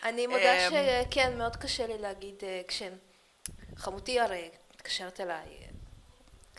אני 0.02 0.26
מודה 0.26 0.68
אמ, 0.68 0.72
שכן, 1.10 1.38
מאוד 1.38 1.56
קשה 1.56 1.86
לי 1.86 1.98
להגיד, 1.98 2.34
אה, 2.42 2.62
כשחמותי 2.68 4.20
הרי 4.20 4.50
מתקשרת 4.74 5.20
אליי 5.20 5.69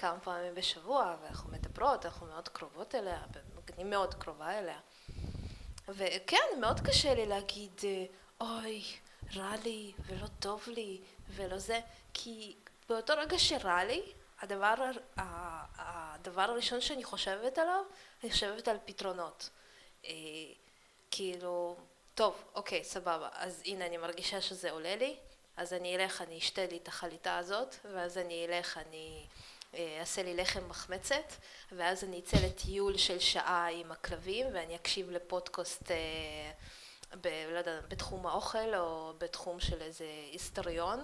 כמה 0.01 0.19
פעמים 0.19 0.55
בשבוע, 0.55 1.15
ואנחנו 1.23 1.51
מדברות, 1.51 2.05
אנחנו 2.05 2.27
מאוד 2.27 2.49
קרובות 2.49 2.95
אליה, 2.95 3.21
אני 3.75 3.83
מאוד 3.83 4.13
קרובה 4.13 4.59
אליה. 4.59 4.79
וכן, 5.87 6.37
מאוד 6.59 6.79
קשה 6.79 7.13
לי 7.13 7.25
להגיד, 7.25 7.81
אוי, 8.41 8.83
רע 9.35 9.53
לי, 9.63 9.93
ולא 10.05 10.27
טוב 10.39 10.63
לי, 10.67 11.01
ולא 11.29 11.57
זה, 11.57 11.79
כי 12.13 12.55
באותו 12.89 13.13
רגע 13.17 13.39
שרע 13.39 13.83
לי, 13.83 14.01
הדבר, 14.41 14.73
הדבר 15.77 16.41
הראשון 16.41 16.81
שאני 16.81 17.03
חושבת 17.03 17.57
עליו, 17.57 17.83
אני 18.23 18.31
חושבת 18.31 18.67
על 18.67 18.77
פתרונות. 18.85 19.49
אה, 20.05 20.11
כאילו, 21.11 21.75
טוב, 22.15 22.43
אוקיי, 22.55 22.83
סבבה, 22.83 23.29
אז 23.33 23.63
הנה 23.65 23.85
אני 23.85 23.97
מרגישה 23.97 24.41
שזה 24.41 24.71
עולה 24.71 24.95
לי, 24.95 25.15
אז 25.57 25.73
אני 25.73 25.95
אלך, 25.95 26.21
אני 26.21 26.37
אשתה 26.37 26.65
לי 26.65 26.77
את 26.77 26.87
החליטה 26.87 27.37
הזאת, 27.37 27.75
ואז 27.93 28.17
אני 28.17 28.45
אלך, 28.45 28.77
אני 28.77 29.25
אה, 29.75 29.97
אעשה 29.99 30.23
לי 30.23 30.35
לחם 30.35 30.69
מחמצת, 30.69 31.33
ואז 31.71 32.03
אני 32.03 32.19
אצא 32.19 32.37
לטיול 32.37 32.97
של 32.97 33.19
שעה 33.19 33.67
עם 33.67 33.91
הכלבים, 33.91 34.47
ואני 34.53 34.75
אקשיב 34.75 35.11
לפודקאסט, 35.11 35.91
אה, 35.91 36.51
ב, 37.21 37.27
לא 37.53 37.57
יודע, 37.57 37.79
בתחום 37.87 38.27
האוכל, 38.27 38.75
או 38.75 39.13
בתחום 39.17 39.59
של 39.59 39.81
איזה 39.81 40.05
היסטוריון. 40.31 41.01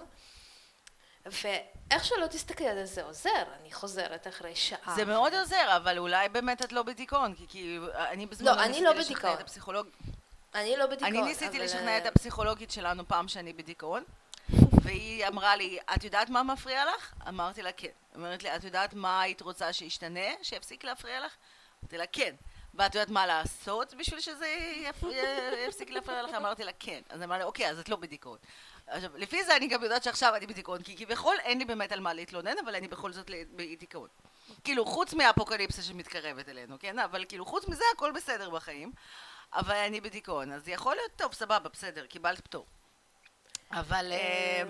ואיך 1.26 2.04
שלא 2.04 2.26
תסתכלי 2.26 2.68
על 2.68 2.76
זה, 2.76 2.84
זה 2.84 3.04
עוזר, 3.04 3.44
אני 3.60 3.72
חוזרת 3.72 4.26
אחרי 4.26 4.56
שעה. 4.56 4.94
זה 4.96 5.04
מאוד 5.04 5.34
עוזר, 5.34 5.76
אבל 5.76 5.98
אולי 5.98 6.28
באמת 6.28 6.62
את 6.62 6.72
לא 6.72 6.82
בדיכאון, 6.82 7.34
כי, 7.34 7.46
כי 7.48 7.78
אני 7.94 8.26
בזמן 8.26 8.46
לא, 8.46 8.62
אני 8.62 8.82
לא 8.82 8.92
בדיכאון. 8.92 9.36
אני 10.54 10.76
לא 10.76 10.86
בדיכאון. 10.86 11.16
אני 11.16 11.22
ניסיתי 11.22 11.58
לשכנע 11.58 11.98
את 11.98 12.06
הפסיכולוגית 12.06 12.70
שלנו 12.70 13.08
פעם 13.08 13.28
שאני 13.28 13.52
בדיכאון, 13.52 14.04
והיא 14.82 15.26
אמרה 15.26 15.56
לי, 15.56 15.78
את 15.94 16.04
יודעת 16.04 16.30
מה 16.30 16.42
מפריע 16.42 16.84
לך? 16.84 17.14
אמרתי 17.28 17.62
לה, 17.62 17.72
כן. 17.72 17.88
אומרת 18.14 18.42
לי, 18.42 18.56
את 18.56 18.64
יודעת 18.64 18.94
מה 18.94 19.20
היית 19.20 19.40
רוצה 19.40 19.72
שישתנה, 19.72 20.28
שיפסיק 20.42 20.84
להפריע 20.84 21.20
לך? 21.20 21.36
אמרתי 21.82 21.98
לה, 21.98 22.06
כן. 22.06 22.34
ואת 22.74 22.94
יודעת 22.94 23.10
מה 23.10 23.26
לעשות 23.26 23.94
בשביל 23.94 24.20
שזה 24.20 24.56
יפסיק 25.66 25.90
להפריע 25.90 26.22
לך? 26.22 26.34
אמרתי 26.34 26.64
לה, 26.64 26.72
כן. 26.78 27.00
אז 27.08 27.22
אמרה 27.22 27.38
לי, 27.38 27.44
אוקיי, 27.44 27.70
אז 27.70 27.78
את 27.78 27.88
לא 27.88 27.96
בדיכאון. 27.96 28.38
עכשיו, 28.86 29.10
לפי 29.16 29.44
זה 29.44 29.56
אני 29.56 29.66
גם 29.66 29.82
יודעת 29.82 30.02
שעכשיו 30.02 30.34
אני 30.34 30.46
בדיכאון, 30.46 30.82
כי 30.82 30.96
כביכול 30.96 31.36
אין 31.40 31.58
לי 31.58 31.64
באמת 31.64 31.92
על 31.92 32.00
מה 32.00 32.14
להתלונן, 32.14 32.54
אבל 32.64 32.74
אני 32.74 32.88
בכל 32.88 33.12
זאת 33.12 33.30
בדיכאון. 33.56 34.08
כאילו, 34.64 34.86
חוץ 34.86 35.14
מהאפוקליפסה 35.14 35.82
שמתקרבת 35.82 36.48
אלינו, 36.48 36.76
כן? 36.80 36.98
אבל 36.98 37.24
כאילו, 37.28 37.46
חוץ 37.46 37.68
מזה 37.68 37.84
הכל 37.94 38.12
בסדר 38.12 38.50
בחיים, 38.50 38.92
אבל 39.52 39.76
אני 39.76 40.00
בדיכאון. 40.00 40.52
אז 40.52 40.68
יכול 40.68 40.94
להיות, 40.94 41.10
טוב, 41.16 41.34
סבבה, 41.34 41.68
בסדר, 41.68 42.06
קיבלת 42.06 42.40
פטור. 42.40 42.66
אבל 43.70 44.12
אה, 44.12 44.62
אמ, 44.62 44.68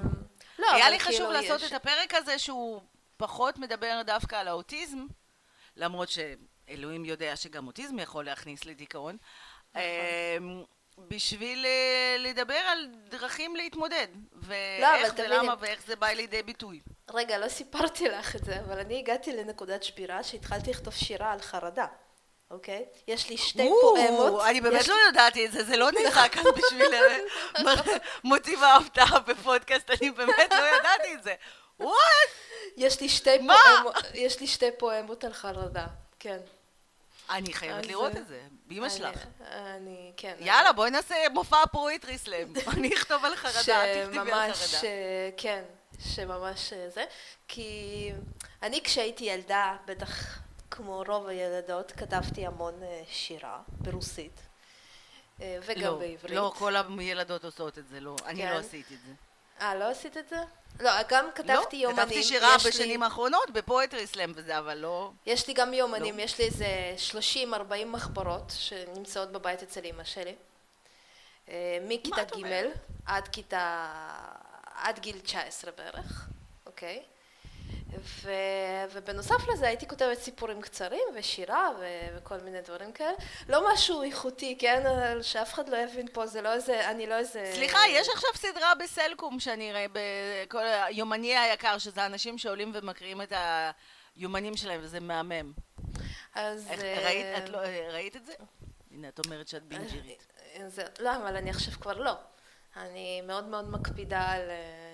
לא, 0.58 0.72
היה 0.72 0.90
לי 0.90 1.00
חשוב 1.00 1.12
כאילו 1.12 1.32
לעשות 1.32 1.64
את 1.64 1.72
הפרק 1.72 2.14
הזה 2.14 2.38
שהוא 2.38 2.82
פחות 3.16 3.58
מדבר 3.58 4.02
דווקא 4.06 4.36
על 4.36 4.48
האוטיזם, 4.48 5.06
למרות 5.76 6.08
שאלוהים 6.08 7.04
יודע 7.04 7.36
שגם 7.36 7.66
אוטיזם 7.66 7.98
יכול 7.98 8.24
להכניס 8.24 8.64
לדיכאון. 8.64 9.16
נכון. 9.74 9.82
אמ, 10.38 10.62
בשביל 11.08 11.66
אה, 11.66 12.16
לדבר 12.18 12.54
על 12.54 12.88
דרכים 13.08 13.56
להתמודד, 13.56 14.06
ואיך 14.32 15.18
לא, 15.18 15.24
ולמה 15.24 15.54
ואיך 15.60 15.82
זה 15.86 15.96
בא 15.96 16.06
לידי 16.06 16.42
ביטוי. 16.42 16.80
רגע, 17.10 17.38
לא 17.38 17.48
סיפרתי 17.48 18.08
לך 18.08 18.36
את 18.36 18.44
זה, 18.44 18.60
אבל 18.60 18.78
אני 18.78 18.98
הגעתי 18.98 19.32
לנקודת 19.32 19.82
שבירה 19.82 20.22
שהתחלתי 20.22 20.70
לכתוב 20.70 20.94
שירה 20.94 21.32
על 21.32 21.40
חרדה. 21.40 21.86
אוקיי? 22.50 22.84
יש 23.08 23.30
לי 23.30 23.36
שתי 23.36 23.70
פואמות. 23.80 24.42
אני 24.46 24.60
באמת 24.60 24.88
לא 24.88 24.94
ידעתי 25.08 25.46
את 25.46 25.52
זה, 25.52 25.64
זה 25.64 25.76
לא 25.76 25.90
נראה 26.00 26.28
כאן 26.28 26.42
בשביל 26.56 26.94
אה, 26.94 27.72
מוטיב 28.24 28.62
ההפתעה 28.62 29.18
בפודקאסט, 29.18 29.90
אני 29.90 30.10
באמת 30.10 30.52
לא 30.52 30.76
ידעתי 30.76 31.14
את 31.14 31.22
זה. 31.22 31.34
וואט? 31.80 31.98
יש 32.76 33.00
לי 33.00 33.08
שתי 33.08 33.38
פואמות, 33.38 33.96
יש 34.14 34.40
לי 34.40 34.46
שתי 34.46 34.70
פואמות 34.78 35.24
על 35.24 35.32
חרדה, 35.32 35.86
כן. 36.18 36.38
אני 37.30 37.52
חייבת 37.52 37.86
לראות 37.86 38.16
את 38.16 38.28
זה, 38.28 38.40
באמא 38.66 38.88
שלך. 38.88 39.18
אני, 39.50 40.12
כן. 40.16 40.34
יאללה, 40.40 40.72
בואי 40.72 40.90
נעשה 40.90 41.14
מופע 41.32 41.66
פרויטרי 41.72 42.18
סלאם. 42.18 42.52
אני 42.76 42.94
אכתוב 42.94 43.24
על 43.24 43.36
חרדה, 43.36 43.58
תכתבי 43.58 44.32
על 44.32 44.52
חרדה. 44.52 44.84
אה, 44.84 45.30
כן, 45.36 45.62
שממש 45.98 46.72
אה, 46.72 46.90
זה. 46.90 47.04
כי 47.48 48.10
אני 48.62 48.82
כשהייתי 48.82 49.24
ילדה, 49.24 49.76
בטח 49.86 50.38
כמו 50.78 51.02
רוב 51.06 51.26
הילדות, 51.26 51.92
כתבתי 51.92 52.46
המון 52.46 52.82
אה, 52.82 53.02
שירה 53.08 53.60
ברוסית. 53.70 54.40
וגם 55.38 55.82
לא, 55.82 55.98
בעברית. 55.98 56.36
לא, 56.36 56.52
כל 56.58 56.74
הילדות 56.98 57.44
עושות 57.44 57.78
את 57.78 57.88
זה, 57.88 58.00
לא. 58.00 58.16
אני 58.26 58.42
לא 58.42 58.50
כן. 58.50 58.56
עשיתי 58.56 58.94
את 58.94 59.00
זה. 59.06 59.12
אה, 59.60 59.74
לא 59.74 59.84
עשית 59.84 60.16
את 60.16 60.28
זה? 60.28 60.36
לא, 60.80 60.90
גם 61.08 61.28
כתבתי 61.34 61.76
לא, 61.76 61.82
יומנים. 61.82 62.04
כתבתי 62.04 62.22
שירה 62.22 62.56
בשנים 62.66 63.00
לי... 63.00 63.04
האחרונות 63.04 63.50
בפואטרי 63.50 64.06
סלאם 64.06 64.32
וזה, 64.34 64.58
אבל 64.58 64.78
לא... 64.78 65.10
יש 65.26 65.48
לי 65.48 65.54
גם 65.54 65.74
יומנים, 65.74 66.16
לא. 66.16 66.22
יש 66.22 66.38
לי 66.38 66.44
איזה 66.44 66.94
30-40 67.52 67.84
מחברות 67.86 68.52
שנמצאות 68.56 69.32
בבית 69.32 69.62
אצל 69.62 69.84
אמא 69.84 70.04
שלי. 70.04 70.34
אה, 71.48 71.78
מכיתה 71.88 72.24
ג' 72.24 72.66
עד 73.06 73.28
כיתה... 73.28 73.86
עד 74.74 74.98
גיל 74.98 75.18
19 75.18 75.70
בערך, 75.76 76.28
אוקיי? 76.66 77.02
ו... 77.96 78.30
ובנוסף 78.92 79.48
לזה 79.52 79.66
הייתי 79.66 79.88
כותבת 79.88 80.18
סיפורים 80.18 80.62
קצרים 80.62 81.02
ושירה 81.14 81.70
ו... 81.80 81.86
וכל 82.16 82.38
מיני 82.38 82.60
דברים 82.60 82.92
כאלה. 82.92 83.12
לא 83.48 83.72
משהו 83.72 84.02
איכותי, 84.02 84.56
כן? 84.58 84.82
שאף 85.22 85.54
אחד 85.54 85.68
לא 85.68 85.76
יבין 85.76 86.08
פה, 86.12 86.26
זה 86.26 86.42
לא 86.42 86.52
איזה, 86.52 86.90
אני 86.90 87.06
לא 87.06 87.14
איזה... 87.14 87.52
סליחה, 87.54 87.78
יש 87.88 88.08
עכשיו 88.08 88.30
סדרה 88.34 88.74
בסלקום 88.74 89.40
שאני 89.40 89.70
אראה, 89.70 89.86
בכל 89.92 90.64
היומני 90.66 91.36
היקר, 91.36 91.78
שזה 91.78 92.06
אנשים 92.06 92.38
שעולים 92.38 92.72
ומקריאים 92.74 93.22
את 93.22 93.32
היומנים 94.16 94.56
שלהם, 94.56 94.80
וזה 94.82 95.00
מהמם. 95.00 95.52
אז... 96.34 96.66
איך, 96.70 96.82
אה, 96.82 97.04
ראית, 97.04 97.26
את 97.44 97.48
לא, 97.48 97.58
ראית 97.92 98.16
את 98.16 98.26
זה? 98.26 98.32
הנה, 98.90 99.08
את 99.08 99.26
אומרת 99.26 99.48
שאת 99.48 99.62
בינג'רית. 99.62 100.26
זה, 100.66 100.84
לא, 101.00 101.16
אבל 101.16 101.36
אני 101.36 101.50
עכשיו 101.50 101.74
כבר 101.80 101.98
לא. 101.98 102.12
אני 102.76 103.20
מאוד 103.20 103.44
מאוד 103.44 103.70
מקפידה 103.70 104.20
על 104.20 104.50
אה, 104.50 104.87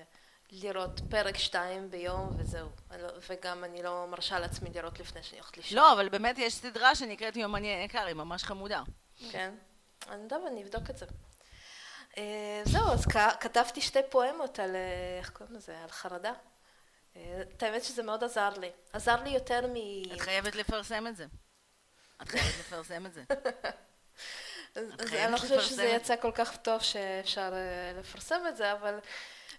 לראות 0.62 1.00
פרק 1.10 1.38
שתיים 1.38 1.90
ביום 1.90 2.30
וזהו. 2.38 2.68
לא- 2.98 3.08
וגם 3.30 3.64
אני 3.64 3.82
לא 3.82 4.06
מרשה 4.10 4.38
לעצמי 4.38 4.70
לראות 4.74 5.00
לפני 5.00 5.22
שאני 5.22 5.38
הולכת 5.38 5.56
לישון. 5.56 5.78
לא, 5.78 5.92
אבל 5.92 6.08
באמת 6.08 6.38
יש 6.38 6.54
סדרה 6.54 6.94
שנקראת 6.94 7.36
יומני 7.36 7.68
היקר, 7.68 8.06
היא 8.06 8.14
ממש 8.14 8.44
חמודה. 8.44 8.82
כן. 9.30 9.54
אני 10.08 10.28
טוב, 10.28 10.46
אני 10.46 10.62
אבדוק 10.62 10.90
את 10.90 10.98
זה. 10.98 11.06
אה, 12.18 12.62
זהו, 12.64 12.92
אז 12.92 13.06
כתבתי 13.40 13.80
שתי 13.80 13.98
פואמות 14.10 14.58
על, 14.58 14.76
אה, 14.76 15.18
איך 15.18 15.30
קוראים 15.30 15.56
לזה? 15.56 15.78
על 15.78 15.90
חרדה. 15.90 16.32
אה, 17.16 17.42
את 17.56 17.62
האמת 17.62 17.84
שזה 17.84 18.02
מאוד 18.02 18.24
עזר 18.24 18.50
לי. 18.58 18.70
עזר 18.92 19.22
לי 19.22 19.30
יותר 19.30 19.66
מ... 19.66 19.74
את 20.12 20.20
חייבת 20.20 20.54
לפרסם 20.54 21.06
את 21.06 21.16
זה. 21.16 21.26
את 22.22 22.28
חייבת 22.28 22.58
לפרסם 22.58 23.06
את 23.06 23.14
זה. 23.14 23.22
אני 24.76 25.32
לא 25.32 25.36
חושבת 25.36 25.62
שזה 25.62 25.84
יצא 25.84 26.16
כל 26.16 26.32
כך 26.34 26.56
טוב 26.56 26.82
שאפשר 26.82 27.52
לפרסם 27.98 28.40
את 28.48 28.56
זה, 28.56 28.72
אבל... 28.72 28.98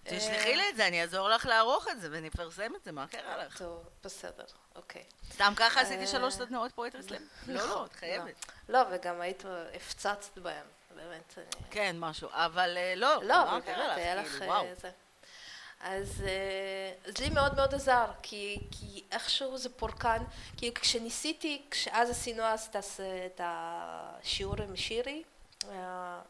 תשלחי 0.08 0.50
אה, 0.50 0.56
לי 0.56 0.68
את 0.70 0.76
זה, 0.76 0.86
אני 0.86 1.02
אעזור 1.02 1.28
לך 1.28 1.46
לערוך 1.46 1.88
את 1.88 2.00
זה 2.00 2.08
ונפרסם 2.10 2.74
את 2.76 2.84
זה, 2.84 2.92
מה 2.92 3.06
קרה 3.06 3.44
לך? 3.44 3.58
טוב, 3.58 3.84
בסדר, 4.04 4.44
אוקיי. 4.76 5.02
סתם 5.32 5.52
ככה 5.56 5.80
עשיתי 5.80 6.00
אה, 6.02 6.06
שלוש 6.06 6.34
סדנאות 6.34 6.72
פואטרי 6.72 7.02
סלאם. 7.02 7.22
לא, 7.46 7.68
לא, 7.68 7.84
את 7.84 7.92
חייבת. 7.92 8.46
לא, 8.68 8.78
וגם 8.90 9.20
היית 9.20 9.42
הפצצת 9.76 10.38
בהם, 10.38 10.66
באמת. 10.96 11.34
אני- 11.38 11.46
כן, 11.70 11.96
משהו, 11.98 12.28
אבל 12.32 12.74
אה, 12.76 12.94
לא, 12.96 13.24
לא, 13.24 13.44
באמת? 13.44 13.68
היה 13.96 14.14
לך... 14.14 14.38
כאילו. 14.38 14.52
אה, 14.52 14.74
זה. 14.74 14.90
אז, 15.80 16.22
אה, 16.26 16.92
אז 17.08 17.18
לי 17.18 17.30
מאוד 17.30 17.54
מאוד 17.56 17.74
עזר, 17.74 18.06
כי, 18.22 18.60
כי 18.70 19.04
איכשהו 19.12 19.58
זה 19.58 19.68
פורקן, 19.68 20.22
כי 20.56 20.74
כשניסיתי, 20.74 21.62
כשאז 21.70 22.10
עשינו 22.10 22.42
אז 22.42 22.68
את 23.26 23.40
השיעור 23.44 24.62
עם 24.62 24.76
שירי, 24.76 25.22
אה, 25.70 26.20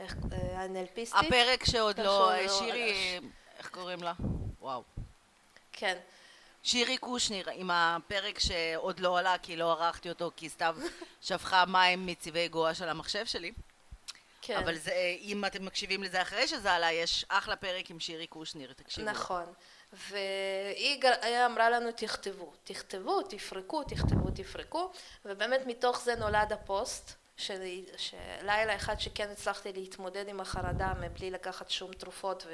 איך- 0.00 0.14
אה, 0.32 0.60
הנלפיסטית, 0.62 1.20
הפרק 1.26 1.64
שעוד 1.64 1.96
שעוד 1.96 2.06
לא, 2.06 2.42
לא 2.42 2.48
שירי, 2.48 3.18
איך 3.58 3.68
קוראים 3.70 4.02
לה? 4.02 4.12
וואו. 4.60 4.82
כן, 5.72 5.98
שירי 6.62 6.98
קושניר, 6.98 7.50
עם 7.50 7.70
הפרק 7.70 8.38
שעוד 8.38 9.00
לא 9.00 9.18
עלה 9.18 9.38
כי 9.38 9.56
לא 9.56 9.72
ערכתי 9.72 10.08
אותו 10.08 10.30
כי 10.36 10.48
סתיו 10.48 10.76
שפכה 11.26 11.64
מים 11.66 12.06
מצבעי 12.06 12.48
גואה 12.48 12.74
של 12.74 12.88
המחשב 12.88 13.26
שלי. 13.26 13.52
כן, 14.42 14.56
אבל 14.56 14.76
זה, 14.78 14.92
אם 15.20 15.44
אתם 15.44 15.64
מקשיבים 15.64 16.02
לזה 16.02 16.22
אחרי 16.22 16.48
שזה 16.48 16.72
עלה, 16.72 16.92
יש 16.92 17.24
אחלה 17.28 17.56
פרק 17.56 17.90
עם 17.90 18.00
שירי 18.00 18.26
קושניר, 18.26 18.72
תקשיבו. 18.72 19.10
נכון. 19.10 19.44
והיא 19.92 21.02
אמרה 21.46 21.70
לנו 21.70 21.92
תכתבו, 21.92 22.52
תכתבו, 22.64 23.22
תפרקו, 23.22 23.84
תכתבו, 23.84 24.30
תפרקו, 24.34 24.90
ובאמת 25.24 25.60
מתוך 25.66 26.00
זה 26.00 26.14
נולד 26.14 26.52
הפוסט, 26.52 27.12
שלי- 27.40 27.84
שלילה 27.96 28.76
אחד 28.76 29.00
שכן 29.00 29.30
הצלחתי 29.30 29.72
להתמודד 29.72 30.28
עם 30.28 30.40
החרדה 30.40 30.92
מבלי 31.00 31.30
לקחת 31.30 31.70
שום 31.70 31.92
תרופות 31.92 32.46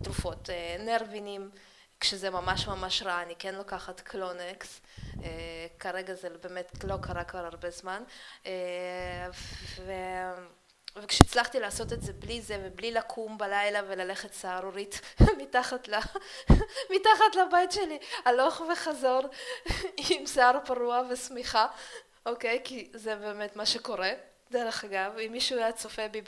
ותרופות 0.00 0.50
אה, 0.50 0.76
נרווינים, 0.78 1.50
כשזה 2.00 2.30
ממש 2.30 2.66
ממש 2.66 3.02
רע, 3.02 3.22
אני 3.22 3.34
כן 3.38 3.54
לוקחת 3.54 4.00
קלונקס, 4.00 4.80
אה, 5.24 5.66
כרגע 5.78 6.14
זה 6.14 6.28
באמת 6.42 6.84
לא 6.84 6.96
קרה 7.02 7.24
כבר 7.24 7.44
הרבה 7.44 7.70
זמן, 7.70 8.02
אה, 8.46 8.52
ו... 9.76 9.92
וכשהצלחתי 10.96 11.60
לעשות 11.60 11.92
את 11.92 12.02
זה 12.02 12.12
בלי 12.12 12.42
זה 12.42 12.62
ובלי 12.64 12.92
לקום 12.92 13.38
בלילה 13.38 13.80
וללכת 13.88 14.32
סהרורית 14.32 15.00
מתחת, 15.42 15.88
ל... 15.88 15.94
מתחת 16.94 17.34
לבית 17.46 17.72
שלי, 17.72 17.98
הלוך 18.24 18.62
וחזור 18.72 19.20
עם 20.10 20.26
שיער 20.26 20.58
פרוע 20.64 21.02
ושמיכה, 21.10 21.66
אוקיי? 22.26 22.60
כי 22.64 22.88
זה 22.92 23.16
באמת 23.16 23.56
מה 23.56 23.66
שקורה. 23.66 24.10
דרך 24.50 24.84
אגב, 24.84 25.18
אם 25.26 25.32
מישהו 25.32 25.58
היה 25.58 25.72
צופה 25.72 26.08
בי 26.08 26.20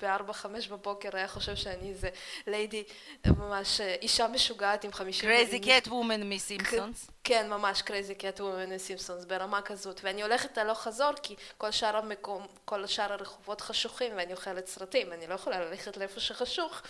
בארבע, 0.00 0.32
חמש 0.32 0.68
בבוקר, 0.68 1.08
היה 1.12 1.28
חושב 1.28 1.56
שאני 1.56 1.88
איזה 1.90 2.08
ליידי, 2.46 2.84
ממש 3.26 3.80
אה, 3.80 3.96
אישה 4.02 4.28
משוגעת 4.28 4.84
עם 4.84 4.92
חמישים... 4.92 5.28
crazy 5.28 5.60
cat 5.60 5.88
woman 5.88 6.28
מסימפסונס. 6.28 7.10
כן, 7.28 7.50
ממש 7.50 7.82
crazy 7.82 8.14
cat 8.14 8.40
woman 8.40 8.78
סימפסונס, 8.78 9.24
ברמה 9.24 9.62
כזאת. 9.62 10.00
ואני 10.04 10.22
הולכת 10.22 10.58
הלוך 10.58 10.82
חזור, 10.82 11.12
כי 11.22 11.36
כל 11.58 11.70
שאר 11.70 11.96
המקום, 11.96 12.46
כל 12.64 12.86
שאר 12.86 13.12
הרחובות 13.12 13.60
חשוכים, 13.60 14.12
ואני 14.16 14.32
אוכלת 14.32 14.66
סרטים, 14.66 15.12
אני 15.12 15.26
לא 15.26 15.34
יכולה 15.34 15.60
ללכת 15.60 15.96
לאיפה 15.96 16.20
שחשוך. 16.20 16.82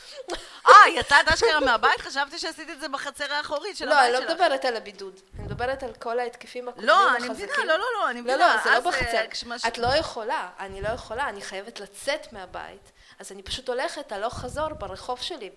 אה, 0.67 0.73
יצאת 0.95 1.29
אשכרה 1.29 1.61
מהבית? 1.61 2.01
חשבתי 2.01 2.39
שעשית 2.39 2.71
את 2.71 2.81
זה 2.81 2.89
בחצר 2.89 3.33
האחורית 3.33 3.77
של 3.77 3.85
לא, 3.85 3.95
הבית 3.95 4.15
אני 4.15 4.19
שלך. 4.19 4.29
לא 4.29 4.35
מדברת 4.35 4.65
על 4.65 4.77
הבידוד, 4.77 5.21
אני 5.35 5.45
מדברת 5.45 5.83
על 5.83 5.95
כל 5.95 6.19
ההתקפים 6.19 6.69
הקודמים 6.69 6.89
לא, 6.89 7.17
אני. 7.17 7.29
מבינה, 7.29 7.53
לא, 7.59 7.65
לא, 7.65 7.79
לא, 7.79 8.11
אני 8.11 8.17
לא, 8.17 8.23
מבינה. 8.23 8.37
לא, 8.37 8.63
זה 8.65 8.71
לא 8.71 8.75
אה, 8.75 8.81
בחצר. 8.81 9.25
את 9.69 9.79
לא 9.79 9.89
יכולה, 9.89 10.49
אני 10.59 10.81
לא 10.83 10.89
יכולה, 10.89 11.29
אני 11.29 11.41
חייבת 11.41 11.81
לצאת 11.81 12.33
מהבית. 12.33 12.93
אז 13.19 13.33
אני 13.33 13.43
פשוט 13.43 13.69
הולכת 13.69 14.13
הלוך 14.13 14.35
חזור 14.39 14.69
ברחוב 14.69 15.21
שלי, 15.21 15.51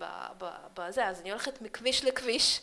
בזה, 0.74 1.06
אז 1.08 1.22
אני 1.22 1.32
הולכת 1.32 1.62
מכביש 1.62 2.06
לכביש, 2.06 2.62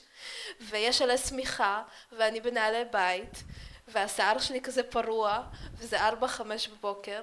ויש 0.60 1.02
עליה 1.02 1.18
שמיכה, 1.18 1.82
ואני 2.12 2.40
בנעלי 2.40 2.84
בית, 2.92 3.42
והשיער 3.88 4.38
שלי 4.38 4.60
כזה 4.60 4.82
פרוע, 4.82 5.42
וזה 5.74 6.00
ארבע, 6.00 6.28
חמש 6.28 6.68
בבוקר. 6.68 7.20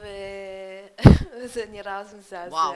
וזה 1.42 1.64
נראה 1.68 2.02
מזעזע. 2.02 2.48
וואו. 2.48 2.74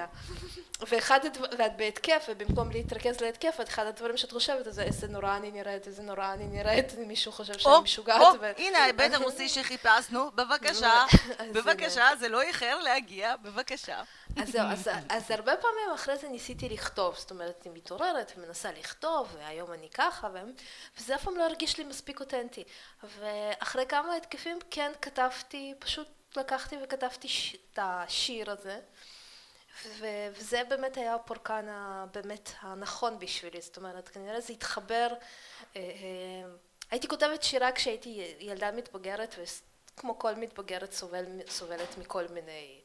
ואחד 0.89 1.25
הדבר, 1.25 1.47
ואת 1.59 1.77
בהתקף, 1.77 2.27
ובמקום 2.29 2.71
להתרכז 2.71 3.21
להתקף, 3.21 3.61
את 3.61 3.69
אחד 3.69 3.87
הדברים 3.87 4.17
שאת 4.17 4.33
חושבת, 4.33 4.75
זה 4.75 4.83
איזה 4.83 5.09
נורא 5.09 5.37
אני 5.37 5.51
נראית, 5.51 5.87
איזה 5.87 6.03
נורא 6.03 6.33
אני 6.33 6.47
נראית, 6.47 6.95
מישהו 6.99 7.33
חושב 7.33 7.59
שאני 7.59 7.75
משוגעת. 7.83 8.37
הנה 8.59 8.79
ההיבט 8.79 9.13
הרוסי 9.13 9.49
שחיפשנו, 9.49 10.31
בבקשה, 10.35 11.05
אז 11.39 11.53
בבקשה, 11.53 12.09
זה 12.19 12.29
לא 12.29 12.43
איחר 12.43 12.79
להגיע, 12.79 13.37
בבקשה. 13.37 14.03
אז 14.43 14.49
זהו, 14.49 14.67
אז, 14.67 14.89
אז 15.09 15.31
הרבה 15.31 15.57
פעמים 15.57 15.95
אחרי 15.95 16.17
זה 16.17 16.29
ניסיתי 16.29 16.69
לכתוב, 16.69 17.17
זאת 17.19 17.31
אומרת, 17.31 17.63
אני 17.67 17.75
מתעוררת 17.75 18.33
ומנסה 18.37 18.73
לכתוב, 18.73 19.29
והיום 19.39 19.73
אני 19.73 19.89
ככה. 19.91 20.29
וזה 20.99 21.15
אף 21.15 21.25
פעם 21.25 21.37
לא 21.37 21.43
הרגיש 21.43 21.79
לי 21.79 21.85
מספיק 21.85 22.21
אותנטי. 22.21 22.65
ואחרי 23.19 23.87
כמה 23.87 24.17
התקפים 24.17 24.59
כן 24.71 24.93
כתבתי, 25.03 25.75
פשוט 25.79 26.09
לקחתי 26.37 26.77
וכתבתי 26.83 27.29
ש... 27.29 27.55
את 27.55 27.79
השיר 27.83 28.51
הזה, 28.51 28.81
ו... 29.87 30.07
וזה 30.33 30.63
באמת 30.69 30.97
היה 30.97 31.15
הפורקן 31.15 31.67
הבאמת 31.69 32.51
הנכון 32.61 33.19
בשבילי, 33.19 33.61
זאת 33.61 33.77
אומרת, 33.77 34.09
כנראה 34.09 34.41
זה 34.41 34.53
התחבר, 34.53 35.09
אה, 35.77 35.81
אה, 35.81 36.51
הייתי 36.91 37.09
כותבת 37.09 37.43
שירה 37.43 37.73
כשהייתי 37.73 38.35
ילדה 38.41 38.73
מתבגרת, 38.73 39.35
וכמו 39.95 40.19
כל 40.19 40.35
מתבגרת 40.35 40.93
סובל, 40.93 41.25
סובלת 41.49 41.99
מכל 41.99 42.25
מיני 42.29 42.81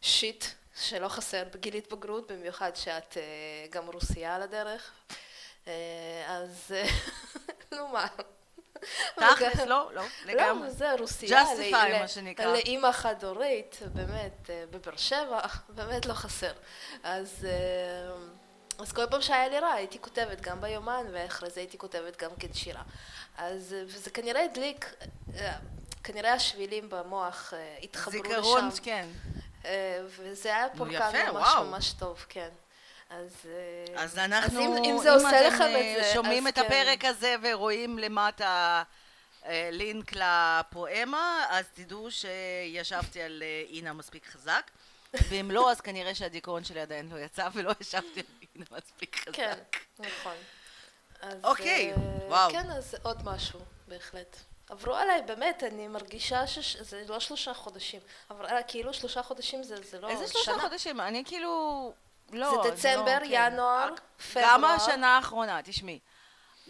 שיט 0.00 0.44
שלא 0.76 1.08
חסר 1.08 1.44
בגיל 1.44 1.74
התבגרות, 1.74 2.32
במיוחד 2.32 2.76
שאת 2.76 3.16
אה, 3.16 3.22
גם 3.70 3.86
רוסייה 3.86 4.36
על 4.36 4.42
הדרך. 4.42 4.92
אז 6.26 6.74
נו 7.72 7.88
מה. 7.88 8.06
תכלס, 9.16 9.56
לא, 9.60 9.90
לא, 9.94 10.02
לגמרי. 10.24 10.66
לא, 10.68 10.72
זה 10.74 10.92
רוסיה. 10.98 11.42
ל- 11.88 12.00
מה 12.00 12.08
שנקרא. 12.08 12.46
לאימא 12.46 12.92
חד-הורית, 12.92 13.78
באמת, 13.92 14.50
אה, 14.50 14.64
בבאר 14.70 14.96
שבע, 14.96 15.40
באמת 15.76 16.06
לא 16.06 16.14
חסר. 16.14 16.52
אז... 17.02 17.46
אה, 17.50 18.14
אז 18.78 18.92
כל 18.92 19.06
פעם 19.10 19.20
שהיה 19.22 19.48
לי 19.48 19.58
רע 19.58 19.68
הייתי 19.72 19.98
כותבת 20.00 20.40
גם 20.40 20.60
ביומן 20.60 21.06
ואחרי 21.12 21.50
זה 21.50 21.60
הייתי 21.60 21.78
כותבת 21.78 22.16
גם 22.16 22.30
כן 22.38 22.52
שירה. 22.52 22.82
אז 23.38 23.74
אה, 23.78 23.82
וזה 23.86 24.10
כנראה 24.10 24.44
הדליק, 24.44 24.94
אה, 25.36 25.52
כנראה 26.04 26.32
השבילים 26.32 26.88
במוח 26.88 27.52
התחברו 27.82 28.22
לשם. 28.22 28.30
זיכרון, 28.30 28.68
כן. 28.82 29.06
וזה 30.06 30.48
היה 30.56 30.66
פורקן 30.76 30.94
יפה, 30.94 31.32
ממש 31.32 31.48
וואו. 31.48 31.64
ממש 31.64 31.92
טוב, 31.92 32.26
כן. 32.28 32.48
אז... 33.12 33.46
אה, 33.46 34.02
אז 34.02 34.18
אנחנו, 34.18 34.60
אם, 34.60 34.84
אם 34.84 34.98
זה 35.02 35.12
עושה 35.12 35.28
אתם 35.28 35.54
לכם 35.54 35.62
אה, 35.62 35.98
את 35.98 36.04
זה, 36.04 36.10
שומעים 36.14 36.46
אז 36.46 36.52
את 36.52 36.58
כן. 36.58 36.66
הפרק 36.66 37.04
הזה 37.04 37.34
ורואים 37.42 37.98
למטה 37.98 38.82
אה, 39.46 39.68
לינק 39.72 40.12
לפואמה, 40.12 41.46
אז 41.50 41.64
תדעו 41.74 42.08
שישבתי 42.10 43.22
על 43.22 43.42
אה, 43.42 43.64
אינה 43.68 43.92
מספיק 43.92 44.26
חזק. 44.26 44.70
ואם 45.28 45.50
לא, 45.50 45.70
אז 45.70 45.80
כנראה 45.80 46.14
שהדיכאון 46.14 46.64
שלי 46.64 46.80
עדיין 46.80 47.08
לא 47.08 47.18
יצא 47.18 47.48
ולא 47.52 47.72
ישבתי 47.80 48.20
על 48.20 48.26
אינה 48.54 48.66
מספיק 48.70 49.16
חזק. 49.16 49.36
כן, 49.36 49.58
נכון. 49.98 50.36
אז, 51.20 51.38
אוקיי, 51.44 51.92
וואו. 52.28 52.50
כן, 52.50 52.70
אז 52.70 52.96
עוד 53.02 53.24
משהו, 53.24 53.60
בהחלט. 53.88 54.36
עברו 54.70 54.94
עליי, 54.94 55.22
באמת, 55.22 55.62
אני 55.62 55.88
מרגישה 55.88 56.46
שזה 56.46 57.04
לא 57.08 57.20
שלושה 57.20 57.54
חודשים. 57.54 58.00
עברו 58.28 58.46
עליי, 58.46 58.62
כאילו 58.66 58.94
שלושה 58.94 59.22
חודשים 59.22 59.62
זה, 59.62 59.76
זה 59.90 60.00
לא 60.00 60.08
איזה 60.08 60.28
שלושה 60.28 60.52
שנה. 60.52 60.62
חודשים? 60.62 61.00
אני 61.00 61.24
כאילו... 61.24 61.92
לא, 62.32 62.62
זה 62.64 62.70
דצמבר, 62.70 63.18
לא, 63.22 63.26
כן. 63.26 63.50
ינואר, 63.52 63.88
גם 64.36 64.60
פברואר. 64.60 64.74
השנה 64.74 65.16
האחרונה, 65.16 65.60
תשמעי. 65.64 65.98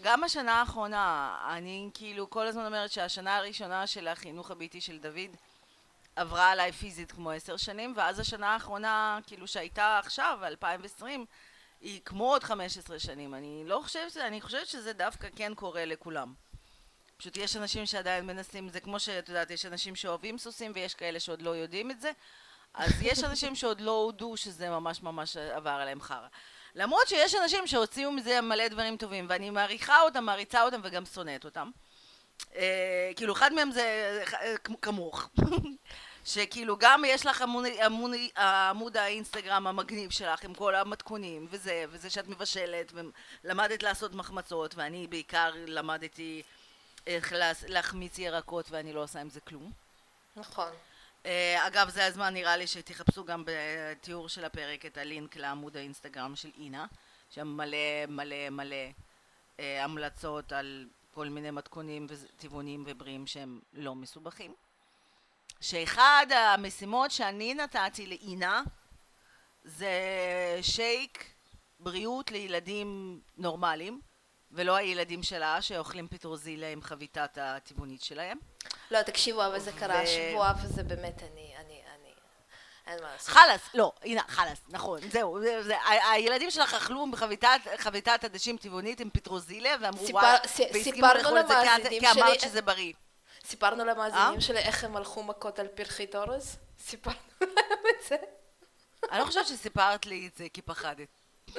גם 0.00 0.24
השנה 0.24 0.52
האחרונה, 0.60 1.36
אני 1.50 1.90
כאילו 1.94 2.30
כל 2.30 2.46
הזמן 2.46 2.66
אומרת 2.66 2.92
שהשנה 2.92 3.36
הראשונה 3.36 3.86
של 3.86 4.08
החינוך 4.08 4.50
הביתי 4.50 4.80
של 4.80 4.98
דוד 4.98 5.36
עברה 6.16 6.50
עליי 6.50 6.72
פיזית 6.72 7.12
כמו 7.12 7.30
עשר 7.30 7.56
שנים, 7.56 7.92
ואז 7.96 8.18
השנה 8.18 8.52
האחרונה, 8.54 9.18
כאילו 9.26 9.46
שהייתה 9.46 9.98
עכשיו, 9.98 10.38
2020, 10.42 11.26
היא 11.80 12.00
כמו 12.04 12.30
עוד 12.30 12.44
15 12.44 12.98
שנים. 12.98 13.34
אני 13.34 13.62
לא 13.66 13.80
חושבת, 13.82 14.16
אני 14.16 14.40
חושבת 14.40 14.66
שזה 14.66 14.92
דווקא 14.92 15.28
כן 15.36 15.54
קורה 15.54 15.84
לכולם. 15.84 16.34
פשוט 17.16 17.36
יש 17.36 17.56
אנשים 17.56 17.86
שעדיין 17.86 18.26
מנסים, 18.26 18.68
זה 18.68 18.80
כמו 18.80 19.00
שאת 19.00 19.28
יודעת, 19.28 19.50
יש 19.50 19.66
אנשים 19.66 19.96
שאוהבים 19.96 20.38
סוסים 20.38 20.72
ויש 20.74 20.94
כאלה 20.94 21.20
שעוד 21.20 21.42
לא 21.42 21.50
יודעים 21.50 21.90
את 21.90 22.00
זה, 22.00 22.10
אז 22.74 22.90
יש 23.02 23.24
אנשים 23.24 23.54
שעוד 23.54 23.80
לא 23.80 23.90
הודו 23.90 24.36
שזה 24.36 24.70
ממש 24.70 25.02
ממש 25.02 25.36
עבר 25.36 25.70
עליהם 25.70 26.00
חרא. 26.00 26.28
למרות 26.74 27.08
שיש 27.08 27.34
אנשים 27.34 27.66
שהוציאו 27.66 28.12
מזה 28.12 28.40
מלא 28.40 28.68
דברים 28.68 28.96
טובים, 28.96 29.26
ואני 29.28 29.50
מעריכה 29.50 30.00
אותם, 30.00 30.24
מעריצה 30.24 30.62
אותם 30.62 30.80
וגם 30.84 31.06
שונאת 31.06 31.44
אותם. 31.44 31.70
אה, 32.56 33.10
כאילו, 33.16 33.32
אחד 33.32 33.52
מהם 33.52 33.70
זה 33.70 34.18
אה, 34.40 34.54
כמוך. 34.82 35.28
שכאילו 36.24 36.76
גם 36.78 37.02
יש 37.06 37.26
לך 37.26 37.42
עמוד, 37.42 37.64
עמוד, 37.84 38.10
עמוד 38.36 38.96
האינסטגרם 38.96 39.66
המגניב 39.66 40.10
שלך 40.10 40.44
עם 40.44 40.54
כל 40.54 40.74
המתכונים 40.74 41.46
וזה, 41.50 41.84
וזה 41.90 42.10
שאת 42.10 42.28
מבשלת 42.28 42.92
ולמדת 43.44 43.82
לעשות 43.82 44.14
מחמצות 44.14 44.74
ואני 44.74 45.06
בעיקר 45.06 45.50
למדתי 45.66 46.42
איך 47.06 47.32
להחמיץ 47.68 48.18
ירקות 48.18 48.70
ואני 48.70 48.92
לא 48.92 49.02
עושה 49.02 49.20
עם 49.20 49.30
זה 49.30 49.40
כלום. 49.40 49.72
נכון. 50.36 50.68
אה, 51.26 51.66
אגב, 51.66 51.88
זה 51.88 52.06
הזמן 52.06 52.34
נראה 52.34 52.56
לי 52.56 52.66
שתחפשו 52.66 53.24
גם 53.24 53.44
בתיאור 53.46 54.28
של 54.28 54.44
הפרק 54.44 54.86
את 54.86 54.98
הלינק 54.98 55.36
לעמוד 55.36 55.76
האינסטגרם 55.76 56.36
של 56.36 56.50
אינה, 56.58 56.86
שם 57.30 57.48
מלא 57.48 58.06
מלא 58.08 58.50
מלא 58.50 58.76
אה, 59.60 59.84
המלצות 59.84 60.52
על 60.52 60.88
כל 61.14 61.28
מיני 61.28 61.50
מתכונים 61.50 62.06
וטבעונים 62.08 62.84
ובריאים 62.86 63.26
שהם 63.26 63.60
לא 63.72 63.94
מסובכים. 63.94 64.54
שאחד 65.60 66.26
המשימות 66.30 67.10
שאני 67.10 67.54
נתתי 67.54 68.06
לאינה 68.06 68.62
זה 69.64 69.90
שייק 70.62 71.34
בריאות 71.80 72.30
לילדים 72.30 73.20
נורמליים 73.36 74.00
ולא 74.52 74.76
הילדים 74.76 75.22
שלה 75.22 75.62
שאוכלים 75.62 76.08
פטרוזילה 76.08 76.68
עם 76.68 76.82
חביתת 76.82 77.38
הטבעונית 77.40 78.02
שלהם. 78.02 78.38
לא, 78.90 79.02
תקשיבו, 79.02 79.46
אבל 79.46 79.58
זה 79.58 79.72
קרה 79.72 80.00
השבוע 80.00 80.52
וזה 80.64 80.82
באמת 80.82 81.22
אני, 81.22 81.52
אני, 81.58 81.80
אני, 81.94 82.12
אין 82.86 83.02
מה 83.02 83.12
לעשות. 83.12 83.28
חלאס, 83.28 83.60
לא, 83.74 83.92
הנה, 84.02 84.22
חלאס, 84.28 84.58
נכון, 84.68 85.00
זהו, 85.10 85.40
זה, 85.40 85.62
זה, 85.62 85.74
הילדים 86.12 86.50
שלך 86.50 86.74
אכלו 86.74 87.06
בחביתת 87.10 88.24
עדשים 88.24 88.56
טבעונית 88.56 89.00
עם 89.00 89.10
פטרוזילה 89.10 89.70
ואמרו 89.80 90.06
וואו, 90.10 90.36
והסכימו 90.72 91.06
לאכול 91.06 91.38
את 91.38 91.48
זה 91.48 91.88
כי 91.88 92.10
אמרת 92.10 92.40
שזה 92.40 92.62
בריא. 92.62 92.92
סיפרנו 93.44 93.84
למאזינים 93.84 94.34
אה? 94.34 94.40
שלי 94.40 94.58
איך 94.58 94.84
הם 94.84 94.96
הלכו 94.96 95.22
מכות 95.22 95.58
על 95.58 95.68
פרחית 95.68 96.16
אורז? 96.16 96.56
סיפרנו 96.78 97.16
להם 97.40 97.78
את 97.90 98.08
זה. 98.08 98.16
אני 99.10 99.20
לא 99.20 99.24
חושבת 99.24 99.46
שסיפרת 99.46 100.06
לי 100.06 100.28
את 100.32 100.36
זה 100.36 100.46
כי 100.52 100.62
פחדת. 100.62 101.08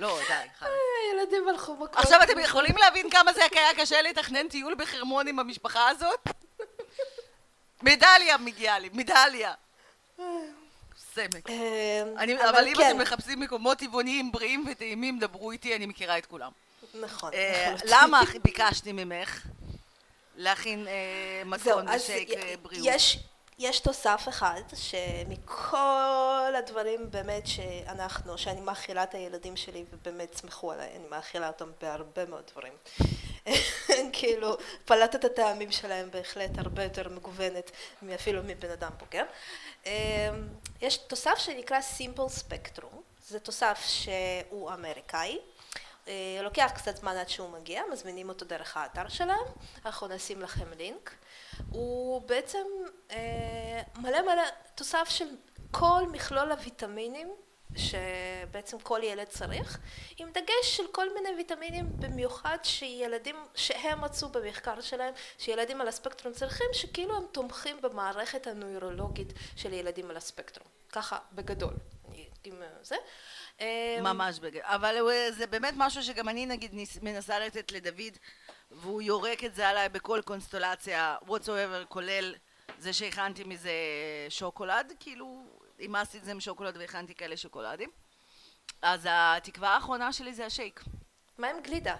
לא, 0.00 0.18
די, 0.28 0.48
חלאס. 0.58 0.70
הילדים 1.12 1.48
הלכו 1.48 1.74
מכות. 1.74 1.96
עכשיו 1.96 2.22
אתם 2.22 2.38
יכולים 2.38 2.76
להבין 2.76 3.10
כמה 3.10 3.32
זה 3.32 3.40
היה 3.52 3.74
קשה 3.76 4.02
לתכנן 4.02 4.48
טיול 4.48 4.74
בחרמון 4.74 5.28
עם 5.28 5.38
המשפחה 5.38 5.88
הזאת? 5.88 6.28
מדליה 7.82 8.38
מגיעה 8.38 8.78
לי, 8.78 8.88
מדליה. 8.92 9.52
סמק. 11.14 11.50
אה, 11.50 12.50
אבל 12.50 12.68
אם 12.68 12.74
כן. 12.76 12.90
אתם 12.90 12.98
מחפשים 12.98 13.40
מקומות 13.40 13.78
טבעוניים, 13.78 14.32
בריאים 14.32 14.64
וטעימים, 14.70 15.18
דברו 15.18 15.50
איתי, 15.50 15.76
אני 15.76 15.86
מכירה 15.86 16.18
את 16.18 16.26
כולם. 16.26 16.50
נכון. 16.94 17.32
אה, 17.34 17.74
למה 17.84 18.22
ביקשתי 18.42 18.92
ממך? 18.92 19.46
להכין 20.36 20.88
אה, 20.88 21.42
מתכון 21.46 21.86
ושייק 21.88 22.30
אה, 22.30 22.54
בריאות. 22.62 22.86
יש, 23.62 23.80
תוסף 23.80 24.24
אחד 24.28 24.60
שמכל 24.74 26.52
הדברים 26.58 27.10
באמת 27.10 27.46
שאנחנו, 27.46 28.38
שאני 28.38 28.60
מאכילה 28.60 29.02
את 29.02 29.14
הילדים 29.14 29.56
שלי 29.56 29.84
ובאמת 29.92 30.34
סמכו 30.34 30.72
עליי, 30.72 30.90
אני 30.96 31.08
מאכילה 31.08 31.48
אותם 31.48 31.70
בהרבה 31.80 32.26
מאוד 32.26 32.44
דברים. 32.52 32.72
כאילו, 34.18 34.56
פלטת 34.84 35.24
הטעמים 35.24 35.72
שלהם 35.72 36.10
בהחלט 36.10 36.58
הרבה 36.58 36.82
יותר 36.82 37.08
מגוונת 37.08 37.70
מאפילו 38.02 38.42
מבן 38.44 38.70
אדם 38.70 38.90
בוגר. 38.98 39.24
אמ, 39.86 39.92
יש 40.80 40.96
תוסף 40.96 41.38
שנקרא 41.38 41.78
Simple 41.98 42.30
Spectrum, 42.40 42.96
זה 43.28 43.40
תוסף 43.40 43.84
שהוא 43.86 44.72
אמריקאי. 44.72 45.38
אה, 46.08 46.40
לוקח 46.42 46.70
קצת 46.74 46.96
זמן 46.96 47.16
עד 47.16 47.28
שהוא 47.28 47.50
מגיע, 47.50 47.82
מזמינים 47.92 48.28
אותו 48.28 48.44
דרך 48.44 48.76
האתר 48.76 49.08
שלהם, 49.08 49.46
אנחנו 49.84 50.08
נשים 50.08 50.42
לכם 50.42 50.72
לינק. 50.76 51.14
הוא 51.70 52.22
בעצם 52.22 52.66
אה, 53.10 53.82
מלא 53.98 54.22
מלא 54.22 54.42
תוסף 54.74 55.08
של 55.08 55.28
כל 55.70 56.02
מכלול 56.12 56.52
הוויטמינים 56.52 57.28
שבעצם 57.76 58.78
כל 58.78 59.00
ילד 59.02 59.26
צריך, 59.26 59.78
עם 60.16 60.28
דגש 60.30 60.76
של 60.76 60.82
כל 60.92 61.14
מיני 61.14 61.28
ויטמינים 61.36 61.86
במיוחד 61.98 62.58
שילדים, 62.62 63.36
שהם 63.54 64.00
מצאו 64.00 64.28
במחקר 64.28 64.80
שלהם, 64.80 65.14
שילדים 65.38 65.80
על 65.80 65.88
הספקטרום 65.88 66.34
צריכים, 66.34 66.66
שכאילו 66.72 67.16
הם 67.16 67.24
תומכים 67.32 67.80
במערכת 67.82 68.46
הנוירולוגית 68.46 69.32
של 69.56 69.72
ילדים 69.72 70.10
על 70.10 70.16
הספקטרום, 70.16 70.68
ככה 70.92 71.18
בגדול, 71.32 71.74
עם 72.44 72.62
זה. 72.82 72.96
ממש 74.02 74.38
בגלל, 74.38 74.62
אבל 74.64 74.96
זה 75.30 75.46
באמת 75.46 75.74
משהו 75.76 76.02
שגם 76.02 76.28
אני 76.28 76.46
נגיד 76.46 76.74
מנסה 77.02 77.38
לתת 77.38 77.72
לדוד 77.72 78.18
והוא 78.70 79.02
יורק 79.02 79.44
את 79.44 79.54
זה 79.54 79.68
עליי 79.68 79.88
בכל 79.88 80.20
קונסטולציה 80.24 81.16
whatsoever 81.26 81.84
כולל 81.88 82.34
זה 82.78 82.92
שהכנתי 82.92 83.44
מזה 83.44 83.72
שוקולד 84.28 84.92
כאילו 85.00 85.44
אימסתי 85.78 86.18
את 86.18 86.24
זה 86.24 86.30
עם 86.30 86.40
שוקולד 86.40 86.76
והכנתי 86.76 87.14
כאלה 87.14 87.36
שוקולדים 87.36 87.90
אז 88.82 89.08
התקווה 89.10 89.68
האחרונה 89.74 90.12
שלי 90.12 90.34
זה 90.34 90.46
השייק 90.46 90.84
מה 91.38 91.48
עם 91.48 91.62
גלידה? 91.62 91.96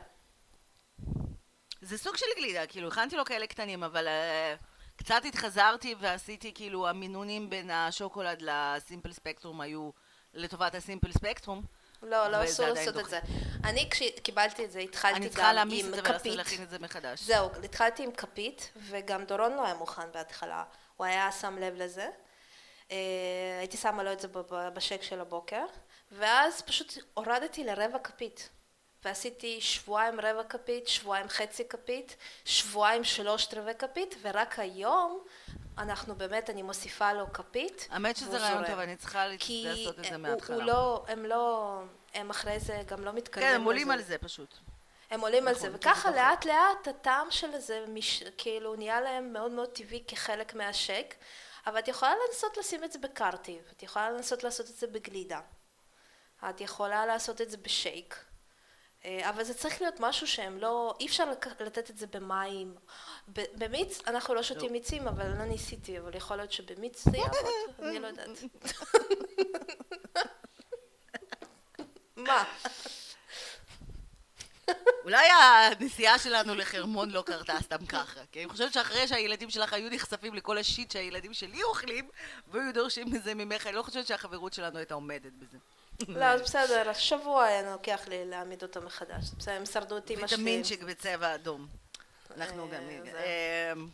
זה 1.83 1.99
סוג 1.99 2.16
של 2.16 2.27
גלידה 2.37 2.66
כאילו 2.66 2.89
הכנתי 2.89 3.16
לו 3.16 3.25
כאלה 3.25 3.47
קטנים 3.47 3.83
אבל 3.83 4.07
uh, 4.07 4.64
קצת 4.97 5.23
התחזרתי 5.25 5.95
ועשיתי 6.01 6.53
כאילו 6.55 6.89
המינונים 6.89 7.51
בין 7.51 7.71
השוקולד 7.71 8.43
לסימפל 8.43 9.12
ספקטרום 9.12 9.61
היו 9.61 9.91
לטובת 10.35 10.75
הסימפל 10.75 11.12
ספקטרום. 11.12 11.62
לא, 12.03 12.29
לא 12.29 12.45
אסור 12.45 12.67
לעשות 12.67 12.99
את 12.99 13.07
זה. 13.09 13.19
אני 13.65 13.91
כשקיבלתי 13.91 14.65
את 14.65 14.73
זה 14.73 14.79
התחלתי 14.79 15.19
גם 15.19 15.23
עם 15.23 15.29
כפית. 15.29 15.39
אני 15.39 15.45
צריכה 15.45 15.53
להעמיס 15.53 15.87
את 15.87 15.95
זה 15.95 16.31
ולהכין 16.33 16.63
את 16.63 16.71
זה 16.71 16.79
מחדש. 16.79 17.21
זהו, 17.21 17.51
התחלתי 17.65 18.03
עם 18.03 18.13
כפית, 18.13 18.71
וגם 18.77 19.25
דורון 19.25 19.53
לא 19.53 19.65
היה 19.65 19.75
מוכן 19.75 20.13
בהתחלה. 20.13 20.65
הוא 20.97 21.07
היה 21.07 21.33
שם 21.33 21.59
לב 21.59 21.75
לזה. 21.77 22.09
אה, 22.91 22.97
הייתי 23.59 23.77
שמה 23.77 24.03
לו 24.03 24.13
את 24.13 24.21
זה 24.21 24.29
בשק 24.75 25.03
של 25.03 25.21
הבוקר, 25.21 25.65
ואז 26.13 26.63
פשוט 26.63 26.99
הורדתי 27.15 27.65
לרבע 27.65 27.99
כפית. 27.99 28.49
ועשיתי 29.05 29.61
שבועיים 29.61 30.21
רבע 30.21 30.43
כפית, 30.45 30.89
שבועיים 30.89 31.29
חצי 31.29 31.69
כפית, 31.69 32.17
שבועיים 32.45 33.05
שלושת 33.05 33.55
רבעי 33.55 33.75
כפית, 33.75 34.15
ורק 34.23 34.59
היום 34.59 35.25
אנחנו 35.79 36.15
באמת, 36.15 36.51
אני 36.51 36.63
מוסיפה 36.63 37.13
לו 37.13 37.33
כפית. 37.33 37.89
האמת 37.91 38.17
שזה 38.17 38.39
רעיון 38.39 38.67
טוב, 38.67 38.79
אני 38.79 38.97
צריכה 38.97 39.27
לעשות 39.27 39.99
את 39.99 40.05
זה 40.05 40.17
מההתחלה. 40.17 40.57
כי 40.57 40.63
לא, 40.63 41.05
הם 41.09 41.25
לא, 41.25 41.79
הם 42.15 42.31
אחרי 42.31 42.61
זה 42.61 42.83
גם 42.87 43.05
לא 43.05 43.13
מתקדמים 43.13 43.49
כן, 43.49 43.55
הם 43.55 43.65
עולים 43.65 43.91
על 43.91 44.03
זה 44.03 44.19
פשוט. 44.19 44.55
הם 45.11 45.21
עולים 45.21 45.49
על 45.49 45.55
זה, 45.55 45.69
נכון, 45.69 45.77
וככה 45.77 46.11
לאט 46.11 46.45
לאט 46.45 46.89
הטעם 46.89 47.31
של 47.31 47.59
זה 47.59 47.85
כאילו 48.39 48.77
נהיה 48.77 49.01
להם 49.01 49.33
מאוד 49.33 49.51
מאוד 49.51 49.69
טבעי 49.69 50.05
כחלק 50.09 50.55
מהשק, 50.55 51.15
אבל 51.67 51.79
את 51.79 51.89
יכולה 51.89 52.13
לנסות 52.29 52.57
לשים 52.57 52.85
את 52.85 52.93
זה 52.93 52.99
בקרטיב, 52.99 53.63
את 53.77 53.83
יכולה 53.83 54.11
לנסות 54.11 54.45
לעשות 54.45 54.71
את 54.71 54.77
זה 54.77 54.87
בגלידה, 54.87 55.41
את 56.51 56.61
יכולה 56.61 57.07
לעשות 57.07 57.41
את 57.41 57.51
זה 57.51 57.57
בשייק. 57.57 58.25
אה, 59.05 59.31
אבל 59.31 59.45
זה 59.45 59.55
צריך 59.55 59.81
להיות 59.81 60.01
משהו 60.01 60.27
שהם 60.27 60.59
לא, 60.59 60.95
אי 61.01 61.07
אפשר 61.07 61.25
לתת 61.61 61.91
את 61.91 61.99
זה 61.99 62.07
במים. 62.07 62.75
במיץ, 63.29 64.01
אנחנו 64.07 64.35
לא 64.35 64.43
שותים 64.43 64.67
לא. 64.67 64.73
מיצים, 64.73 65.09
אבל 65.09 65.29
לא 65.39 65.45
ניסיתי, 65.45 65.99
אבל 65.99 66.17
יכול 66.17 66.37
להיות 66.37 66.53
שבמיץ 66.53 67.05
זה 67.05 67.17
יעבוד, 67.17 67.39
אני 67.89 67.99
לא 67.99 68.07
יודעת. 68.07 68.29
מה? 72.17 72.45
אולי 75.05 75.29
הנסיעה 75.31 76.19
שלנו 76.19 76.55
לחרמון 76.55 77.11
לא 77.11 77.23
קרתה 77.27 77.57
סתם 77.61 77.87
ככה, 77.87 78.21
כי 78.33 78.41
אני 78.41 78.49
חושבת 78.49 78.73
שאחרי 78.73 79.09
שהילדים 79.09 79.51
שלך 79.51 79.73
היו 79.73 79.91
נחשפים 79.91 80.35
לכל 80.35 80.59
השיט 80.59 80.91
שהילדים 80.91 81.35
שלי 81.35 81.63
אוכלים, 81.63 82.09
והיו 82.49 82.75
דורשים 82.75 83.13
מזה 83.13 83.35
ממך, 83.35 83.67
אני 83.67 83.75
לא 83.75 83.83
חושבת 83.83 84.07
שהחברות 84.07 84.53
שלנו 84.53 84.79
הייתה 84.79 84.95
עומדת 84.95 85.33
בזה. 85.33 85.59
לא, 86.09 86.25
אז 86.25 86.43
בסדר, 86.43 86.91
השבוע 86.91 87.45
היה 87.45 87.73
לוקח 87.73 88.01
לי 88.09 88.25
להעמיד 88.25 88.63
אותה 88.63 88.81
מחדש. 88.81 89.25
בסדר, 89.39 89.55
הם 89.55 89.67
שרדו 89.67 89.95
אותי 89.95 90.17
משווים. 90.17 90.47
ויטמינצ'יק 90.47 90.83
בצבע 90.83 91.35
אדום. 91.35 91.67
אנחנו 92.37 92.69
גם... 92.69 92.83
אמ, 92.83 93.89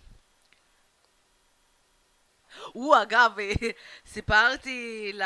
הוא 2.72 2.96
אגב, 3.02 3.32
סיפרתי 4.12 5.10
ל... 5.14 5.22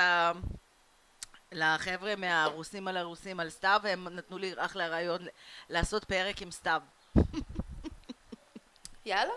לחבר'ה 1.53 2.17
מהרוסים 2.17 2.89
על 2.89 2.97
הרוסים 2.97 3.41
על 3.41 3.51
סתיו, 3.51 3.81
והם 3.83 4.09
נתנו 4.09 4.39
לי 4.39 4.53
אחלה 4.57 4.89
רעיון 4.89 5.27
לעשות 5.69 6.05
פרק 6.05 6.43
עם 6.43 6.51
סתיו. 6.51 6.83
יאללה. 9.07 9.33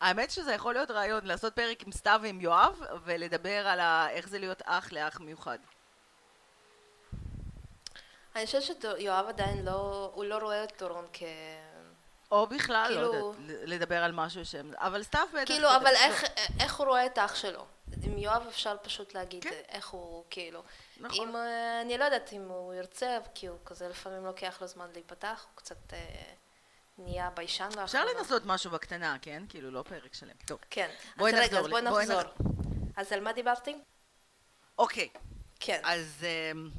האמת 0.00 0.30
שזה 0.30 0.52
יכול 0.52 0.74
להיות 0.74 0.90
רעיון, 0.90 1.26
לעשות 1.26 1.56
פרק 1.56 1.82
עם 1.82 1.92
סתיו 1.92 2.20
ועם 2.22 2.40
יואב, 2.40 2.80
ולדבר 3.04 3.66
על. 3.66 3.80
איך 4.10 4.28
זה 4.28 4.38
להיות 4.38 4.62
אח 4.64 4.92
לאח 4.92 5.20
מיוחד. 5.20 5.58
אני 8.36 8.46
חושבת 8.46 8.62
שיואב 8.98 9.26
עדיין 9.28 9.64
לא, 9.64 10.10
הוא 10.14 10.24
לא 10.24 10.38
רואה 10.38 10.64
את 10.64 10.72
דורון 10.78 11.06
כ... 11.12 11.22
או 12.30 12.46
בכלל, 12.46 12.84
כאילו- 12.88 13.02
לא 13.12 13.16
יודעת, 13.16 13.68
לדבר 13.68 14.02
על 14.04 14.12
משהו 14.12 14.44
שהם... 14.44 14.72
אבל 14.76 15.02
סתיו 15.02 15.26
בטח... 15.34 15.46
כאילו, 15.46 15.76
אבל 15.76 15.84
לא. 15.92 15.98
איך, 15.98 16.24
איך 16.60 16.76
הוא 16.76 16.86
רואה 16.86 17.06
את 17.06 17.18
האח 17.18 17.34
שלו? 17.34 17.66
עם 18.02 18.18
יואב 18.18 18.46
אפשר 18.48 18.76
פשוט 18.82 19.14
להגיד 19.14 19.42
כן. 19.44 19.50
איך 19.68 19.88
הוא, 19.88 20.24
כאילו. 20.30 20.62
נכון. 21.00 21.28
אם, 21.28 21.36
אה, 21.36 21.80
אני 21.80 21.98
לא 21.98 22.04
יודעת 22.04 22.32
אם 22.32 22.48
הוא 22.48 22.74
ירצה, 22.74 23.18
כי 23.34 23.46
הוא 23.46 23.58
כזה 23.64 23.88
לפעמים 23.88 24.24
לוקח 24.24 24.58
לו 24.60 24.66
זמן 24.66 24.86
להיפתח, 24.92 25.46
הוא 25.50 25.56
קצת 25.56 25.92
אה, 25.92 25.98
נהיה 26.98 27.30
ביישן 27.30 27.64
לאחרונה. 27.64 27.84
אפשר 27.84 28.04
לנסות 28.04 28.42
משהו 28.46 28.70
בקטנה, 28.70 29.16
כן? 29.22 29.42
כאילו, 29.48 29.70
לא 29.70 29.82
פרק 29.82 30.14
שלם. 30.14 30.36
טוב. 30.46 30.58
כן. 30.70 30.90
בואי 31.16 31.32
אז 31.32 31.38
רגע, 31.38 31.44
נחזור 31.46 31.60
אז 31.64 31.70
בואי 31.70 31.82
ל- 31.82 31.88
בואי 31.90 32.04
נחזור. 32.06 32.20
נח- 32.20 32.92
אז 32.96 33.12
על 33.12 33.20
מה 33.20 33.32
דיברתי? 33.32 33.76
אוקיי, 34.78 35.08
כן. 35.60 35.80
אז... 35.84 36.24
אמ, 36.52 36.70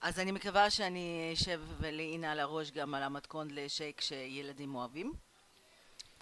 אז 0.00 0.18
אני 0.18 0.32
מקווה 0.32 0.70
שאני 0.70 1.30
אשב 1.34 1.60
ולעינה 1.78 2.32
על 2.32 2.40
הראש 2.40 2.70
גם 2.70 2.94
על 2.94 3.02
המתכון 3.02 3.48
לשייק 3.50 4.00
שילדים 4.00 4.74
אוהבים. 4.74 5.12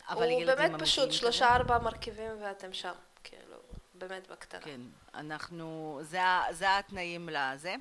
אבל 0.09 0.31
הוא 0.31 0.45
באמת 0.45 0.81
פשוט. 0.81 1.13
שלושה 1.13 1.55
ארבעה 1.55 1.79
מרכיבים 1.79 2.43
ואתם 2.43 2.73
שם, 2.73 2.93
כאילו, 3.25 3.57
באמת 3.95 4.29
בקטנה. 4.29 4.61
כן, 4.61 4.81
אנחנו... 5.15 5.99
זה, 6.03 6.19
זה 6.51 6.79
התנאים 6.79 7.29
לזה. 7.29 7.75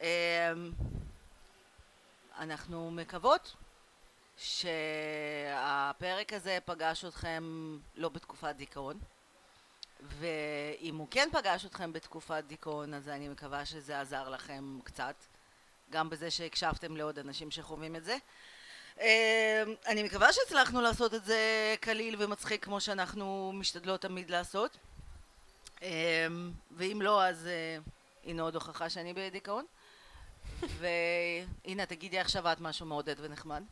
אמ, 0.00 0.06
אנחנו 2.38 2.90
מקוות 2.90 3.56
שהפרק 4.36 6.32
הזה 6.32 6.58
פגש 6.64 7.04
אתכם 7.04 7.76
לא 7.94 8.08
בתקופת 8.08 8.54
דיכאון. 8.56 8.98
ואם 10.02 10.96
הוא 10.96 11.06
כן 11.10 11.28
פגש 11.32 11.66
אתכם 11.66 11.92
בתקופת 11.92 12.44
דיכאון, 12.46 12.94
אז 12.94 13.08
אני 13.08 13.28
מקווה 13.28 13.64
שזה 13.64 14.00
עזר 14.00 14.28
לכם 14.28 14.78
קצת, 14.84 15.14
גם 15.90 16.10
בזה 16.10 16.30
שהקשבתם 16.30 16.96
לעוד 16.96 17.18
אנשים 17.18 17.50
שחווים 17.50 17.96
את 17.96 18.04
זה. 18.04 18.16
אה, 19.00 19.62
אני 19.86 20.02
מקווה 20.02 20.32
שהצלחנו 20.32 20.80
לעשות 20.80 21.14
את 21.14 21.24
זה 21.24 21.74
קליל 21.80 22.16
ומצחיק 22.18 22.64
כמו 22.64 22.80
שאנחנו 22.80 23.52
משתדלות 23.54 24.00
תמיד 24.00 24.30
לעשות. 24.30 24.76
אה, 25.82 26.26
ואם 26.70 26.98
לא, 27.02 27.24
אז 27.24 27.46
אה, 27.46 27.78
הנה 28.24 28.42
עוד 28.42 28.54
הוכחה 28.54 28.90
שאני 28.90 29.14
בדיכאון. 29.14 29.64
והנה, 30.80 31.86
תגידי 31.86 32.18
עכשיו 32.18 32.52
את 32.52 32.60
משהו 32.60 32.86
מעודד 32.86 33.14
ונחמד. 33.18 33.62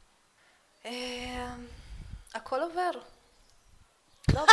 הכל 2.35 2.61
עובר. 2.63 2.91
לא. 4.35 4.45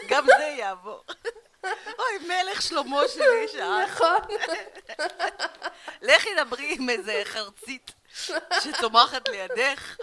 גם 0.10 0.26
זה 0.38 0.44
יעבור. 0.58 1.04
אוי, 1.98 2.28
מלך 2.28 2.62
שלמה 2.62 3.00
שלי 3.08 3.48
שעה. 3.52 3.84
נכון. 3.84 4.16
לכי 6.02 6.28
דברי 6.44 6.74
עם 6.78 6.90
איזה 6.90 7.22
חרצית 7.24 7.90
שצומחת 8.60 9.28
לידך. 9.28 9.96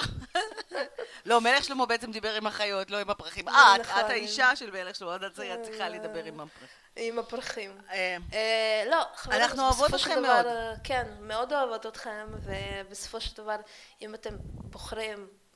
לא, 1.26 1.42
מלך 1.42 1.64
שלמה 1.64 1.86
בעצם 1.86 2.12
דיבר 2.12 2.34
עם 2.36 2.48
החיות, 2.48 2.92
לא 2.92 2.98
עם 2.98 3.10
הפרחים. 3.10 3.50
אה, 3.50 3.76
את- 3.76 3.80
נכון. 3.82 4.00
את 4.00 4.10
האישה 4.10 4.56
של 4.56 4.72
מלך 4.72 4.96
שלמה, 4.96 5.16
את 5.16 5.22
צריכה- 5.36 5.64
צריכה 5.64 5.90
לדבר 5.90 6.24
עם 6.24 6.40
הפרחים. 6.40 6.68
עם 6.96 7.20
הפרחים. 7.20 7.78
אה, 7.92 8.18
אה, 8.34 8.84
לא, 8.90 9.04
חברים, 9.16 9.42
אנחנו 9.42 9.64
אוהבות 9.64 9.94
אתכם 9.94 10.22
מאוד. 10.22 10.46
אה, 10.46 10.74
כן, 10.84 11.08
מאוד 11.20 11.54
אוהבות 11.54 11.86
אתכם, 11.86 12.28
ובסופו 12.44 13.22
של 13.22 13.38
דבר, 13.38 13.56
אם 14.02 14.16
אתם 14.16 14.30
בוחרים 14.42 15.18
אה, 15.20 15.47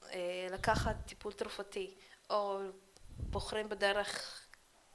לקחת 0.52 0.96
טיפול 1.06 1.34
תרופתי, 1.34 1.94
או 2.30 2.60
בוחרים 3.20 3.70
בדרך 3.70 4.42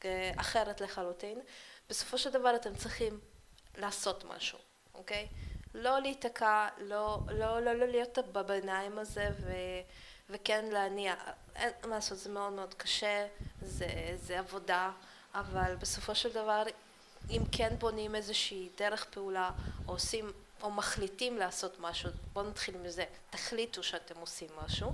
אה, 0.05 0.33
אחרת 0.37 0.81
לחלוטין, 0.81 1.41
בסופו 1.89 2.19
של 2.19 2.31
דבר 2.31 2.57
אתם 2.57 2.75
צריכים 2.75 3.21
לעשות 3.79 4.25
משהו, 4.25 4.59
אוקיי? 4.95 5.29
לא 5.75 5.99
להיתקע, 5.99 6.69
לא, 6.79 7.19
לא, 7.29 7.61
לא, 7.61 7.73
לא 7.73 7.87
להיות 7.87 8.19
בביניים 8.33 8.99
הזה, 8.99 9.29
ו... 9.41 9.53
וכן 10.31 10.65
להניע, 10.65 11.15
אין 11.57 11.73
מה 11.83 11.95
לעשות, 11.95 12.19
זה 12.19 12.31
מאוד 12.31 12.53
מאוד 12.53 12.75
קשה, 12.75 13.27
זה, 13.63 13.87
זה 14.17 14.39
עבודה, 14.39 14.91
אבל 15.35 15.77
בסופו 15.77 16.15
של 16.15 16.33
דבר, 16.33 16.63
אם 17.31 17.43
כן 17.53 17.75
בונים 17.79 18.15
איזושהי 18.15 18.69
דרך 18.77 19.05
פעולה, 19.05 19.51
או 19.89 19.93
עושים, 19.93 20.33
או 20.63 20.71
מחליטים 20.71 21.37
לעשות 21.37 21.81
משהו, 21.81 22.11
בואו 22.33 22.49
נתחיל 22.49 22.77
מזה, 22.77 23.05
תחליטו 23.31 23.83
שאתם 23.83 24.21
עושים 24.21 24.49
משהו, 24.65 24.93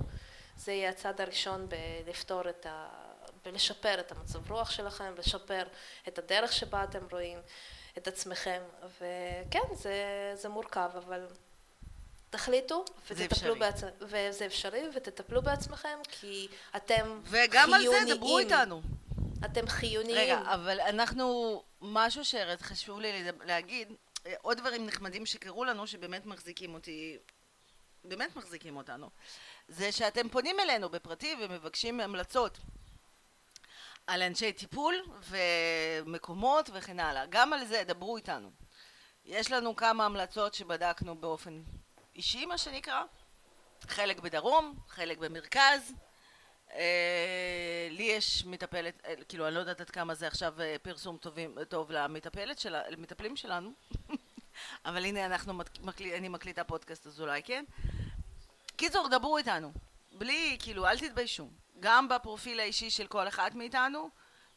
זה 0.57 0.71
יהיה 0.71 0.89
הצעד 0.89 1.21
הראשון 1.21 1.67
בלפתור 2.05 2.49
את 2.49 2.65
ה... 2.65 2.87
בלשפר 3.45 3.99
את 3.99 4.11
המצב 4.11 4.51
רוח 4.51 4.71
שלכם, 4.71 5.13
לשפר 5.17 5.63
את 6.07 6.19
הדרך 6.19 6.53
שבה 6.53 6.83
אתם 6.83 7.03
רואים 7.11 7.39
את 7.97 8.07
עצמכם, 8.07 8.61
וכן, 8.97 9.75
זה, 9.75 10.31
זה 10.33 10.49
מורכב, 10.49 10.89
אבל 10.97 11.27
תחליטו 12.29 12.85
ותטפלו. 13.09 13.55
בעצמכם, 13.55 13.93
וזה 14.01 14.45
אפשרי, 14.45 14.83
ותטפלו 14.95 15.41
בעצמכם, 15.41 15.97
כי 16.09 16.47
אתם 16.75 17.21
וגם 17.23 17.73
על 17.73 17.79
חיוניים. 17.81 18.07
זה 18.07 18.15
דברו 18.15 18.39
איתנו. 18.39 18.81
אתם 19.45 19.67
חיוניים. 19.67 20.17
רגע, 20.17 20.41
אבל 20.53 20.79
אנחנו, 20.79 21.63
משהו 21.81 22.25
שחשוב 22.25 22.99
לי 22.99 23.31
להגיד, 23.45 23.87
עוד 24.41 24.57
דברים 24.57 24.85
נחמדים 24.85 25.25
שקרו 25.25 25.65
לנו 25.65 25.87
שבאמת 25.87 26.25
מחזיקים 26.25 26.73
אותי, 26.73 27.17
באמת 28.03 28.35
מחזיקים 28.35 28.77
אותנו, 28.77 29.09
זה 29.67 29.91
שאתם 29.91 30.29
פונים 30.29 30.59
אלינו 30.59 30.89
בפרטי 30.89 31.35
ומבקשים 31.41 31.99
המלצות 31.99 32.57
על 34.07 34.21
אנשי 34.21 34.53
טיפול 34.53 34.95
ומקומות 35.29 36.69
וכן 36.73 36.99
הלאה. 36.99 37.25
גם 37.25 37.53
על 37.53 37.65
זה 37.65 37.83
דברו 37.87 38.17
איתנו. 38.17 38.51
יש 39.25 39.51
לנו 39.51 39.75
כמה 39.75 40.05
המלצות 40.05 40.53
שבדקנו 40.53 41.15
באופן 41.15 41.63
אישי, 42.15 42.45
מה 42.45 42.57
שנקרא, 42.57 43.03
חלק 43.87 44.19
בדרום, 44.19 44.79
חלק 44.87 45.17
במרכז. 45.17 45.93
אה, 46.75 47.87
לי 47.91 48.03
יש 48.03 48.45
מטפלת, 48.45 49.01
אה, 49.05 49.13
כאילו 49.29 49.47
אני 49.47 49.55
לא 49.55 49.59
יודעת 49.59 49.81
עד 49.81 49.89
כמה 49.89 50.13
זה 50.13 50.27
עכשיו 50.27 50.61
אה, 50.61 50.75
פרסום 50.81 51.17
טובים, 51.17 51.55
טוב 51.69 51.91
למטפלת 51.91 52.59
של, 52.59 52.75
למטפלים 52.89 53.35
שלנו, 53.35 53.73
אבל 54.85 55.05
הנה 55.05 55.25
אנחנו, 55.25 55.53
מת- 55.53 55.79
מקלי, 55.79 56.17
אני 56.17 56.29
מקליטה 56.29 56.63
פודקאסט 56.63 57.07
אז 57.07 57.21
אולי 57.21 57.43
כן. 57.43 57.65
קיצור, 58.75 59.07
דברו 59.07 59.37
איתנו, 59.37 59.71
בלי, 60.11 60.57
כאילו, 60.59 60.87
אל 60.87 60.99
תתביישו. 60.99 61.49
גם 61.79 62.09
בפרופיל 62.09 62.59
האישי 62.59 62.89
של 62.89 63.07
כל 63.07 63.27
אחת 63.27 63.55
מאיתנו, 63.55 64.09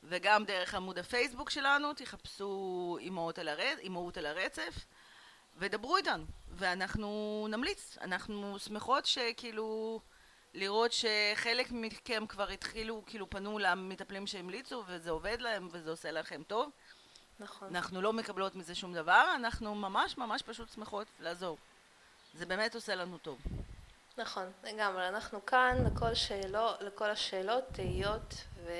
וגם 0.02 0.44
דרך 0.44 0.74
עמוד 0.74 0.98
הפייסבוק 0.98 1.50
שלנו, 1.50 1.94
תחפשו 1.94 2.96
אימהות 3.00 3.38
על, 3.38 3.48
הרצ... 3.48 3.78
על 4.16 4.26
הרצף, 4.26 4.86
ודברו 5.56 5.96
איתנו, 5.96 6.24
ואנחנו 6.48 7.46
נמליץ. 7.50 7.98
אנחנו 8.00 8.58
שמחות 8.58 9.06
שכאילו, 9.06 10.00
לראות 10.56 10.92
שחלק 10.92 11.66
מכם 11.70 12.26
כבר 12.26 12.48
התחילו, 12.48 13.02
כאילו 13.06 13.30
פנו 13.30 13.58
למטפלים 13.58 14.26
שהמליצו, 14.26 14.84
וזה 14.86 15.10
עובד 15.10 15.36
להם, 15.40 15.68
וזה 15.72 15.90
עושה 15.90 16.10
לכם 16.10 16.42
טוב. 16.46 16.70
נכון. 17.40 17.68
אנחנו 17.76 18.02
לא 18.02 18.12
מקבלות 18.12 18.54
מזה 18.54 18.74
שום 18.74 18.94
דבר, 18.94 19.32
אנחנו 19.34 19.74
ממש 19.74 20.18
ממש 20.18 20.42
פשוט 20.42 20.72
שמחות 20.72 21.06
לעזור. 21.20 21.58
זה 22.34 22.46
באמת 22.46 22.74
עושה 22.74 22.94
לנו 22.94 23.18
טוב. 23.18 23.38
נכון, 24.18 24.52
לגמרי. 24.64 25.08
אנחנו 25.08 25.46
כאן 25.46 25.76
לכל, 25.86 26.14
שאלו, 26.14 26.68
לכל 26.80 27.10
השאלות, 27.10 27.64
תהיות, 27.72 28.34
ו, 28.64 28.70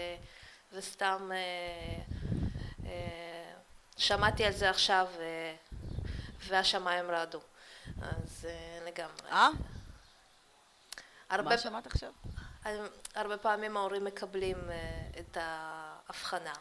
וסתם 0.72 1.30
אה, 1.32 2.02
אה, 2.84 3.52
שמעתי 3.96 4.44
על 4.44 4.52
זה 4.52 4.70
עכשיו, 4.70 5.06
אה, 5.20 5.54
והשמיים 6.46 7.10
רעדו. 7.10 7.40
אז 8.02 8.46
אה, 8.48 8.78
לגמרי. 8.86 9.30
אה? 9.30 9.48
הרבה, 11.30 11.50
מה 11.50 11.58
שמעת 11.58 11.86
עכשיו? 11.86 12.12
הרבה 13.14 13.36
פעמים 13.38 13.76
ההורים 13.76 14.04
מקבלים 14.04 14.56
אה, 14.70 15.20
את 15.20 15.36
ההבחנה, 15.40 16.52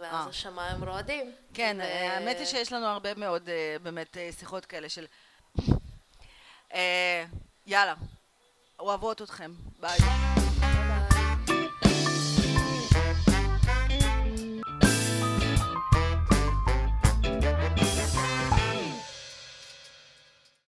ואז 0.00 0.14
אה. 0.14 0.30
השמיים 0.30 0.84
רועדים. 0.84 1.32
כן, 1.54 1.76
ו- 1.80 1.84
האמת 1.84 2.36
היא 2.38 2.46
שיש 2.46 2.72
לנו 2.72 2.86
הרבה 2.86 3.14
מאוד 3.14 3.48
אה, 3.48 3.76
באמת 3.82 4.16
שיחות 4.38 4.66
כאלה 4.66 4.88
של... 4.88 5.06
יאללה, 7.66 7.94
אוהבות 8.78 9.22
אתכם, 9.22 9.52
ביי. 9.80 9.98